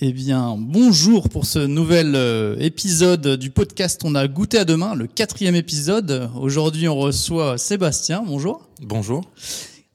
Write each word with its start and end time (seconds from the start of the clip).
Eh 0.00 0.12
bien, 0.12 0.56
bonjour 0.58 1.28
pour 1.28 1.46
ce 1.46 1.60
nouvel 1.60 2.16
euh, 2.16 2.56
épisode 2.58 3.36
du 3.36 3.50
podcast 3.50 4.02
On 4.04 4.16
a 4.16 4.26
goûté 4.26 4.58
à 4.58 4.64
demain, 4.64 4.96
le 4.96 5.06
quatrième 5.06 5.54
épisode. 5.54 6.28
Aujourd'hui, 6.34 6.88
on 6.88 6.96
reçoit 6.96 7.58
Sébastien. 7.58 8.24
Bonjour. 8.26 8.68
Bonjour. 8.82 9.30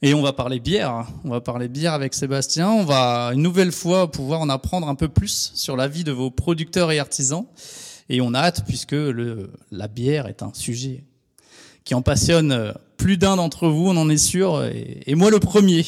Et 0.02 0.14
on 0.14 0.22
va 0.22 0.32
parler 0.32 0.62
bière. 0.62 1.06
On 1.26 1.32
va 1.32 1.42
parler 1.42 1.68
bière 1.68 1.92
avec 1.92 2.14
Sébastien. 2.14 2.70
On 2.72 2.86
va 2.86 3.32
une 3.34 3.42
nouvelle 3.42 3.74
fois 3.74 4.10
pouvoir 4.10 4.40
en 4.40 4.48
apprendre 4.48 4.88
un 4.88 4.96
peu 4.96 5.10
plus 5.10 5.52
sur 5.54 5.76
la 5.76 5.90
vie 5.90 6.06
de 6.06 6.14
vos 6.14 6.32
producteurs 6.32 6.94
et 6.94 7.00
artisans. 7.00 7.46
Et 8.08 8.22
on 8.22 8.34
a 8.34 8.40
hâte 8.40 8.64
puisque 8.66 8.94
le, 8.94 9.52
la 9.70 9.90
bière 9.90 10.28
est 10.28 10.44
un 10.44 10.54
sujet 10.54 11.04
qui 11.84 11.94
en 11.94 12.02
passionne 12.02 12.74
plus 13.00 13.18
d'un 13.18 13.38
d'entre 13.38 13.68
vous, 13.68 13.88
on 13.88 13.98
en 13.98 14.10
est 14.10 14.18
sûr, 14.18 14.64
et, 14.64 15.16
moi 15.16 15.32
le 15.32 15.40
premier. 15.40 15.84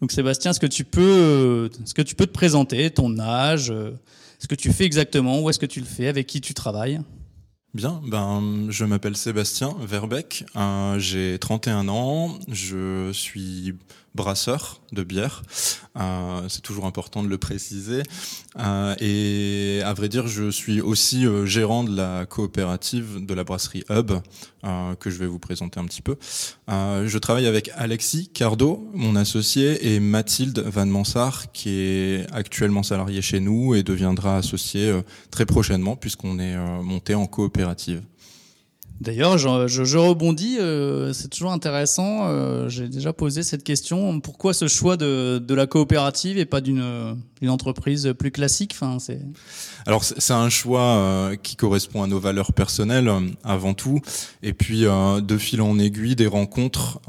Donc 0.00 0.12
Sébastien, 0.12 0.52
est-ce 0.52 0.60
que 0.60 0.66
tu 0.66 0.84
peux, 0.84 1.68
est-ce 1.82 1.94
que 1.94 2.02
tu 2.02 2.14
peux 2.14 2.26
te 2.26 2.32
présenter, 2.32 2.90
ton 2.90 3.18
âge, 3.18 3.72
ce 4.38 4.46
que 4.46 4.54
tu 4.54 4.72
fais 4.72 4.84
exactement, 4.84 5.40
où 5.40 5.50
est-ce 5.50 5.58
que 5.58 5.66
tu 5.66 5.80
le 5.80 5.86
fais, 5.86 6.06
avec 6.06 6.26
qui 6.28 6.40
tu 6.40 6.54
travailles? 6.54 7.00
Bien, 7.72 8.00
ben, 8.04 8.66
je 8.68 8.84
m'appelle 8.84 9.16
Sébastien 9.16 9.76
Verbeck, 9.80 10.44
euh, 10.56 10.98
j'ai 10.98 11.38
31 11.38 11.88
ans, 11.88 12.36
je 12.48 13.10
suis 13.12 13.74
brasseur 14.14 14.80
de 14.92 15.02
bière, 15.04 15.42
euh, 15.98 16.48
c'est 16.48 16.62
toujours 16.62 16.86
important 16.86 17.22
de 17.22 17.28
le 17.28 17.38
préciser, 17.38 18.02
euh, 18.58 18.94
et 19.00 19.82
à 19.84 19.94
vrai 19.94 20.08
dire, 20.08 20.26
je 20.26 20.50
suis 20.50 20.80
aussi 20.80 21.26
euh, 21.26 21.46
gérant 21.46 21.84
de 21.84 21.96
la 21.96 22.26
coopérative 22.26 23.24
de 23.24 23.34
la 23.34 23.44
brasserie 23.44 23.84
Hub, 23.88 24.12
euh, 24.64 24.94
que 24.96 25.10
je 25.10 25.18
vais 25.18 25.26
vous 25.26 25.38
présenter 25.38 25.78
un 25.78 25.84
petit 25.84 26.02
peu. 26.02 26.16
Euh, 26.68 27.06
je 27.06 27.18
travaille 27.18 27.46
avec 27.46 27.70
Alexis 27.76 28.28
Cardo, 28.28 28.90
mon 28.94 29.14
associé, 29.16 29.94
et 29.94 30.00
Mathilde 30.00 30.58
Van 30.58 30.86
Mansart, 30.86 31.52
qui 31.52 31.70
est 31.70 32.26
actuellement 32.32 32.82
salariée 32.82 33.22
chez 33.22 33.40
nous 33.40 33.74
et 33.74 33.82
deviendra 33.82 34.36
associée 34.38 34.92
très 35.30 35.46
prochainement, 35.46 35.96
puisqu'on 35.96 36.38
est 36.38 36.56
monté 36.82 37.14
en 37.14 37.26
coopérative. 37.26 38.02
D'ailleurs, 39.00 39.38
je, 39.38 39.96
rebondis, 39.96 40.58
euh, 40.60 41.14
c'est 41.14 41.28
toujours 41.28 41.52
intéressant. 41.52 42.28
Euh, 42.28 42.68
J'ai 42.68 42.88
déjà 42.88 43.14
posé 43.14 43.42
cette 43.42 43.64
question. 43.64 44.20
Pourquoi 44.20 44.52
ce 44.52 44.68
choix 44.68 44.98
de, 44.98 45.38
de 45.38 45.54
la 45.54 45.66
coopérative 45.66 46.36
et 46.36 46.44
pas 46.44 46.60
d'une 46.60 47.16
entreprise 47.48 48.12
plus 48.18 48.30
classique 48.30 48.72
enfin, 48.74 48.98
c'est... 48.98 49.20
Alors 49.86 50.04
c'est 50.04 50.32
un 50.32 50.48
choix 50.48 50.80
euh, 50.80 51.36
qui 51.36 51.56
correspond 51.56 52.02
à 52.02 52.06
nos 52.06 52.20
valeurs 52.20 52.52
personnelles 52.52 53.08
euh, 53.08 53.20
avant 53.44 53.74
tout. 53.74 54.00
Et 54.42 54.52
puis 54.52 54.84
euh, 54.84 55.20
de 55.20 55.38
fil 55.38 55.62
en 55.62 55.78
aiguille, 55.78 56.16
des 56.16 56.26
rencontres 56.26 57.00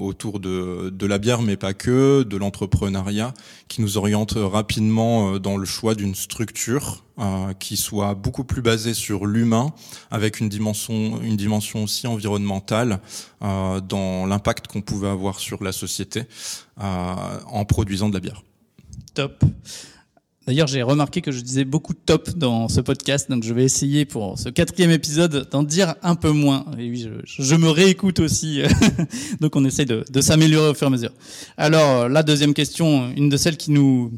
autour 0.00 0.40
de, 0.40 0.90
de 0.90 1.06
la 1.06 1.18
bière, 1.18 1.42
mais 1.42 1.56
pas 1.56 1.74
que, 1.74 2.22
de 2.22 2.36
l'entrepreneuriat, 2.36 3.34
qui 3.68 3.80
nous 3.80 3.98
orientent 3.98 4.36
rapidement 4.36 5.38
dans 5.38 5.56
le 5.56 5.64
choix 5.64 5.94
d'une 5.94 6.14
structure 6.14 7.02
euh, 7.18 7.54
qui 7.54 7.78
soit 7.78 8.14
beaucoup 8.14 8.44
plus 8.44 8.60
basé 8.60 8.92
sur 8.92 9.24
l'humain, 9.24 9.72
avec 10.10 10.38
une 10.38 10.50
dimension, 10.50 11.18
une 11.22 11.38
dimension 11.38 11.84
aussi 11.84 12.06
environnementale 12.06 13.00
euh, 13.40 13.80
dans 13.80 14.26
l'impact 14.26 14.66
qu'on 14.66 14.82
pouvait 14.82 15.08
avoir 15.08 15.40
sur 15.40 15.64
la 15.64 15.72
société 15.72 16.24
euh, 16.78 17.38
en 17.46 17.64
produisant 17.64 18.10
de 18.10 18.14
la 18.14 18.20
bière. 18.20 18.42
Top. 19.16 19.42
D'ailleurs, 20.46 20.66
j'ai 20.66 20.82
remarqué 20.82 21.22
que 21.22 21.32
je 21.32 21.40
disais 21.40 21.64
beaucoup 21.64 21.94
de 21.94 21.98
top 22.04 22.28
dans 22.36 22.68
ce 22.68 22.82
podcast, 22.82 23.30
donc 23.30 23.44
je 23.44 23.54
vais 23.54 23.64
essayer 23.64 24.04
pour 24.04 24.38
ce 24.38 24.50
quatrième 24.50 24.90
épisode 24.90 25.48
d'en 25.50 25.62
dire 25.62 25.94
un 26.02 26.16
peu 26.16 26.32
moins. 26.32 26.66
Et 26.78 26.90
oui, 26.90 27.08
je, 27.24 27.54
me 27.54 27.70
réécoute 27.70 28.20
aussi, 28.20 28.60
donc 29.40 29.56
on 29.56 29.64
essaie 29.64 29.86
de, 29.86 30.04
de 30.10 30.20
s'améliorer 30.20 30.68
au 30.68 30.74
fur 30.74 30.84
et 30.84 30.88
à 30.88 30.90
mesure. 30.90 31.12
Alors, 31.56 32.10
la 32.10 32.22
deuxième 32.22 32.52
question, 32.52 33.10
une 33.16 33.30
de 33.30 33.38
celles 33.38 33.56
qui 33.56 33.70
nous 33.70 34.12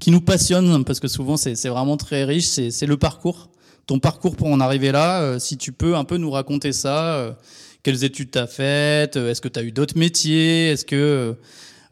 qui 0.00 0.10
nous 0.10 0.20
passionne 0.20 0.84
parce 0.84 0.98
que 0.98 1.06
souvent 1.06 1.36
c'est 1.36 1.54
vraiment 1.68 1.96
très 1.96 2.24
riche, 2.24 2.46
c'est 2.46 2.86
le 2.86 2.96
parcours. 2.96 3.48
Ton 3.86 4.00
parcours 4.00 4.34
pour 4.34 4.48
en 4.48 4.58
arriver 4.58 4.90
là, 4.90 5.20
euh, 5.22 5.38
si 5.38 5.56
tu 5.56 5.70
peux 5.70 5.94
un 5.94 6.02
peu 6.02 6.16
nous 6.16 6.32
raconter 6.32 6.72
ça, 6.72 7.14
euh, 7.14 7.32
quelles 7.84 8.02
études 8.02 8.32
tu 8.32 8.38
as 8.40 8.48
faites, 8.48 9.16
euh, 9.16 9.30
est-ce 9.30 9.40
que 9.40 9.46
tu 9.46 9.60
as 9.60 9.62
eu 9.62 9.70
d'autres 9.70 9.96
métiers, 9.96 10.70
est-ce 10.70 10.84
que 10.84 11.36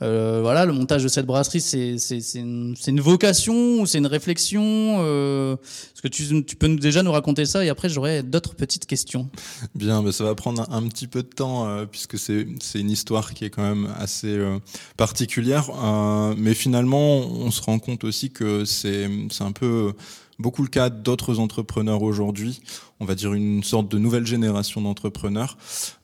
euh, 0.05 0.41
voilà, 0.43 0.67
le 0.67 0.73
montage 0.73 1.03
de 1.03 1.09
cette 1.09 1.25
brasserie, 1.25 1.61
c'est 1.61 1.97
une, 2.35 2.75
une, 2.87 3.01
vocation 3.01 3.81
ou 3.81 3.87
c'est 3.87 3.99
une 3.99 4.07
réflexion 4.07 4.63
euh, 4.99 5.55
Est-ce 5.55 6.03
que 6.03 6.09
tu, 6.09 6.57
peux 6.57 6.77
déjà 6.77 7.03
nous 7.03 7.13
raconter 7.13 7.47
ça 7.47 7.65
et 7.65 7.71
après 7.71 7.89
j'aurai 7.89 8.23
d'autres 8.23 8.55
petites 8.55 8.87
questions 8.87 9.31
Bien, 9.75 10.03
mais 10.03 10.13
ça 10.13 10.25
va 10.25 10.35
prendre 10.35 10.67
un, 10.71 10.83
petit 10.89 11.07
peu 11.07 11.23
de 11.23 11.29
temps 11.29 11.67
euh, 11.67 11.87
puisque 11.87 12.19
c'est 12.19 12.47
une 12.75 12.91
histoire 12.91 13.33
qui 13.33 13.47
est 13.47 13.51
quand 13.51 13.63
même 13.63 13.89
assez 13.99 14.29
euh, 14.29 14.59
particulière. 14.97 15.71
Euh, 15.71 16.35
mais 16.37 16.53
finalement, 16.53 17.21
on 17.21 17.51
se 17.51 17.63
rend 17.63 17.79
compte 17.79 18.05
aussi 18.05 18.31
que 18.31 18.65
c'est 18.67 19.09
un 19.41 19.53
peu 19.53 19.95
beaucoup 20.39 20.63
le 20.63 20.69
cas 20.69 20.91
d'autres 20.91 21.39
entrepreneurs 21.39 22.03
aujourd'hui, 22.03 22.61
on 23.01 23.05
va 23.05 23.15
dire 23.15 23.35
une 23.35 23.63
sorte 23.63 23.91
de 23.91 23.99
nouvelle 23.99 24.27
génération 24.27 24.81
d'entrepreneurs. 24.81 25.57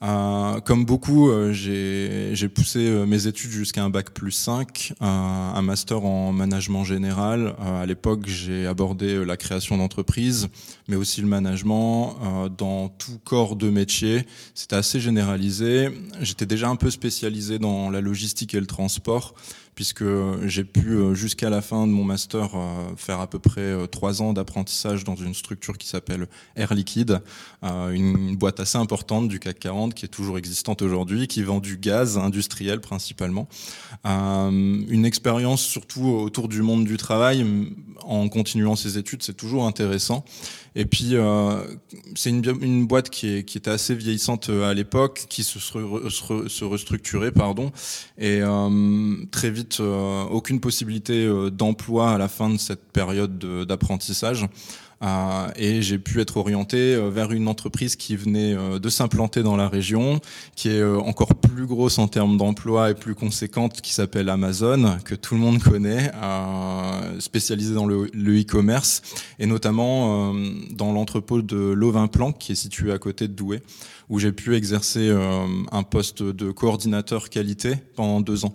Euh, 0.03 0.61
comme 0.61 0.85
beaucoup, 0.85 1.31
euh, 1.31 1.53
j'ai 1.53 2.49
poussé 2.49 2.81
euh, 2.81 3.07
mes 3.07 3.27
études 3.27 3.51
jusqu'à 3.51 3.83
un 3.83 3.91
bac 3.91 4.11
plus 4.11 4.33
5, 4.33 4.93
euh, 5.01 5.05
un 5.05 5.63
master 5.63 6.05
en 6.05 6.33
management 6.33 6.85
général. 6.85 7.55
À 7.61 7.87
l'époque, 7.87 8.27
j'ai 8.27 8.67
abordé 8.67 9.25
la 9.25 9.37
création 9.37 9.77
d'entreprises, 9.77 10.49
mais 10.89 10.97
aussi 10.97 11.21
le 11.21 11.27
management 11.27 12.17
dans 12.57 12.89
tout 12.89 13.19
corps 13.25 13.57
de 13.57 13.71
métier. 13.71 14.27
C'était 14.55 14.77
assez 14.77 15.01
généralisé. 15.01 15.89
J'étais 16.21 16.47
déjà 16.47 16.69
un 16.69 16.77
peu 16.77 16.91
spécialisé 16.91 17.59
dans 17.59 17.91
la 17.91 18.01
logistique 18.01 18.55
et 18.55 18.61
le 18.61 18.67
transport, 18.67 19.35
puisque 19.81 20.05
j'ai 20.45 20.65
pu 20.65 20.99
jusqu'à 21.15 21.49
la 21.49 21.63
fin 21.63 21.87
de 21.87 21.93
mon 21.93 22.05
master 22.05 22.51
faire 22.99 23.19
à 23.19 23.27
peu 23.27 23.39
près 23.39 23.89
trois 23.89 24.21
ans 24.21 24.35
d'apprentissage 24.35 25.05
dans 25.05 25.17
une 25.17 25.33
structure 25.33 25.79
qui 25.79 25.89
s'appelle 25.89 26.27
Air 26.55 26.75
Liquide, 26.75 27.23
une 27.63 28.37
boîte 28.37 28.61
assez 28.61 28.77
importante 28.77 29.29
du 29.29 29.41
CAC 29.41 29.59
40 29.59 29.95
qui 29.95 30.05
est 30.05 30.11
toujours 30.11 30.37
existante 30.37 30.83
aujourd'hui, 30.83 31.29
qui 31.29 31.43
vend 31.43 31.61
du 31.61 31.79
gaz 31.79 32.19
industriel 32.19 32.83
principalement. 32.83 33.49
une 34.05 35.07
expérience 35.07 35.63
surtout 35.63 36.09
autour 36.09 36.49
du 36.49 36.61
monde 36.61 36.85
du 36.85 36.99
travail 36.99 37.47
en 38.03 38.29
continuant 38.29 38.77
ses 38.77 38.99
études, 38.99 39.23
c'est 39.23 39.33
toujours 39.33 39.67
intéressant. 39.67 40.27
Et 40.77 40.85
puis, 40.85 41.15
euh, 41.15 41.65
c'est 42.15 42.31
une, 42.31 42.45
une, 42.61 42.87
boîte 42.87 43.11
qui, 43.11 43.29
est, 43.29 43.43
qui 43.45 43.59
était 43.59 43.71
assez 43.71 43.95
vieillissante 43.95 44.51
à 44.51 44.73
l'époque, 44.73 45.27
qui 45.29 45.43
se, 45.43 45.59
se, 45.59 46.49
se, 46.49 46.65
restructurait, 46.65 47.33
pardon, 47.33 47.73
et 48.19 48.41
euh, 48.41 49.17
très 49.31 49.51
vite, 49.51 49.79
euh, 49.81 50.23
aucune 50.25 50.61
possibilité 50.61 51.29
d'emploi 51.51 52.13
à 52.13 52.19
la 52.19 52.29
fin 52.29 52.51
de 52.51 52.59
cette 52.59 52.93
période 52.93 53.39
d'apprentissage. 53.67 54.47
Euh, 55.03 55.49
et 55.57 55.83
j'ai 55.83 55.99
pu 55.99 56.21
être 56.21 56.37
orienté 56.37 56.97
vers 57.11 57.33
une 57.33 57.49
entreprise 57.49 57.97
qui 57.97 58.17
venait 58.17 58.55
de 58.79 58.89
s'implanter 58.89 59.43
dans 59.43 59.57
la 59.57 59.69
région, 59.69 60.21
qui 60.57 60.69
est 60.69 60.85
encore 60.85 61.35
plus 61.35 61.67
grosse 61.67 61.99
en 61.99 62.09
termes 62.09 62.37
d'emploi 62.37 62.91
et 62.91 62.95
plus 62.95 63.15
conséquente, 63.15 63.81
qui 63.81 63.93
s'appelle 63.93 64.29
Amazon, 64.29 64.99
que 65.05 65.15
tout 65.15 65.35
le 65.35 65.41
monde 65.41 65.63
connaît, 65.63 66.11
euh, 66.15 67.21
spécialisée 67.21 67.75
dans 67.75 67.87
le 67.87 68.07
e-commerce, 68.41 69.03
et 69.39 69.47
notamment 69.47 70.33
euh, 70.35 70.53
dans 70.71 70.93
l'entrepôt 70.93 71.43
de 71.43 71.57
Lovin-Plan, 71.57 72.33
qui 72.33 72.53
est 72.53 72.57
situé 72.57 72.93
à 72.93 72.99
côté 72.99 73.29
de 73.29 73.33
Douai, 73.33 73.63
où 74.09 74.19
j'ai 74.19 74.33
pu 74.33 74.57
exercer 74.57 75.09
euh, 75.09 75.47
un 75.73 75.83
poste 75.83 76.23
de 76.23 76.51
coordinateur 76.51 77.31
qualité 77.31 77.75
pendant 77.97 78.21
deux 78.21 78.45
ans. 78.45 78.55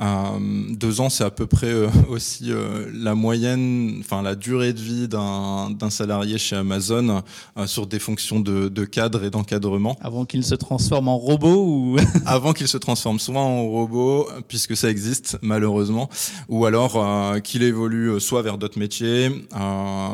Euh, 0.00 0.38
deux 0.70 1.00
ans, 1.00 1.10
c'est 1.10 1.24
à 1.24 1.30
peu 1.30 1.46
près 1.46 1.72
euh, 1.72 1.88
aussi 2.08 2.50
euh, 2.50 2.90
la 2.94 3.14
moyenne, 3.14 3.96
enfin 4.00 4.22
la 4.22 4.34
durée 4.34 4.72
de 4.72 4.80
vie 4.80 5.08
d'un 5.08 5.90
salarié 5.90 6.38
chez 6.38 6.56
Amazon 6.56 7.22
sur 7.66 7.86
des 7.86 7.98
fonctions 7.98 8.40
de, 8.40 8.68
de 8.68 8.84
cadre 8.84 9.24
et 9.24 9.30
d'encadrement. 9.30 9.96
Avant 10.00 10.24
qu'il 10.24 10.44
se 10.44 10.54
transforme 10.54 11.08
en 11.08 11.18
robot 11.18 11.64
ou 11.66 11.96
Avant 12.26 12.52
qu'il 12.52 12.68
se 12.68 12.78
transforme 12.78 13.18
souvent 13.18 13.44
en 13.44 13.68
robot, 13.68 14.28
puisque 14.48 14.76
ça 14.76 14.88
existe 14.88 15.38
malheureusement, 15.42 16.08
ou 16.48 16.64
alors 16.66 17.02
qu'il 17.42 17.62
évolue 17.62 18.20
soit 18.20 18.42
vers 18.42 18.58
d'autres 18.58 18.78
métiers 18.78 19.30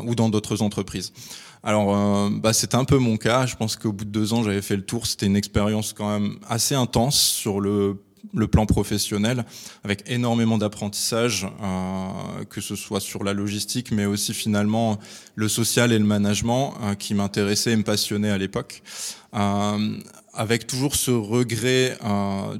ou 0.04 0.14
dans 0.14 0.28
d'autres 0.28 0.62
entreprises. 0.62 1.12
Alors, 1.62 1.94
euh, 1.94 2.30
bah, 2.30 2.52
c'était 2.52 2.76
un 2.76 2.84
peu 2.84 2.98
mon 2.98 3.16
cas. 3.16 3.46
Je 3.46 3.56
pense 3.56 3.76
qu'au 3.76 3.92
bout 3.92 4.04
de 4.04 4.10
deux 4.10 4.32
ans, 4.32 4.42
j'avais 4.42 4.62
fait 4.62 4.76
le 4.76 4.84
tour. 4.84 5.06
C'était 5.06 5.26
une 5.26 5.36
expérience 5.36 5.92
quand 5.92 6.08
même 6.08 6.36
assez 6.48 6.74
intense 6.74 7.20
sur 7.20 7.60
le 7.60 7.96
le 8.34 8.46
plan 8.46 8.66
professionnel, 8.66 9.44
avec 9.84 10.04
énormément 10.08 10.58
d'apprentissage, 10.58 11.46
euh, 11.62 12.44
que 12.44 12.60
ce 12.60 12.76
soit 12.76 13.00
sur 13.00 13.24
la 13.24 13.32
logistique, 13.32 13.90
mais 13.90 14.04
aussi 14.04 14.34
finalement 14.34 14.98
le 15.34 15.48
social 15.48 15.92
et 15.92 15.98
le 15.98 16.04
management, 16.04 16.74
euh, 16.82 16.94
qui 16.94 17.14
m'intéressaient 17.14 17.72
et 17.72 17.76
me 17.76 17.84
passionnaient 17.84 18.30
à 18.30 18.38
l'époque. 18.38 18.82
Euh, 19.34 19.98
avec 20.34 20.66
toujours 20.66 20.94
ce 20.94 21.10
regret 21.10 21.98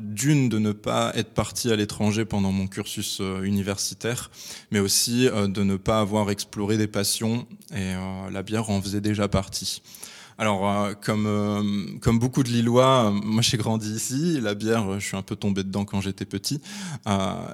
d'une 0.01 0.49
de 0.49 0.59
ne 0.59 0.73
pas 0.73 1.13
être 1.15 1.31
parti 1.31 1.71
à 1.71 1.77
l'étranger 1.77 2.25
pendant 2.25 2.51
mon 2.51 2.67
cursus 2.67 3.23
universitaire, 3.45 4.33
mais 4.73 4.81
aussi 4.81 5.29
de 5.29 5.63
ne 5.63 5.77
pas 5.77 6.01
avoir 6.01 6.31
exploré 6.31 6.77
des 6.77 6.89
passions 6.89 7.47
et 7.73 7.95
la 8.33 8.43
bière 8.43 8.69
en 8.71 8.83
faisait 8.83 9.03
déjà 9.03 9.29
partie. 9.29 9.81
Alors, 10.41 10.71
euh, 10.71 10.95
comme, 10.95 11.27
euh, 11.27 11.99
comme 12.01 12.21
beaucoup 12.21 12.45
de 12.45 12.49
Lillois, 12.49 13.07
euh, 13.07 13.11
moi 13.11 13.43
j'ai 13.43 13.57
grandi 13.57 13.91
ici. 13.91 14.41
La 14.41 14.55
bière, 14.55 15.01
je 15.01 15.05
suis 15.05 15.17
un 15.17 15.23
peu 15.23 15.35
tombé 15.35 15.65
dedans 15.65 15.85
quand 15.85 16.01
j'étais 16.01 16.25
petit. 16.25 16.61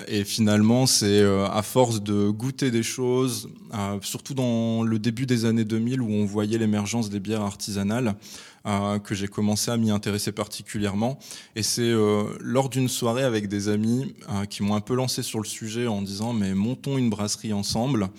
et 0.06 0.24
finalement, 0.24 0.86
c'est 0.86 1.24
à 1.24 1.62
force 1.62 2.02
de 2.02 2.28
goûter 2.28 2.70
des 2.70 2.82
choses, 2.82 3.48
surtout 4.02 4.34
dans 4.34 4.82
le 4.82 4.98
début 4.98 5.24
des 5.24 5.46
années 5.46 5.64
2000 5.64 6.02
où 6.02 6.10
on 6.10 6.26
voyait 6.26 6.58
l'émergence 6.58 7.08
des 7.08 7.20
bières 7.20 7.42
artisanales, 7.42 8.16
que 8.64 9.14
j'ai 9.14 9.28
commencé 9.28 9.70
à 9.70 9.76
m'y 9.76 9.90
intéresser 9.90 10.32
particulièrement. 10.32 11.18
Et 11.56 11.62
c'est 11.62 11.92
lors 12.40 12.68
d'une 12.68 12.88
soirée 12.88 13.24
avec 13.24 13.48
des 13.48 13.68
amis 13.68 14.14
qui 14.50 14.62
m'ont 14.62 14.74
un 14.74 14.80
peu 14.80 14.94
lancé 14.94 15.22
sur 15.22 15.38
le 15.38 15.46
sujet 15.46 15.86
en 15.86 16.02
disant 16.02 16.32
mais 16.32 16.54
montons 16.54 16.98
une 16.98 17.10
brasserie 17.10 17.52
ensemble. 17.52 18.10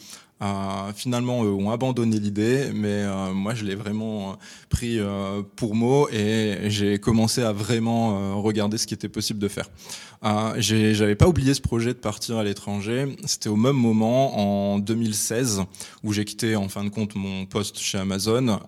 Euh, 0.41 0.91
finalement, 0.93 1.45
eux 1.45 1.53
ont 1.53 1.71
abandonné 1.71 2.19
l'idée, 2.19 2.69
mais 2.73 3.03
euh, 3.03 3.33
moi, 3.33 3.55
je 3.55 3.63
l'ai 3.63 3.75
vraiment 3.75 4.31
euh, 4.31 4.35
pris 4.69 4.99
pour 5.55 5.75
mot 5.75 6.09
et 6.09 6.69
j'ai 6.69 6.99
commencé 6.99 7.41
à 7.41 7.53
vraiment 7.53 8.41
regarder 8.41 8.77
ce 8.77 8.85
qui 8.87 8.93
était 8.93 9.09
possible 9.09 9.39
de 9.39 9.47
faire. 9.47 9.69
J'avais 10.57 11.15
pas 11.15 11.27
oublié 11.27 11.53
ce 11.53 11.61
projet 11.61 11.93
de 11.93 11.99
partir 11.99 12.37
à 12.37 12.43
l'étranger. 12.43 13.15
C'était 13.25 13.49
au 13.49 13.55
même 13.55 13.75
moment, 13.75 14.73
en 14.73 14.79
2016, 14.79 15.61
où 16.03 16.13
j'ai 16.13 16.25
quitté 16.25 16.55
en 16.55 16.67
fin 16.67 16.83
de 16.83 16.89
compte 16.89 17.15
mon 17.15 17.45
poste 17.45 17.77
chez 17.79 17.97
Amazon 17.97 18.59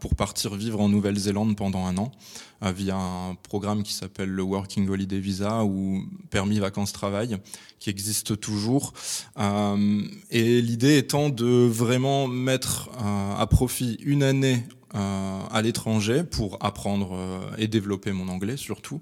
pour 0.00 0.14
partir 0.14 0.54
vivre 0.54 0.80
en 0.80 0.88
Nouvelle-Zélande 0.88 1.56
pendant 1.56 1.86
un 1.86 1.96
an 1.96 2.12
via 2.70 2.96
un 2.96 3.34
programme 3.34 3.82
qui 3.82 3.92
s'appelle 3.92 4.28
le 4.28 4.42
Working 4.42 4.88
Holiday 4.88 5.18
Visa 5.18 5.64
ou 5.64 6.04
permis 6.30 6.60
vacances-travail, 6.60 7.38
qui 7.82 7.90
existe 7.90 8.38
toujours. 8.38 8.92
Euh, 9.38 10.02
et 10.30 10.62
l'idée 10.62 10.91
étant 10.96 11.28
de 11.28 11.66
vraiment 11.66 12.28
mettre 12.28 12.90
euh, 13.00 13.34
à 13.36 13.46
profit 13.46 13.98
une 14.04 14.22
année 14.22 14.64
euh, 14.94 15.40
à 15.50 15.62
l'étranger 15.62 16.22
pour 16.22 16.58
apprendre 16.60 17.16
et 17.58 17.66
développer 17.66 18.12
mon 18.12 18.28
anglais 18.28 18.56
surtout, 18.56 19.00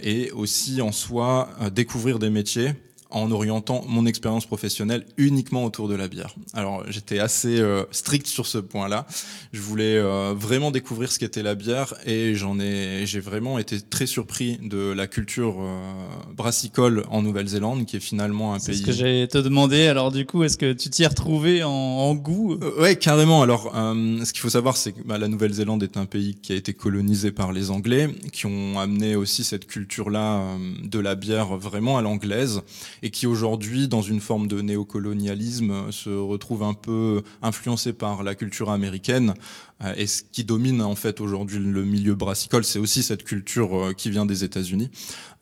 et 0.00 0.30
aussi 0.30 0.80
en 0.80 0.92
soi 0.92 1.48
découvrir 1.72 2.18
des 2.18 2.30
métiers 2.30 2.74
en 3.10 3.30
orientant 3.30 3.84
mon 3.86 4.04
expérience 4.06 4.46
professionnelle 4.46 5.06
uniquement 5.16 5.64
autour 5.64 5.88
de 5.88 5.94
la 5.94 6.08
bière. 6.08 6.34
Alors 6.54 6.84
j'étais 6.88 7.18
assez 7.18 7.60
euh, 7.60 7.84
strict 7.90 8.26
sur 8.26 8.46
ce 8.46 8.58
point-là. 8.58 9.06
Je 9.52 9.60
voulais 9.60 9.96
euh, 9.96 10.34
vraiment 10.36 10.70
découvrir 10.70 11.12
ce 11.12 11.18
qu'était 11.18 11.42
la 11.42 11.54
bière 11.54 11.94
et 12.04 12.34
j'en 12.34 12.58
ai, 12.58 13.04
j'ai 13.06 13.20
vraiment 13.20 13.58
été 13.58 13.80
très 13.80 14.06
surpris 14.06 14.58
de 14.62 14.92
la 14.92 15.06
culture 15.06 15.56
euh, 15.60 15.92
brassicole 16.34 17.04
en 17.08 17.22
Nouvelle-Zélande, 17.22 17.86
qui 17.86 17.96
est 17.96 18.00
finalement 18.00 18.54
un 18.54 18.58
pays. 18.58 18.76
C'est 18.76 18.82
ce 18.82 18.86
que 18.86 18.92
j'allais 18.92 19.28
te 19.28 19.38
demander. 19.38 19.86
Alors 19.86 20.10
du 20.10 20.26
coup, 20.26 20.42
est-ce 20.42 20.56
que 20.56 20.72
tu 20.72 20.90
t'y 20.90 21.04
es 21.04 21.06
retrouvé 21.06 21.62
en, 21.62 21.70
en 21.70 22.14
goût? 22.14 22.58
Ouais, 22.78 22.96
carrément. 22.96 23.42
Alors 23.42 23.72
ce 23.72 24.32
qu'il 24.32 24.40
faut 24.40 24.50
savoir, 24.50 24.76
c'est 24.76 24.92
que 24.92 25.02
bah, 25.04 25.18
la 25.18 25.28
Nouvelle-Zélande 25.28 25.82
est 25.82 25.96
un 25.96 26.06
pays 26.06 26.34
qui 26.34 26.52
a 26.52 26.56
été 26.56 26.74
colonisé 26.74 27.30
par 27.30 27.52
les 27.52 27.70
Anglais, 27.70 28.08
qui 28.32 28.46
ont 28.46 28.78
amené 28.78 29.14
aussi 29.14 29.44
cette 29.44 29.66
culture-là 29.66 30.42
de 30.82 30.98
la 30.98 31.14
bière 31.14 31.56
vraiment 31.56 31.98
à 31.98 32.02
l'anglaise 32.02 32.62
et 33.02 33.10
qui 33.10 33.26
aujourd'hui, 33.26 33.88
dans 33.88 34.02
une 34.02 34.20
forme 34.20 34.48
de 34.48 34.60
néocolonialisme, 34.60 35.90
se 35.90 36.10
retrouve 36.10 36.62
un 36.62 36.74
peu 36.74 37.22
influencé 37.42 37.92
par 37.92 38.22
la 38.22 38.34
culture 38.34 38.70
américaine. 38.70 39.34
Euh, 39.84 39.94
et 39.96 40.06
ce 40.06 40.22
qui 40.22 40.44
domine 40.44 40.80
en 40.80 40.94
fait 40.94 41.20
aujourd'hui 41.20 41.58
le 41.58 41.84
milieu 41.84 42.14
brassicole, 42.14 42.64
c'est 42.64 42.78
aussi 42.78 43.02
cette 43.02 43.24
culture 43.24 43.76
euh, 43.76 43.92
qui 43.92 44.10
vient 44.10 44.24
des 44.24 44.42
États-Unis, 44.42 44.90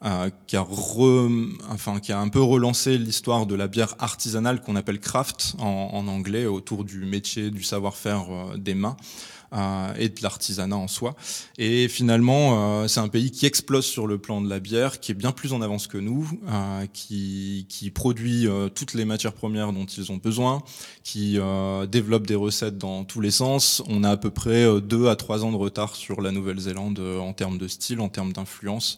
euh, 0.03 0.29
qui 0.47 0.57
a 0.57 0.65
enfin 1.69 1.99
qui 1.99 2.11
a 2.11 2.19
un 2.19 2.27
peu 2.27 2.41
relancé 2.41 2.97
l'histoire 2.97 3.45
de 3.45 3.55
la 3.55 3.67
bière 3.67 3.95
artisanale 3.99 4.61
qu'on 4.61 4.75
appelle 4.75 4.99
craft 4.99 5.55
en, 5.59 6.07
anglais 6.07 6.45
autour 6.45 6.83
du 6.83 7.05
métier, 7.05 7.49
du 7.49 7.63
savoir-faire 7.63 8.57
des 8.57 8.75
mains. 8.75 8.97
Et 9.97 10.09
de 10.09 10.21
l'artisanat 10.21 10.75
en 10.75 10.89
soi. 10.89 11.15
Et 11.57 11.87
finalement, 11.87 12.85
c'est 12.89 12.99
un 12.99 13.07
pays 13.07 13.31
qui 13.31 13.45
explose 13.45 13.85
sur 13.85 14.05
le 14.05 14.17
plan 14.17 14.41
de 14.41 14.49
la 14.49 14.59
bière, 14.59 14.99
qui 14.99 15.13
est 15.13 15.15
bien 15.15 15.31
plus 15.31 15.53
en 15.53 15.61
avance 15.61 15.87
que 15.87 15.97
nous, 15.97 16.29
qui, 16.91 17.65
qui 17.69 17.89
produit 17.89 18.49
toutes 18.73 18.95
les 18.95 19.05
matières 19.05 19.31
premières 19.31 19.71
dont 19.71 19.85
ils 19.85 20.11
ont 20.11 20.17
besoin, 20.17 20.61
qui 21.03 21.39
développe 21.89 22.27
des 22.27 22.35
recettes 22.35 22.77
dans 22.77 23.05
tous 23.05 23.21
les 23.21 23.31
sens. 23.31 23.81
On 23.87 24.03
a 24.03 24.17
peu 24.25 24.31
près 24.31 24.81
deux 24.81 25.07
à 25.07 25.15
trois 25.15 25.45
ans 25.45 25.51
de 25.51 25.57
retard 25.57 25.95
sur 25.95 26.21
la 26.21 26.31
Nouvelle-Zélande 26.31 26.99
en 26.99 27.33
termes 27.33 27.57
de 27.57 27.67
style, 27.67 27.99
en 27.99 28.09
termes 28.09 28.33
d'influence. 28.33 28.97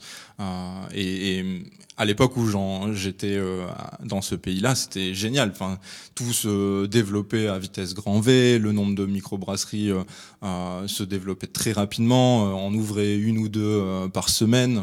et, 0.93 1.39
et 1.39 1.63
à 1.97 2.05
l'époque 2.05 2.37
où 2.37 2.47
j'étais 2.93 3.35
euh, 3.35 3.65
dans 4.03 4.21
ce 4.21 4.35
pays-là, 4.35 4.75
c'était 4.75 5.15
génial. 5.15 5.49
Enfin, 5.49 5.79
tout 6.13 6.31
se 6.31 6.85
développait 6.85 7.47
à 7.47 7.57
vitesse 7.57 7.95
grand 7.95 8.19
V, 8.19 8.59
le 8.59 8.71
nombre 8.71 8.93
de 8.93 9.07
microbrasseries 9.07 9.89
euh, 9.89 10.03
euh, 10.43 10.87
se 10.87 11.03
développait 11.03 11.47
très 11.47 11.71
rapidement. 11.71 12.43
on 12.43 12.73
ouvrait 12.75 13.17
une 13.17 13.39
ou 13.39 13.49
deux 13.49 13.83
par 14.13 14.29
semaine. 14.29 14.79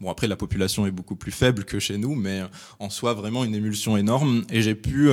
Bon, 0.00 0.08
après, 0.08 0.28
la 0.28 0.36
population 0.36 0.86
est 0.86 0.92
beaucoup 0.92 1.16
plus 1.16 1.32
faible 1.32 1.64
que 1.64 1.80
chez 1.80 1.98
nous, 1.98 2.14
mais 2.14 2.42
en 2.78 2.90
soi, 2.90 3.12
vraiment 3.12 3.44
une 3.44 3.56
émulsion 3.56 3.96
énorme. 3.96 4.44
Et 4.50 4.62
j'ai 4.62 4.76
pu, 4.76 5.10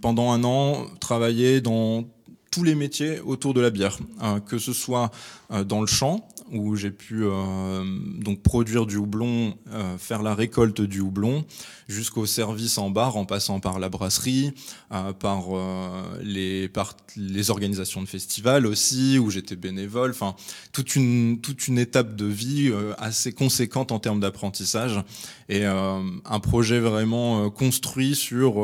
pendant 0.00 0.32
un 0.32 0.42
an, 0.44 0.86
travailler 1.00 1.60
dans 1.60 2.04
tous 2.58 2.64
les 2.64 2.74
métiers 2.74 3.20
autour 3.20 3.54
de 3.54 3.60
la 3.60 3.70
bière, 3.70 3.98
que 4.46 4.58
ce 4.58 4.72
soit 4.72 5.12
dans 5.66 5.80
le 5.80 5.86
champ, 5.86 6.26
où 6.52 6.76
j'ai 6.76 6.90
pu 6.90 7.24
euh, 7.24 7.84
donc 8.20 8.42
produire 8.42 8.86
du 8.86 8.96
houblon, 8.96 9.56
euh, 9.72 9.98
faire 9.98 10.22
la 10.22 10.34
récolte 10.34 10.80
du 10.80 11.00
houblon, 11.00 11.44
jusqu'au 11.88 12.26
service 12.26 12.78
en 12.78 12.90
bar, 12.90 13.16
en 13.16 13.24
passant 13.24 13.60
par 13.60 13.78
la 13.78 13.88
brasserie, 13.88 14.52
euh, 14.92 15.12
par 15.12 15.46
les 16.22 16.68
par 16.68 16.96
les 17.16 17.50
organisations 17.50 18.02
de 18.02 18.08
festivals 18.08 18.66
aussi, 18.66 19.18
où 19.18 19.30
j'étais 19.30 19.56
bénévole. 19.56 20.10
Enfin, 20.10 20.34
toute 20.72 20.96
une 20.96 21.40
toute 21.40 21.68
une 21.68 21.78
étape 21.78 22.16
de 22.16 22.26
vie 22.26 22.72
assez 22.98 23.32
conséquente 23.32 23.92
en 23.92 23.98
termes 23.98 24.20
d'apprentissage 24.20 25.02
et 25.48 25.64
un 25.64 26.40
projet 26.42 26.80
vraiment 26.80 27.50
construit 27.50 28.14
sur 28.14 28.58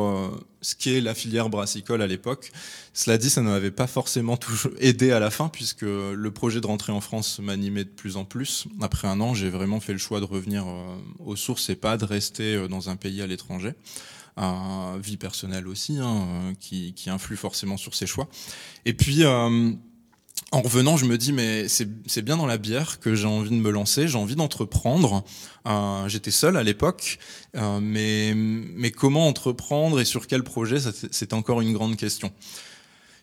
ce 0.64 0.74
qui 0.74 0.96
est 0.96 1.00
la 1.00 1.14
filière 1.14 1.50
brassicole 1.50 2.00
à 2.00 2.06
l'époque. 2.06 2.50
Cela 2.94 3.18
dit, 3.18 3.28
ça 3.28 3.42
ne 3.42 3.50
m'avait 3.50 3.70
pas 3.70 3.86
forcément 3.86 4.36
toujours 4.36 4.72
aidé 4.80 5.12
à 5.12 5.20
la 5.20 5.30
fin, 5.30 5.48
puisque 5.48 5.82
le 5.82 6.30
projet 6.30 6.60
de 6.60 6.66
rentrer 6.66 6.92
en 6.92 7.00
France 7.00 7.38
m'animait 7.38 7.84
de 7.84 7.90
plus 7.90 8.16
en 8.16 8.24
plus. 8.24 8.66
Après 8.80 9.06
un 9.06 9.20
an, 9.20 9.34
j'ai 9.34 9.50
vraiment 9.50 9.80
fait 9.80 9.92
le 9.92 9.98
choix 9.98 10.20
de 10.20 10.24
revenir 10.24 10.64
euh, 10.66 10.96
aux 11.18 11.36
sources 11.36 11.68
et 11.68 11.76
pas 11.76 11.96
de 11.96 12.04
rester 12.04 12.54
euh, 12.54 12.68
dans 12.68 12.88
un 12.88 12.96
pays 12.96 13.20
à 13.20 13.26
l'étranger. 13.26 13.74
Euh, 14.38 14.98
vie 15.00 15.16
personnelle 15.16 15.68
aussi, 15.68 15.98
hein, 16.00 16.54
qui, 16.58 16.92
qui, 16.94 17.08
influe 17.08 17.36
forcément 17.36 17.76
sur 17.76 17.94
ses 17.94 18.06
choix. 18.06 18.28
Et 18.84 18.94
puis, 18.94 19.22
en 20.52 20.62
revenant, 20.62 20.96
je 20.96 21.04
me 21.04 21.18
dis, 21.18 21.32
mais 21.32 21.66
c'est 21.68 22.22
bien 22.22 22.36
dans 22.36 22.46
la 22.46 22.58
bière 22.58 23.00
que 23.00 23.14
j'ai 23.14 23.26
envie 23.26 23.50
de 23.50 23.56
me 23.56 23.70
lancer, 23.70 24.06
j'ai 24.08 24.18
envie 24.18 24.36
d'entreprendre. 24.36 25.24
Euh, 25.66 26.08
J'étais 26.08 26.30
seul 26.30 26.56
à 26.56 26.62
l'époque, 26.62 27.18
euh, 27.56 27.80
mais, 27.82 28.32
mais 28.34 28.90
comment 28.90 29.26
entreprendre 29.26 30.00
et 30.00 30.04
sur 30.04 30.26
quel 30.26 30.44
projet, 30.44 30.76
c'est 31.10 31.32
encore 31.32 31.60
une 31.60 31.72
grande 31.72 31.96
question. 31.96 32.32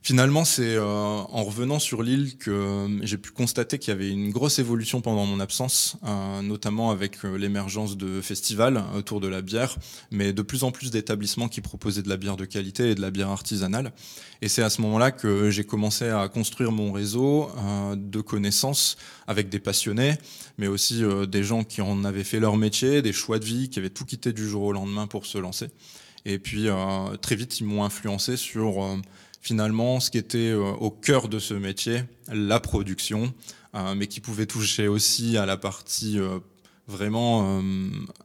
Finalement, 0.04 0.46
c'est 0.46 0.78
euh, 0.78 0.84
en 0.84 1.44
revenant 1.44 1.78
sur 1.78 2.02
l'île 2.02 2.36
que 2.36 2.50
euh, 2.50 3.06
j'ai 3.06 3.20
pu 3.20 3.30
constater 3.30 3.78
qu'il 3.78 3.94
y 3.94 3.96
avait 3.96 4.10
une 4.10 4.32
grosse 4.32 4.58
évolution 4.58 5.00
pendant 5.00 5.28
mon 5.28 5.40
absence, 5.40 5.96
euh, 6.04 6.42
notamment 6.42 6.90
avec 6.90 7.22
l'émergence 7.22 7.96
de 7.98 8.20
festivals 8.20 8.84
autour 8.96 9.20
de 9.20 9.28
la 9.28 9.44
bière, 9.44 9.78
mais 10.10 10.34
de 10.34 10.42
plus 10.42 10.64
en 10.64 10.72
plus 10.72 10.90
d'établissements 10.90 11.48
qui 11.48 11.62
proposaient 11.62 12.02
de 12.02 12.10
la 12.10 12.18
bière 12.18 12.36
de 12.36 12.46
qualité 12.46 12.90
et 12.90 12.96
de 12.96 13.02
la 13.02 13.12
bière 13.12 13.30
artisanale. 13.30 13.92
Et 14.42 14.48
c'est 14.48 14.64
à 14.64 14.72
ce 14.72 14.82
moment-là 14.82 15.12
que 15.12 15.52
j'ai 15.52 15.66
commencé 15.66 16.10
à 16.10 16.28
construire 16.30 16.72
mon 16.72 16.92
réseau 16.92 17.52
de 17.96 18.22
connaissances 18.22 18.98
avec 19.28 19.50
des 19.50 19.60
passionnés, 19.60 20.16
mais 20.58 20.66
aussi 20.66 21.04
des 21.28 21.44
gens 21.44 21.64
qui 21.64 21.82
en 21.82 22.04
avaient 22.06 22.24
fait 22.24 22.40
leur 22.40 22.58
métier, 22.58 23.04
des 23.04 23.14
choix 23.14 23.38
de 23.38 23.46
vie, 23.46 23.70
qui 23.70 23.78
avaient 23.78 23.92
tout 23.92 24.06
quitté 24.06 24.34
du 24.34 24.50
jour 24.50 24.64
au 24.64 24.72
lendemain 24.72 25.06
pour 25.06 25.28
se 25.28 25.38
lancer. 25.38 25.68
Et 26.26 26.40
puis 26.40 26.70
très 27.22 27.36
vite, 27.36 27.60
ils 27.60 27.66
m'ont 27.66 27.84
influencé 27.84 28.36
sur 28.36 29.00
finalement 29.42 30.00
ce 30.00 30.12
qui 30.12 30.18
était 30.18 30.52
euh, 30.52 30.72
au 30.80 30.92
cœur 30.92 31.28
de 31.28 31.40
ce 31.40 31.54
métier, 31.54 32.04
la 32.32 32.60
production, 32.60 33.34
euh, 33.76 33.96
mais 33.96 34.08
qui 34.08 34.22
pouvait 34.22 34.46
toucher 34.46 34.88
aussi 34.88 35.38
à 35.38 35.46
la 35.46 35.58
partie 35.58 36.20
euh, 36.20 36.40
vraiment 36.88 37.62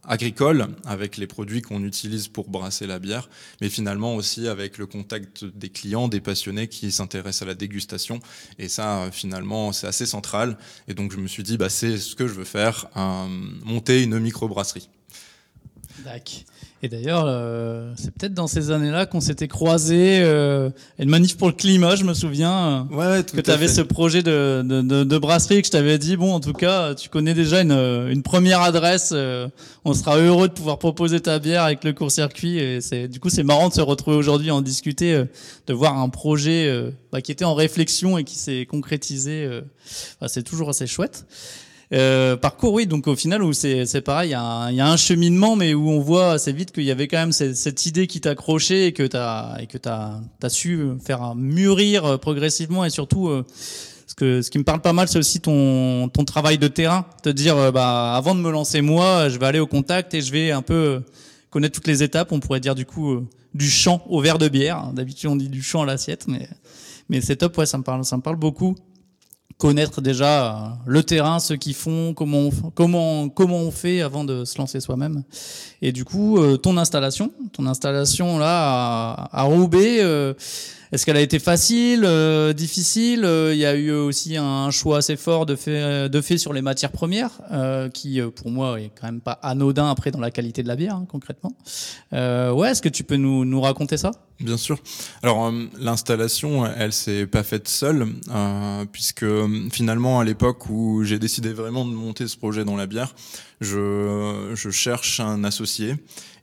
agricole 0.03 0.67
avec 0.83 1.15
les 1.15 1.27
produits 1.27 1.61
qu'on 1.61 1.85
utilise 1.85 2.27
pour 2.27 2.49
brasser 2.49 2.85
la 2.85 2.99
bière, 2.99 3.29
mais 3.61 3.69
finalement 3.69 4.15
aussi 4.15 4.49
avec 4.49 4.77
le 4.77 4.85
contact 4.85 5.45
des 5.45 5.69
clients, 5.69 6.09
des 6.09 6.19
passionnés 6.19 6.67
qui 6.67 6.91
s'intéressent 6.91 7.43
à 7.43 7.45
la 7.45 7.55
dégustation. 7.55 8.19
Et 8.59 8.67
ça, 8.67 9.09
finalement, 9.13 9.71
c'est 9.71 9.87
assez 9.87 10.05
central. 10.05 10.57
Et 10.89 10.95
donc 10.95 11.13
je 11.13 11.17
me 11.17 11.27
suis 11.27 11.43
dit, 11.43 11.55
bah, 11.55 11.69
c'est 11.69 11.97
ce 11.97 12.13
que 12.15 12.27
je 12.27 12.33
veux 12.33 12.43
faire, 12.43 12.89
monter 13.63 14.03
une 14.03 14.19
microbrasserie. 14.19 14.89
D'accord. 16.05 16.43
Et 16.83 16.89
d'ailleurs, 16.89 17.23
euh, 17.25 17.91
c'est 17.97 18.11
peut-être 18.13 18.35
dans 18.35 18.45
ces 18.45 18.69
années-là 18.69 19.07
qu'on 19.07 19.19
s'était 19.19 19.47
croisés, 19.47 20.19
euh, 20.21 20.69
une 20.99 21.09
manif 21.09 21.35
pour 21.35 21.47
le 21.47 21.53
climat, 21.53 21.95
je 21.95 22.03
me 22.03 22.13
souviens, 22.13 22.87
ouais, 22.91 23.23
que 23.23 23.41
tu 23.41 23.49
avais 23.49 23.67
ce 23.67 23.81
projet 23.81 24.21
de, 24.21 24.61
de, 24.63 24.81
de, 24.83 25.03
de, 25.03 25.17
brasserie, 25.17 25.61
que 25.61 25.65
je 25.65 25.71
t'avais 25.71 25.97
dit, 25.97 26.17
bon, 26.17 26.31
en 26.33 26.39
tout 26.39 26.53
cas, 26.53 26.93
tu 26.93 27.09
connais 27.09 27.33
déjà 27.33 27.61
une, 27.61 27.71
une 27.71 28.21
première 28.21 28.61
adresse, 28.61 29.09
euh, 29.11 29.47
on 29.85 29.95
sera 29.95 30.19
heureux 30.19 30.49
de 30.49 30.53
pouvoir 30.53 30.77
proposer 30.77 31.19
ta 31.19 31.39
bière 31.39 31.63
avec 31.63 31.83
le 31.83 31.93
court-circuit. 31.93 32.59
Et 32.59 32.79
c'est, 32.79 33.07
du 33.07 33.19
coup, 33.19 33.31
c'est 33.31 33.43
marrant 33.43 33.69
de 33.69 33.73
se 33.73 33.81
retrouver 33.81 34.15
aujourd'hui 34.15 34.51
en 34.51 34.61
discuter, 34.61 35.15
euh, 35.15 35.25
de 35.65 35.73
voir 35.73 35.97
un 35.97 36.09
projet 36.09 36.71
bah, 37.11 37.21
qui 37.21 37.31
était 37.31 37.45
en 37.45 37.55
réflexion 37.55 38.19
et 38.19 38.23
qui 38.23 38.35
s'est 38.35 38.67
concrétisé. 38.69 39.49
Bah, 40.21 40.27
c'est 40.27 40.43
toujours 40.43 40.69
assez 40.69 40.85
chouette. 40.85 41.25
Euh, 41.93 42.35
parcours, 42.35 42.73
oui, 42.73 42.85
donc 42.85 43.07
au 43.07 43.15
final, 43.15 43.41
où 43.41 43.53
c'est, 43.53 44.01
pareil, 44.01 44.29
il 44.29 44.31
y, 44.31 44.35
a 44.35 44.41
un, 44.41 44.71
y 44.71 44.81
a 44.81 44.89
un 44.89 44.97
cheminement, 44.97 45.55
mais 45.55 45.73
où 45.73 45.89
on 45.89 45.99
voit 45.99 46.33
assez 46.33 46.51
vite 46.51 46.71
qu'il 46.71 46.83
y 46.83 46.91
avait 46.91 47.07
quand 47.07 47.17
même 47.17 47.31
cette, 47.31 47.55
cette 47.55 47.85
idée 47.85 48.07
qui 48.07 48.19
t'a 48.19 48.31
accroché 48.31 48.87
et 48.87 48.93
que 48.93 49.03
t'as 49.03 49.57
et 49.59 49.67
que 49.67 49.77
as 49.87 50.49
su 50.49 50.79
faire 51.05 51.35
mûrir 51.35 52.05
euh, 52.05 52.17
progressivement 52.17 52.85
et 52.85 52.89
surtout. 52.89 53.29
Euh, 53.29 53.45
ce, 54.07 54.15
que, 54.15 54.41
ce 54.41 54.49
qui 54.49 54.57
me 54.57 54.63
parle 54.63 54.81
pas 54.81 54.93
mal, 54.93 55.09
c'est 55.09 55.19
aussi 55.19 55.41
ton, 55.41 56.07
ton 56.07 56.23
travail 56.23 56.57
de 56.57 56.69
terrain. 56.69 57.05
Te 57.23 57.29
dire, 57.29 57.57
euh, 57.57 57.71
bah, 57.71 58.15
avant 58.15 58.35
de 58.35 58.39
me 58.39 58.49
lancer 58.49 58.79
moi, 58.79 59.27
je 59.27 59.37
vais 59.37 59.45
aller 59.45 59.59
au 59.59 59.67
contact 59.67 60.13
et 60.13 60.21
je 60.21 60.31
vais 60.31 60.51
un 60.51 60.61
peu 60.61 61.01
connaître 61.49 61.75
toutes 61.75 61.87
les 61.87 62.03
étapes. 62.03 62.31
On 62.31 62.39
pourrait 62.39 62.61
dire 62.61 62.73
du 62.73 62.85
coup 62.85 63.27
du 63.53 63.69
champ 63.69 64.01
au 64.07 64.21
verre 64.21 64.37
de 64.37 64.47
bière. 64.47 64.91
D'habitude, 64.93 65.29
on 65.29 65.35
dit 65.35 65.49
du 65.49 65.61
champ 65.61 65.81
à 65.81 65.85
l'assiette, 65.85 66.25
mais, 66.27 66.47
mais 67.09 67.19
c'est 67.19 67.35
top, 67.35 67.57
ouais, 67.57 67.65
ça 67.65 67.77
me 67.77 67.83
parle, 67.83 68.05
ça 68.05 68.15
me 68.15 68.21
parle 68.21 68.37
beaucoup 68.37 68.75
connaître 69.57 70.01
déjà 70.01 70.45
euh, 70.45 70.69
le 70.85 71.03
terrain, 71.03 71.39
ce 71.39 71.53
qu'ils 71.53 71.73
font, 71.73 72.13
comment 72.13 72.49
on, 72.49 72.51
comment 72.71 73.29
comment 73.29 73.57
on 73.57 73.71
fait 73.71 74.01
avant 74.01 74.23
de 74.23 74.45
se 74.45 74.57
lancer 74.57 74.79
soi-même. 74.79 75.23
Et 75.81 75.91
du 75.91 76.05
coup, 76.05 76.37
euh, 76.37 76.57
ton 76.57 76.77
installation, 76.77 77.31
ton 77.53 77.65
installation 77.65 78.37
là 78.37 79.29
à, 79.31 79.43
Roubaix, 79.43 79.97
euh, 80.01 80.33
est-ce 80.91 81.05
qu'elle 81.05 81.17
a 81.17 81.21
été 81.21 81.39
facile, 81.39 82.03
euh, 82.05 82.53
difficile 82.53 83.25
euh, 83.25 83.53
Il 83.53 83.59
y 83.59 83.65
a 83.65 83.75
eu 83.75 83.91
aussi 83.91 84.37
un 84.37 84.71
choix 84.71 84.99
assez 84.99 85.17
fort 85.17 85.45
de 85.45 85.55
fait, 85.55 86.07
de 86.09 86.21
fait 86.21 86.37
sur 86.37 86.53
les 86.53 86.61
matières 86.61 86.91
premières, 86.91 87.31
euh, 87.51 87.89
qui 87.89 88.21
pour 88.35 88.51
moi 88.51 88.79
est 88.79 88.91
quand 88.99 89.07
même 89.07 89.21
pas 89.21 89.33
anodin 89.41 89.89
après 89.89 90.11
dans 90.11 90.19
la 90.19 90.31
qualité 90.31 90.63
de 90.63 90.67
la 90.67 90.75
bière, 90.75 90.95
hein, 90.95 91.05
concrètement. 91.09 91.53
ouais, 92.11 92.71
est-ce 92.71 92.81
que 92.81 92.89
tu 92.89 93.03
peux 93.03 93.17
nous, 93.17 93.43
nous 93.43 93.61
raconter 93.61 93.97
ça? 93.97 94.11
Bien 94.39 94.57
sûr. 94.57 94.77
Alors 95.23 95.51
l'installation, 95.79 96.65
elle 96.65 96.93
s'est 96.93 97.25
pas 97.25 97.43
faite 97.43 97.67
seule, 97.67 98.07
puisque 98.91 99.25
finalement 99.71 100.19
à 100.19 100.23
l'époque 100.23 100.69
où 100.69 101.03
j'ai 101.03 101.19
décidé 101.19 101.51
vraiment 101.51 101.85
de 101.85 101.91
monter 101.91 102.27
ce 102.27 102.37
projet 102.37 102.63
dans 102.63 102.75
la 102.75 102.85
bière, 102.85 103.13
je, 103.61 104.51
je 104.53 104.69
cherche 104.69 105.19
un 105.19 105.43
associé 105.43 105.95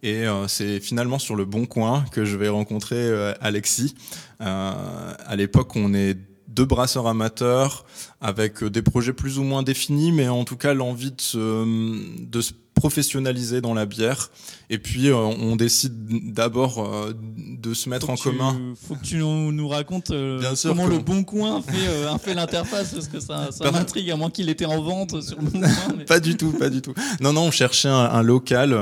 et 0.03 0.27
euh, 0.27 0.49
c'est 0.49 0.81
finalement 0.81 1.19
sur 1.19 1.37
le 1.37 1.45
bon 1.45 1.67
coin 1.67 2.05
que 2.13 2.25
je 2.25 2.37
vais 2.37 2.49
rencontrer 2.49 2.97
euh, 2.97 3.33
Alexis. 3.41 3.95
Euh, 4.41 5.15
à 5.27 5.37
l'époque, 5.37 5.77
on 5.77 5.95
est 5.95 6.19
deux 6.49 6.65
brasseurs 6.65 7.07
amateurs 7.07 7.85
avec 8.21 8.63
des 8.63 8.83
projets 8.83 9.13
plus 9.13 9.39
ou 9.39 9.43
moins 9.43 9.63
définis, 9.63 10.13
mais 10.13 10.29
en 10.29 10.45
tout 10.45 10.57
cas 10.57 10.75
l'envie 10.75 11.11
de 11.11 11.21
se, 11.21 12.23
de 12.23 12.41
se 12.41 12.53
professionnaliser 12.85 13.63
dans 13.63 13.73
la 13.73 13.87
bière. 13.87 14.31
Et 14.69 14.79
puis, 14.79 15.09
euh, 15.09 15.17
on 15.17 15.57
décide 15.57 16.33
d'abord 16.35 16.85
euh, 16.85 17.15
de 17.17 17.73
se 17.73 17.89
mettre 17.89 18.11
en 18.11 18.17
commun. 18.17 18.75
Faut 18.77 18.95
que 18.95 19.05
tu 19.05 19.17
nous, 19.17 19.53
nous 19.53 19.69
racontes 19.69 20.11
euh, 20.11 20.55
comment 20.63 20.87
le 20.87 20.99
Bon 20.99 21.25
Coin 21.25 21.63
fait, 21.63 22.19
fait 22.23 22.35
l'interface, 22.35 22.93
parce 22.93 23.09
que 23.09 23.21
ça, 23.21 23.49
ça 23.53 23.71
m'intrigue, 23.71 24.11
à 24.11 24.17
moins 24.17 24.29
qu'il 24.29 24.51
était 24.51 24.67
en 24.67 24.83
vente 24.83 25.23
sur 25.23 25.39
le 25.39 25.45
Bon 25.45 25.61
Coin. 25.61 26.05
pas 26.07 26.21
du 26.21 26.37
tout, 26.37 26.51
pas 26.51 26.69
du 26.69 26.83
tout. 26.83 26.93
Non, 27.21 27.33
non, 27.33 27.45
on 27.45 27.51
cherchait 27.51 27.89
un, 27.89 28.23
local. 28.23 28.77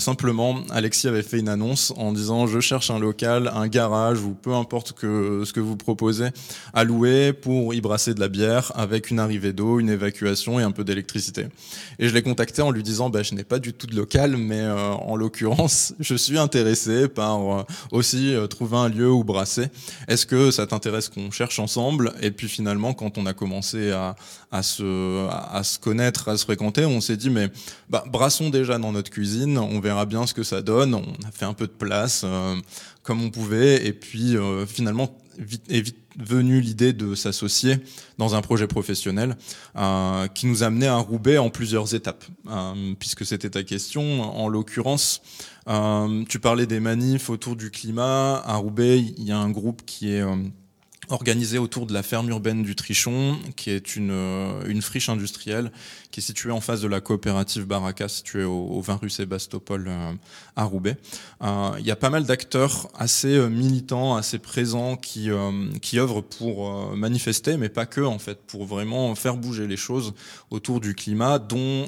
simplement, 0.00 0.56
Alexis 0.70 1.06
avait 1.06 1.22
fait 1.22 1.38
une 1.38 1.48
annonce 1.48 1.92
en 1.96 2.12
disant 2.12 2.48
je 2.48 2.58
cherche 2.58 2.90
un 2.90 2.98
local, 2.98 3.52
un 3.54 3.68
garage 3.68 4.20
ou 4.20 4.34
peu 4.34 4.54
importe 4.54 4.94
que, 4.94 5.42
ce 5.44 5.52
que 5.52 5.60
vous 5.60 5.76
proposez 5.76 6.30
à 6.72 6.82
louer 6.82 7.32
pour 7.32 7.72
y 7.72 7.80
brasser 7.80 8.14
de 8.14 8.20
la 8.20 8.28
bière 8.28 8.72
avec 8.74 9.10
une 9.10 9.20
arrivée 9.20 9.52
d'eau, 9.52 9.78
une 9.78 9.90
évacuation 9.90 10.58
et 10.58 10.64
un 10.64 10.72
peu 10.72 10.82
d'électricité. 10.82 11.46
Et 12.00 12.08
je 12.08 12.14
l'ai 12.14 12.22
contacté 12.22 12.62
en 12.62 12.72
lui 12.72 12.82
disant 12.82 13.10
bah, 13.10 13.22
je 13.22 13.34
n'ai 13.34 13.43
pas 13.44 13.58
du 13.58 13.72
tout 13.72 13.86
de 13.86 13.94
local, 13.94 14.36
mais 14.36 14.60
euh, 14.60 14.92
en 14.92 15.16
l'occurrence, 15.16 15.94
je 16.00 16.14
suis 16.14 16.38
intéressé 16.38 17.08
par 17.08 17.60
euh, 17.60 17.62
aussi 17.92 18.34
euh, 18.34 18.46
trouver 18.46 18.76
un 18.76 18.88
lieu 18.88 19.10
où 19.10 19.24
brasser. 19.24 19.68
Est-ce 20.08 20.26
que 20.26 20.50
ça 20.50 20.66
t'intéresse 20.66 21.08
qu'on 21.08 21.30
cherche 21.30 21.58
ensemble? 21.58 22.12
Et 22.20 22.30
puis 22.30 22.48
finalement, 22.48 22.94
quand 22.94 23.18
on 23.18 23.26
a 23.26 23.32
commencé 23.32 23.92
à, 23.92 24.16
à, 24.50 24.62
se, 24.62 25.28
à, 25.28 25.62
se 25.62 25.78
connaître, 25.78 26.28
à 26.28 26.36
se 26.36 26.44
fréquenter, 26.44 26.84
on 26.84 27.00
s'est 27.00 27.16
dit, 27.16 27.30
mais 27.30 27.50
bah, 27.88 28.04
brassons 28.06 28.50
déjà 28.50 28.78
dans 28.78 28.92
notre 28.92 29.10
cuisine, 29.10 29.58
on 29.58 29.80
verra 29.80 30.06
bien 30.06 30.26
ce 30.26 30.34
que 30.34 30.42
ça 30.42 30.62
donne. 30.62 30.94
On 30.94 31.26
a 31.26 31.30
fait 31.32 31.44
un 31.46 31.54
peu 31.54 31.66
de 31.66 31.72
place 31.72 32.24
comme 33.02 33.22
on 33.22 33.30
pouvait, 33.30 33.86
et 33.86 33.92
puis 33.92 34.36
finalement, 34.66 35.18
vite, 35.38 35.70
vite 35.70 36.03
venu 36.18 36.60
l'idée 36.60 36.92
de 36.92 37.14
s'associer 37.14 37.78
dans 38.18 38.34
un 38.34 38.40
projet 38.40 38.66
professionnel 38.66 39.36
euh, 39.76 40.26
qui 40.28 40.46
nous 40.46 40.62
amenait 40.62 40.86
à 40.86 40.96
Roubaix 40.96 41.38
en 41.38 41.50
plusieurs 41.50 41.94
étapes, 41.94 42.24
euh, 42.48 42.94
puisque 42.98 43.24
c'était 43.24 43.50
ta 43.50 43.62
question. 43.62 44.22
En 44.22 44.48
l'occurrence, 44.48 45.22
euh, 45.68 46.24
tu 46.28 46.38
parlais 46.38 46.66
des 46.66 46.80
manifs 46.80 47.30
autour 47.30 47.56
du 47.56 47.70
climat. 47.70 48.42
À 48.44 48.56
Roubaix, 48.56 48.98
il 48.98 49.24
y 49.24 49.32
a 49.32 49.38
un 49.38 49.50
groupe 49.50 49.82
qui 49.84 50.12
est 50.12 50.22
euh, 51.10 51.14
organisé 51.14 51.58
autour 51.58 51.86
de 51.86 51.94
la 51.94 52.02
ferme 52.02 52.28
urbaine 52.28 52.62
du 52.62 52.74
Trichon, 52.74 53.38
qui 53.56 53.70
est 53.70 53.96
une, 53.96 54.10
euh, 54.10 54.62
une 54.66 54.82
friche 54.82 55.08
industrielle 55.08 55.72
qui 56.10 56.20
est 56.20 56.22
située 56.22 56.50
en 56.50 56.60
face 56.60 56.80
de 56.80 56.88
la 56.88 57.00
coopérative 57.00 57.66
Baraka, 57.66 58.08
située 58.08 58.44
au, 58.44 58.80
20 58.80 58.94
rue 58.96 59.10
Sébastopol 59.10 59.86
euh, 59.88 60.12
à 60.54 60.64
Roubaix. 60.64 60.96
Euh, 61.42 61.70
il 61.78 61.86
y 61.86 61.90
a 61.90 61.96
pas 61.96 62.10
mal 62.10 62.24
d'acteurs 62.24 62.88
assez 62.94 63.38
militants, 63.48 64.14
assez 64.16 64.38
présents, 64.38 64.96
qui, 64.96 65.30
qui 65.82 65.98
œuvrent 65.98 66.22
pour 66.22 66.94
manifester, 66.96 67.56
mais 67.56 67.68
pas 67.68 67.86
que, 67.86 68.00
en 68.00 68.18
fait, 68.18 68.38
pour 68.46 68.64
vraiment 68.64 69.14
faire 69.14 69.36
bouger 69.36 69.66
les 69.66 69.76
choses 69.76 70.14
autour 70.50 70.80
du 70.80 70.94
climat, 70.94 71.38
dont 71.38 71.86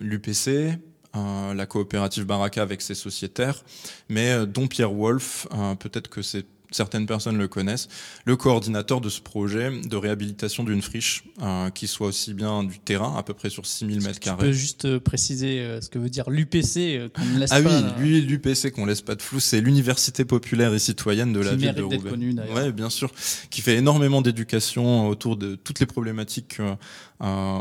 l'UPC, 0.00 0.78
la 1.14 1.66
coopérative 1.66 2.24
Baraka 2.24 2.62
avec 2.62 2.82
ses 2.82 2.94
sociétaires, 2.94 3.64
mais 4.08 4.46
dont 4.46 4.68
Pierre 4.68 4.92
Wolf, 4.92 5.48
peut-être 5.80 6.08
que 6.08 6.22
c'est 6.22 6.46
certaines 6.74 7.06
personnes 7.06 7.38
le 7.38 7.48
connaissent, 7.48 7.88
le 8.24 8.36
coordinateur 8.36 9.00
de 9.00 9.08
ce 9.08 9.20
projet 9.20 9.70
de 9.80 9.96
réhabilitation 9.96 10.64
d'une 10.64 10.82
friche 10.82 11.24
euh, 11.40 11.70
qui 11.70 11.86
soit 11.86 12.08
aussi 12.08 12.34
bien 12.34 12.64
du 12.64 12.78
terrain, 12.78 13.14
à 13.16 13.22
peu 13.22 13.32
près 13.32 13.50
sur 13.50 13.64
6000 13.64 14.02
mètres 14.02 14.20
carrés. 14.20 14.38
Tu 14.38 14.46
peux 14.46 14.52
juste 14.52 14.84
euh, 14.84 15.00
préciser 15.00 15.60
euh, 15.60 15.80
ce 15.80 15.88
que 15.88 15.98
veut 15.98 16.08
dire 16.08 16.28
l'UPC 16.28 17.10
qu'on 17.14 17.24
ne 17.24 17.38
laisse 17.38 17.52
ah 17.52 17.62
pas. 17.62 17.78
Ah 17.78 17.96
oui, 18.00 18.20
l'UPC 18.22 18.72
qu'on 18.72 18.86
laisse 18.86 19.02
pas 19.02 19.14
de 19.14 19.22
flou, 19.22 19.40
c'est 19.40 19.60
l'Université 19.60 20.24
populaire 20.24 20.74
et 20.74 20.78
citoyenne 20.78 21.32
de 21.32 21.40
la 21.40 21.54
ville 21.54 21.74
de 21.74 21.82
Roubaix. 21.82 22.10
Connu, 22.10 22.34
ouais, 22.54 22.72
bien 22.72 22.90
sûr, 22.90 23.10
qui 23.50 23.60
fait 23.60 23.76
énormément 23.76 24.20
d'éducation 24.20 25.08
autour 25.08 25.36
de 25.36 25.54
toutes 25.54 25.80
les 25.80 25.86
problématiques 25.86 26.58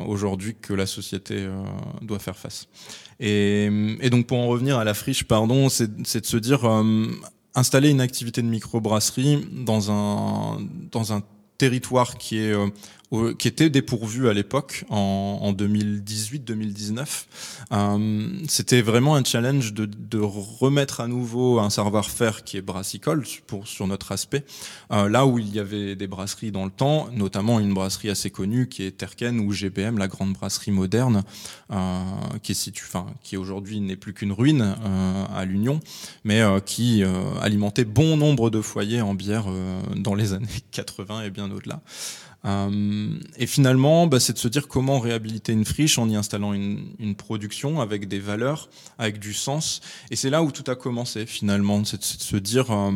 aujourd'hui 0.08 0.55
que 0.60 0.74
la 0.74 0.86
société 0.86 1.48
doit 2.01 2.20
faire 2.20 2.38
face. 2.38 2.67
Et, 3.20 3.70
et, 4.01 4.10
donc 4.10 4.27
pour 4.27 4.39
en 4.39 4.48
revenir 4.48 4.77
à 4.77 4.84
la 4.84 4.93
friche, 4.93 5.24
pardon, 5.24 5.70
c'est 5.70 5.96
de 5.96 6.25
se 6.25 6.38
dire 6.38 6.65
installer 7.55 7.89
une 7.89 8.01
activité 8.01 8.41
de 8.41 8.48
microbrasserie 8.48 9.48
dans 9.51 9.91
un, 9.91 10.60
dans 10.91 11.13
un 11.13 11.22
territoire 11.57 12.17
qui 12.17 12.39
est 12.39 12.53
euh, 12.53 12.67
qui 13.38 13.48
était 13.48 13.70
dépourvu 13.70 14.27
à 14.27 14.34
l'époque 14.34 14.86
en, 14.89 15.39
en 15.41 15.53
2018-2019. 15.53 17.25
Euh, 17.72 18.29
C'était 18.48 18.82
vraiment 18.82 19.15
un 19.15 19.24
challenge 19.24 19.74
de, 19.74 20.20
remettre 20.20 21.01
à 21.01 21.08
nouveau 21.08 21.60
un 21.60 21.70
savoir-faire 21.70 22.43
qui 22.43 22.58
est 22.58 22.62
brassicole 22.62 23.24
sur 23.65 23.88
notre 23.88 24.12
aspect. 24.12 24.46
Euh, 24.91 25.10
là 25.10 25.25
où 25.25 25.39
il 25.39 25.53
y 25.53 25.60
avait 25.60 25.96
des 25.96 26.08
brasseries 26.08 26.51
dans 26.51 26.65
le 26.65 26.72
temps, 26.72 27.10
notamment 27.12 27.60
une 27.60 27.74
brasserie 27.74 28.10
assez 28.10 28.29
connue 28.29 28.67
qui 28.67 28.84
est 28.84 28.91
Terken 28.91 29.39
ou 29.39 29.51
GBM, 29.51 29.98
la 29.98 30.08
grande 30.08 30.34
brasserie 30.34 30.72
moderne, 30.72 31.24
euh, 31.72 32.01
qui 32.41 32.53
qui 33.24 33.38
aujourd'hui 33.38 33.79
n'est 33.82 33.96
plus 33.96 34.13
qu'une 34.13 34.32
ruine 34.32 34.75
à 35.36 35.46
l'Union, 35.46 35.79
mais 36.24 36.41
qui 36.65 37.03
alimentait 37.41 37.84
bon 37.84 38.15
nombre 38.15 38.50
de 38.50 38.62
foyers 38.62 39.01
en 39.01 39.15
bière 39.15 39.46
dans 39.96 40.15
les 40.15 40.34
années 40.34 40.48
80 40.72 41.24
et 41.24 41.29
bien 41.29 41.51
au-delà. 41.51 41.82
Euh, 42.45 43.19
et 43.38 43.47
finalement, 43.47 44.07
bah, 44.07 44.19
c'est 44.19 44.33
de 44.33 44.38
se 44.38 44.50
dire 44.50 44.67
comment 44.67 45.00
réhabiliter 45.00 45.53
une 45.53 45.65
friche 45.65 45.97
en 45.97 46.09
y 46.09 46.15
installant 46.15 46.53
une, 46.53 46.93
une 47.00 47.15
production 47.15 47.79
avec 47.79 48.07
des 48.07 48.19
valeurs, 48.19 48.69
avec 48.97 49.19
du 49.19 49.33
sens. 49.33 49.81
Et 50.12 50.15
c'est 50.15 50.29
là 50.29 50.43
où 50.43 50.51
tout 50.51 50.69
a 50.69 50.75
commencé 50.75 51.25
finalement, 51.25 51.83
c'est 51.85 52.00
de 52.00 52.03
se 52.03 52.35
dire, 52.38 52.71
Euh, 52.71 52.91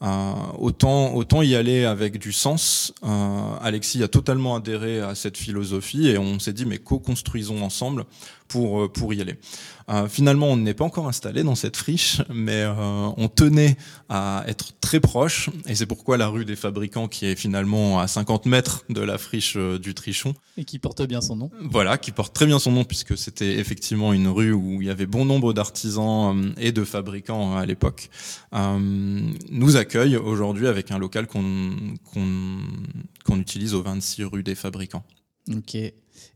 autant, 0.00 1.14
autant 1.14 1.42
y 1.42 1.54
aller 1.54 1.84
avec 1.84 2.18
du 2.18 2.32
sens. 2.32 2.92
Euh, 3.04 3.56
Alexis 3.60 4.02
a 4.02 4.08
totalement 4.08 4.54
adhéré 4.54 5.00
à 5.00 5.14
cette 5.14 5.36
philosophie 5.36 6.08
et 6.08 6.18
on 6.18 6.38
s'est 6.38 6.52
dit 6.52 6.66
mais 6.66 6.78
co-construisons 6.78 7.62
ensemble 7.62 8.04
pour, 8.48 8.82
euh, 8.82 8.88
pour 8.88 9.14
y 9.14 9.20
aller. 9.20 9.36
Euh, 9.90 10.08
finalement, 10.08 10.48
on 10.48 10.56
n'est 10.56 10.74
pas 10.74 10.84
encore 10.84 11.08
installé 11.08 11.42
dans 11.42 11.54
cette 11.54 11.76
friche, 11.76 12.20
mais 12.34 12.62
euh, 12.62 13.08
on 13.16 13.28
tenait 13.28 13.76
à 14.08 14.44
être 14.46 14.72
très 14.80 15.00
proche, 15.00 15.48
et 15.66 15.74
c'est 15.74 15.86
pourquoi 15.86 16.16
la 16.16 16.28
rue 16.28 16.44
des 16.44 16.56
fabricants, 16.56 17.08
qui 17.08 17.26
est 17.26 17.36
finalement 17.36 17.98
à 17.98 18.06
50 18.06 18.46
mètres 18.46 18.84
de 18.90 19.00
la 19.00 19.16
friche 19.16 19.56
du 19.56 19.94
Trichon. 19.94 20.34
Et 20.56 20.64
qui 20.64 20.78
porte 20.78 21.02
bien 21.06 21.20
son 21.20 21.36
nom. 21.36 21.50
Voilà, 21.62 21.96
qui 21.96 22.10
porte 22.10 22.34
très 22.34 22.46
bien 22.46 22.58
son 22.58 22.72
nom, 22.72 22.84
puisque 22.84 23.16
c'était 23.16 23.58
effectivement 23.58 24.12
une 24.12 24.28
rue 24.28 24.52
où 24.52 24.82
il 24.82 24.88
y 24.88 24.90
avait 24.90 25.06
bon 25.06 25.24
nombre 25.24 25.52
d'artisans 25.52 26.52
et 26.58 26.72
de 26.72 26.84
fabricants 26.84 27.56
à 27.56 27.64
l'époque, 27.64 28.10
nous 28.52 29.76
accueille 29.88 30.16
aujourd'hui 30.16 30.66
avec 30.66 30.90
un 30.90 30.98
local 30.98 31.26
qu'on 31.26 33.38
utilise 33.38 33.74
au 33.74 33.82
26 33.82 34.24
rue 34.24 34.42
des 34.42 34.54
fabricants. 34.54 35.02
Ok. 35.56 35.76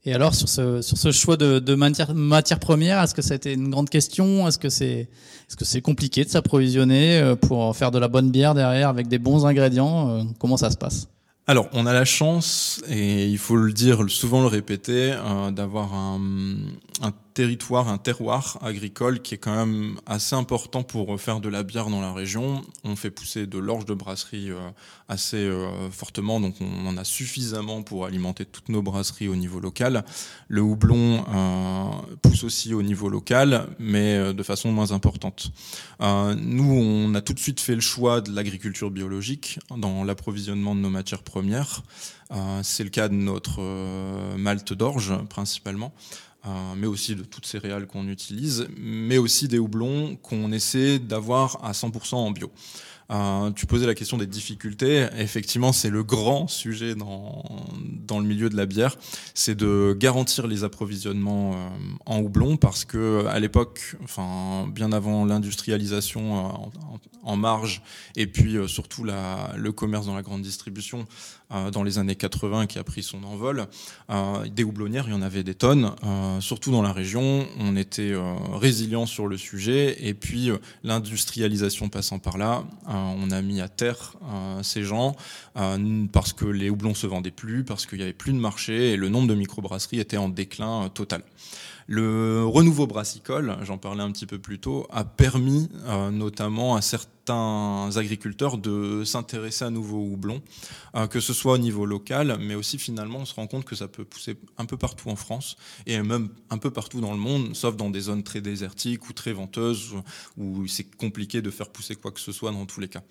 Et 0.05 0.15
alors, 0.15 0.35
sur 0.35 0.49
ce, 0.49 0.81
sur 0.81 0.97
ce 0.97 1.13
choix 1.13 1.37
de, 1.37 1.59
de 1.59 1.75
matière, 1.75 2.15
matière 2.15 2.59
première, 2.59 3.03
est-ce 3.03 3.15
que 3.15 3.21
ça 3.21 3.35
a 3.35 3.37
été 3.37 3.53
une 3.53 3.69
grande 3.69 3.91
question? 3.91 4.49
Est-ce 4.49 4.59
que 4.59 4.71
c'est 4.71 5.11
est 5.51 5.51
-ce 5.51 5.65
c'est 5.65 5.83
compliqué 5.83 6.25
de 6.25 6.31
s'approvisionner 6.31 7.19
euh, 7.19 7.37
pour 7.37 7.77
faire 7.77 7.91
de 7.91 7.99
la 7.99 8.09
bonne 8.09 8.31
bière 8.31 8.55
derrière 8.55 8.89
avec 8.89 9.09
des 9.09 9.19
bons 9.19 9.45
ingrédients 9.45 10.09
euh, 10.09 10.23
Comment 10.39 10.57
ça 10.57 10.71
se 10.71 10.79
passe? 10.79 11.09
Alors, 11.49 11.69
on 11.73 11.87
a 11.87 11.93
la 11.93 12.05
chance, 12.05 12.81
et 12.89 13.27
il 13.27 13.39
faut 13.39 13.57
le 13.57 13.73
dire, 13.73 14.09
souvent 14.09 14.41
le 14.41 14.47
répéter, 14.47 15.13
euh, 15.13 15.51
d'avoir 15.51 15.93
un, 15.93 16.21
un, 17.03 17.13
territoire, 17.35 17.89
un 17.89 17.99
terroir 17.99 18.59
agricole 18.62 19.21
qui 19.21 19.35
est 19.35 19.39
quand 19.39 19.55
même 19.55 19.99
assez 20.07 20.35
important 20.35 20.83
pour 20.83 21.21
faire 21.21 21.41
de 21.41 21.49
la 21.49 21.62
bière 21.62 21.89
dans 21.89 22.01
la 22.01 22.12
région. 22.12 22.62
On 22.85 22.97
fait 22.97 23.11
pousser 23.11 23.47
de 23.47 23.59
l'orge 23.59 23.85
de 23.85 23.95
brasserie 23.95 24.51
euh, 24.51 24.71
assez 25.09 25.37
euh, 25.37 25.91
fortement, 25.91 26.41
donc 26.41 26.55
on 26.61 26.87
en 26.87 26.97
a 26.97 27.05
suffisamment 27.05 27.83
pour 27.83 28.07
alimenter 28.07 28.45
toutes 28.45 28.69
nos 28.69 28.83
brasseries 28.83 29.29
au 29.29 29.37
niveau 29.37 29.61
local. 29.61 30.05
Le 30.49 30.61
houblon 30.61 31.25
euh, 31.29 32.17
pousse 32.21 32.45
aussi 32.45 32.75
au 32.75 32.83
niveau 32.83 33.09
local, 33.09 33.67
mais 33.79 34.35
de 34.35 34.43
façon 34.43 34.73
moins 34.73 34.93
importante. 34.93 35.53
nous, 36.01 36.73
on 36.73 37.15
a 37.15 37.21
tout 37.21 37.33
de 37.33 37.39
suite 37.39 37.61
fait 37.61 37.75
le 37.75 37.81
choix 37.81 38.21
de 38.21 38.33
l'agriculture 38.35 38.91
biologique 38.91 39.59
dans 39.77 40.05
l'approvisionnement 40.05 40.75
de 40.75 40.81
nos 40.81 40.91
matières 40.91 41.23
premières. 41.23 41.83
C'est 42.62 42.85
le 42.85 42.91
cas 42.91 43.09
de 43.09 43.15
notre 43.15 43.61
malte 44.37 44.73
d'orge 44.73 45.12
principalement. 45.29 45.93
Euh, 46.45 46.75
mais 46.77 46.89
aussi 46.89 47.15
de 47.15 47.23
toutes 47.23 47.47
céréales 47.47 47.87
qu'on 47.87 48.09
utilise, 48.09 48.67
mais 48.77 49.17
aussi 49.17 49.47
des 49.47 49.61
houblons 49.61 50.17
qu'on 50.17 50.51
essaie 50.51 50.99
d'avoir 50.99 51.65
à 51.65 51.71
100% 51.71 52.17
en 52.17 52.33
bio. 52.33 52.51
Euh, 53.12 53.50
tu 53.50 53.66
posais 53.66 53.87
la 53.87 53.95
question 53.95 54.16
des 54.16 54.26
difficultés. 54.26 55.07
Effectivement, 55.19 55.73
c'est 55.73 55.90
le 55.90 56.02
grand 56.02 56.49
sujet 56.49 56.95
dans, 56.95 57.45
dans 58.07 58.19
le 58.19 58.26
milieu 58.26 58.49
de 58.49 58.57
la 58.57 58.64
bière, 58.64 58.97
c'est 59.35 59.54
de 59.54 59.95
garantir 59.99 60.47
les 60.47 60.64
approvisionnements 60.64 61.52
euh, 61.52 61.69
en 62.07 62.21
houblon 62.21 62.57
parce 62.57 62.85
que 62.85 63.26
à 63.26 63.38
l'époque, 63.38 63.97
enfin 64.02 64.66
bien 64.69 64.92
avant 64.92 65.26
l'industrialisation 65.26 66.38
euh, 66.38 66.99
en, 67.23 67.37
marge 67.37 67.83
et 68.16 68.26
puis 68.26 68.57
surtout 68.66 69.04
le 69.04 69.71
commerce 69.71 70.07
dans 70.07 70.14
la 70.14 70.23
grande 70.23 70.42
distribution 70.42 71.07
dans 71.73 71.83
les 71.83 71.99
années 71.99 72.16
80 72.16 72.66
qui 72.66 72.78
a 72.78 72.85
pris 72.85 73.02
son 73.02 73.23
envol, 73.25 73.66
des 74.50 74.64
houblonnières, 74.64 75.04
il 75.07 75.12
y 75.12 75.16
en 75.16 75.23
avait 75.23 75.42
des 75.42 75.54
tonnes, 75.54 75.92
surtout 76.40 76.71
dans 76.71 76.83
la 76.83 76.92
région. 76.92 77.47
On 77.59 77.76
était 77.76 78.12
résilient 78.52 79.07
sur 79.07 79.26
le 79.26 79.37
sujet 79.37 79.97
et 80.07 80.14
puis 80.14 80.50
l'industrialisation 80.83 81.88
passant 81.88 82.19
par 82.19 82.38
là 82.38 82.64
on 83.03 83.31
a 83.31 83.43
mis 83.43 83.61
à 83.61 83.69
terre 83.69 84.15
euh, 84.31 84.63
ces 84.63 84.83
gens 84.83 85.15
euh, 85.57 86.07
parce 86.13 86.33
que 86.33 86.45
les 86.45 86.71
houblons 86.71 86.95
se 86.95 87.07
vendaient 87.07 87.31
plus, 87.31 87.65
parce 87.65 87.87
qu'il 87.87 87.99
n'y 87.99 88.05
avait 88.05 88.13
plus 88.13 88.33
de 88.33 88.39
marché 88.39 88.93
et 88.93 88.97
le 88.97 89.09
nombre 89.09 89.29
de 89.29 89.35
microbrasseries 89.35 90.01
était 90.01 90.17
en 90.17 90.29
déclin 90.29 90.85
euh, 90.85 90.89
total. 90.89 91.23
Le 91.87 92.45
renouveau 92.45 92.87
brassicole, 92.87 93.57
j'en 93.63 93.77
parlais 93.77 94.03
un 94.03 94.13
petit 94.13 94.27
peu 94.27 94.39
plus 94.39 94.59
tôt, 94.61 94.87
a 94.91 95.05
permis 95.05 95.69
notamment 96.13 96.77
à 96.77 96.81
certains 96.81 97.22
certains 97.25 97.97
agriculteurs 97.97 98.59
de 98.59 99.05
s'intéresser 99.05 99.64
à 99.64 99.71
nouveau 99.71 99.99
au 99.99 100.12
houblon, 100.14 100.43
euh, 100.97 101.07
que 101.07 101.21
ce 101.21 101.33
soit 101.33 101.55
au 101.55 101.59
niveau 101.59 101.87
local, 101.87 102.37
mais 102.41 102.57
aussi 102.57 102.79
finalement 102.79 103.21
on 103.21 103.25
se 103.25 103.35
rend 103.35 103.47
compte 103.47 103.64
que 103.64 103.76
ça 103.76 103.87
peut 103.87 104.05
pousser 104.05 104.37
un 104.59 104.64
peu 104.64 104.76
partout 104.76 105.09
en 105.09 105.17
France 105.17 105.57
et 105.87 106.00
même 106.02 106.31
un 106.50 106.59
peu 106.59 106.71
partout 106.71 107.00
dans 107.00 107.12
le 107.12 107.19
monde, 107.19 107.55
sauf 107.55 107.76
dans 107.76 107.91
des 107.91 108.00
zones 108.00 108.25
très 108.25 108.41
désertiques 108.41 109.09
ou 109.09 109.12
très 109.12 109.33
venteuses 109.33 109.95
où 110.37 110.67
c'est 110.67 110.85
compliqué 110.97 111.43
de 111.43 111.50
faire 111.50 111.69
pousser 111.69 111.95
quoi 111.95 112.11
que 112.11 112.21
ce 112.21 112.33
soit 112.33 112.50
dans 112.50 112.67
tous 112.67 112.81
les 112.81 112.88
cas. 112.88 113.02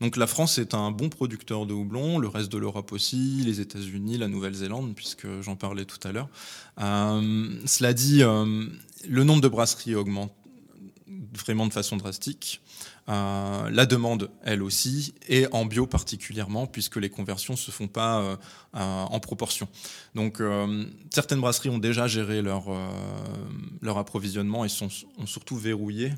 Donc 0.00 0.16
la 0.16 0.26
France 0.26 0.58
est 0.58 0.74
un 0.74 0.90
bon 0.90 1.08
producteur 1.08 1.66
de 1.66 1.72
houblon, 1.72 2.18
le 2.18 2.26
reste 2.26 2.50
de 2.50 2.58
l'Europe 2.58 2.90
aussi, 2.92 3.42
les 3.44 3.60
États-Unis, 3.60 4.18
la 4.18 4.26
Nouvelle-Zélande, 4.26 4.94
puisque 4.96 5.28
j'en 5.42 5.54
parlais 5.54 5.84
tout 5.84 6.00
à 6.08 6.12
l'heure. 6.12 6.28
Euh, 6.80 7.60
cela 7.66 7.92
dit, 7.92 8.22
euh, 8.22 8.66
le 9.08 9.24
nombre 9.24 9.40
de 9.40 9.48
brasseries 9.48 9.94
augmente 9.94 10.32
vraiment 11.32 11.66
de 11.66 11.72
façon 11.72 11.96
drastique. 11.96 12.60
Euh, 13.10 13.70
la 13.70 13.86
demande, 13.86 14.30
elle 14.42 14.62
aussi, 14.62 15.14
et 15.28 15.46
en 15.52 15.64
bio 15.64 15.86
particulièrement, 15.86 16.66
puisque 16.66 16.96
les 16.96 17.10
conversions 17.10 17.56
se 17.56 17.70
font 17.70 17.88
pas 17.88 18.20
euh, 18.20 18.36
euh, 18.76 19.02
en 19.02 19.18
proportion. 19.20 19.68
Donc, 20.14 20.42
certaines 21.12 21.40
brasseries 21.40 21.70
ont 21.70 21.78
déjà 21.78 22.06
géré 22.08 22.42
leur, 22.42 22.64
leur 23.80 23.96
approvisionnement 23.96 24.64
et 24.64 24.68
sont, 24.68 24.88
ont 25.18 25.26
surtout 25.26 25.56
verrouillé 25.56 26.12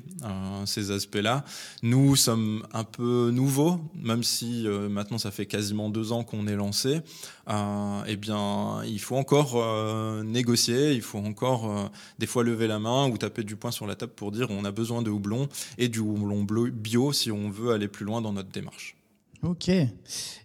ces 0.65 0.89
aspects-là. 0.89 1.45
Nous 1.83 2.15
sommes 2.15 2.65
un 2.73 2.83
peu 2.83 3.29
nouveaux, 3.31 3.79
même 3.93 4.23
si 4.23 4.65
maintenant 4.89 5.19
ça 5.19 5.29
fait 5.29 5.45
quasiment 5.45 5.89
deux 5.89 6.11
ans 6.11 6.23
qu'on 6.23 6.47
est 6.47 6.55
lancé. 6.55 7.01
eh 7.47 8.15
bien, 8.15 8.83
il 8.83 8.99
faut 8.99 9.15
encore 9.15 10.23
négocier, 10.23 10.93
il 10.93 11.03
faut 11.03 11.19
encore 11.19 11.91
des 12.17 12.27
fois 12.27 12.43
lever 12.43 12.65
la 12.65 12.79
main 12.79 13.07
ou 13.07 13.17
taper 13.17 13.43
du 13.43 13.55
poing 13.55 13.71
sur 13.71 13.85
la 13.85 13.95
table 13.95 14.13
pour 14.15 14.31
dire 14.31 14.47
on 14.49 14.65
a 14.65 14.71
besoin 14.71 15.03
de 15.03 15.11
houblon 15.11 15.49
et 15.77 15.87
du 15.87 15.99
houblon 15.99 16.43
bleu 16.43 16.71
bio 16.83 17.13
si 17.13 17.31
on 17.31 17.49
veut 17.49 17.71
aller 17.71 17.87
plus 17.87 18.05
loin 18.05 18.21
dans 18.21 18.33
notre 18.33 18.49
démarche. 18.49 18.95
Ok. 19.41 19.69
Et 19.69 19.89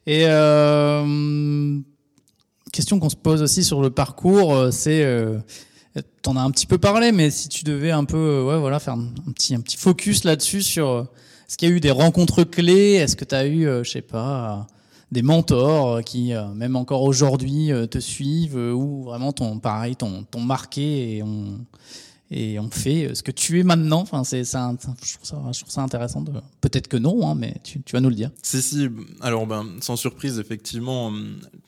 euh, 0.09 1.81
question 2.70 2.98
qu'on 2.98 3.09
se 3.09 3.16
pose 3.16 3.42
aussi 3.42 3.64
sur 3.64 3.81
le 3.81 3.90
parcours, 3.90 4.55
euh, 4.55 4.70
c'est, 4.70 5.05
euh, 5.05 5.38
t'en 6.22 6.37
as 6.37 6.40
un 6.40 6.51
petit 6.51 6.66
peu 6.66 6.79
parlé, 6.79 7.12
mais 7.12 7.31
si 7.31 7.48
tu 7.48 7.64
devais 7.64 7.90
un 7.90 8.05
peu, 8.05 8.16
euh, 8.16 8.44
ouais, 8.44 8.59
voilà, 8.59 8.79
faire 8.79 8.94
un, 8.94 9.33
petit, 9.35 9.55
un 9.55 9.61
petit 9.61 9.77
focus 9.77 10.24
là-dessus 10.24 10.62
sur, 10.62 11.09
est-ce 11.48 11.57
qu'il 11.57 11.68
y 11.68 11.72
a 11.72 11.74
eu 11.74 11.81
des 11.81 11.90
rencontres 11.90 12.44
clés? 12.44 12.94
Est-ce 12.94 13.16
que 13.16 13.24
tu 13.24 13.35
as 13.35 13.46
eu, 13.46 13.64
je 13.64 13.90
sais 13.90 14.03
pas, 14.03 14.66
des 15.11 15.22
mentors 15.22 16.03
qui, 16.05 16.33
même 16.55 16.77
encore 16.77 17.03
aujourd'hui, 17.03 17.70
te 17.90 17.98
suivent 17.98 18.57
ou 18.57 19.05
vraiment 19.05 19.33
ton, 19.33 19.59
pareil, 19.59 19.96
t'ont 19.96 20.40
marqué 20.40 21.16
et 21.16 21.22
ont 21.22 21.59
et 22.30 22.58
on 22.58 22.70
fait 22.70 23.06
euh, 23.06 23.14
ce 23.14 23.22
que 23.22 23.30
tu 23.30 23.58
es 23.58 23.62
maintenant. 23.62 24.00
Enfin, 24.00 24.24
c'est 24.24 24.44
ça, 24.44 24.74
je 25.02 25.14
trouve 25.14 25.70
ça, 25.70 25.82
intéressant. 25.82 26.24
Peut-être 26.60 26.88
que 26.88 26.96
non, 26.96 27.26
hein, 27.26 27.34
mais 27.34 27.54
tu, 27.64 27.80
vas 27.92 28.00
nous 28.00 28.10
le 28.10 28.14
dire. 28.14 28.30
Si, 28.42 28.60
si. 28.60 28.88
Alors, 29.20 29.46
ben, 29.46 29.66
sans 29.80 29.96
surprise, 29.96 30.38
effectivement, 30.38 31.12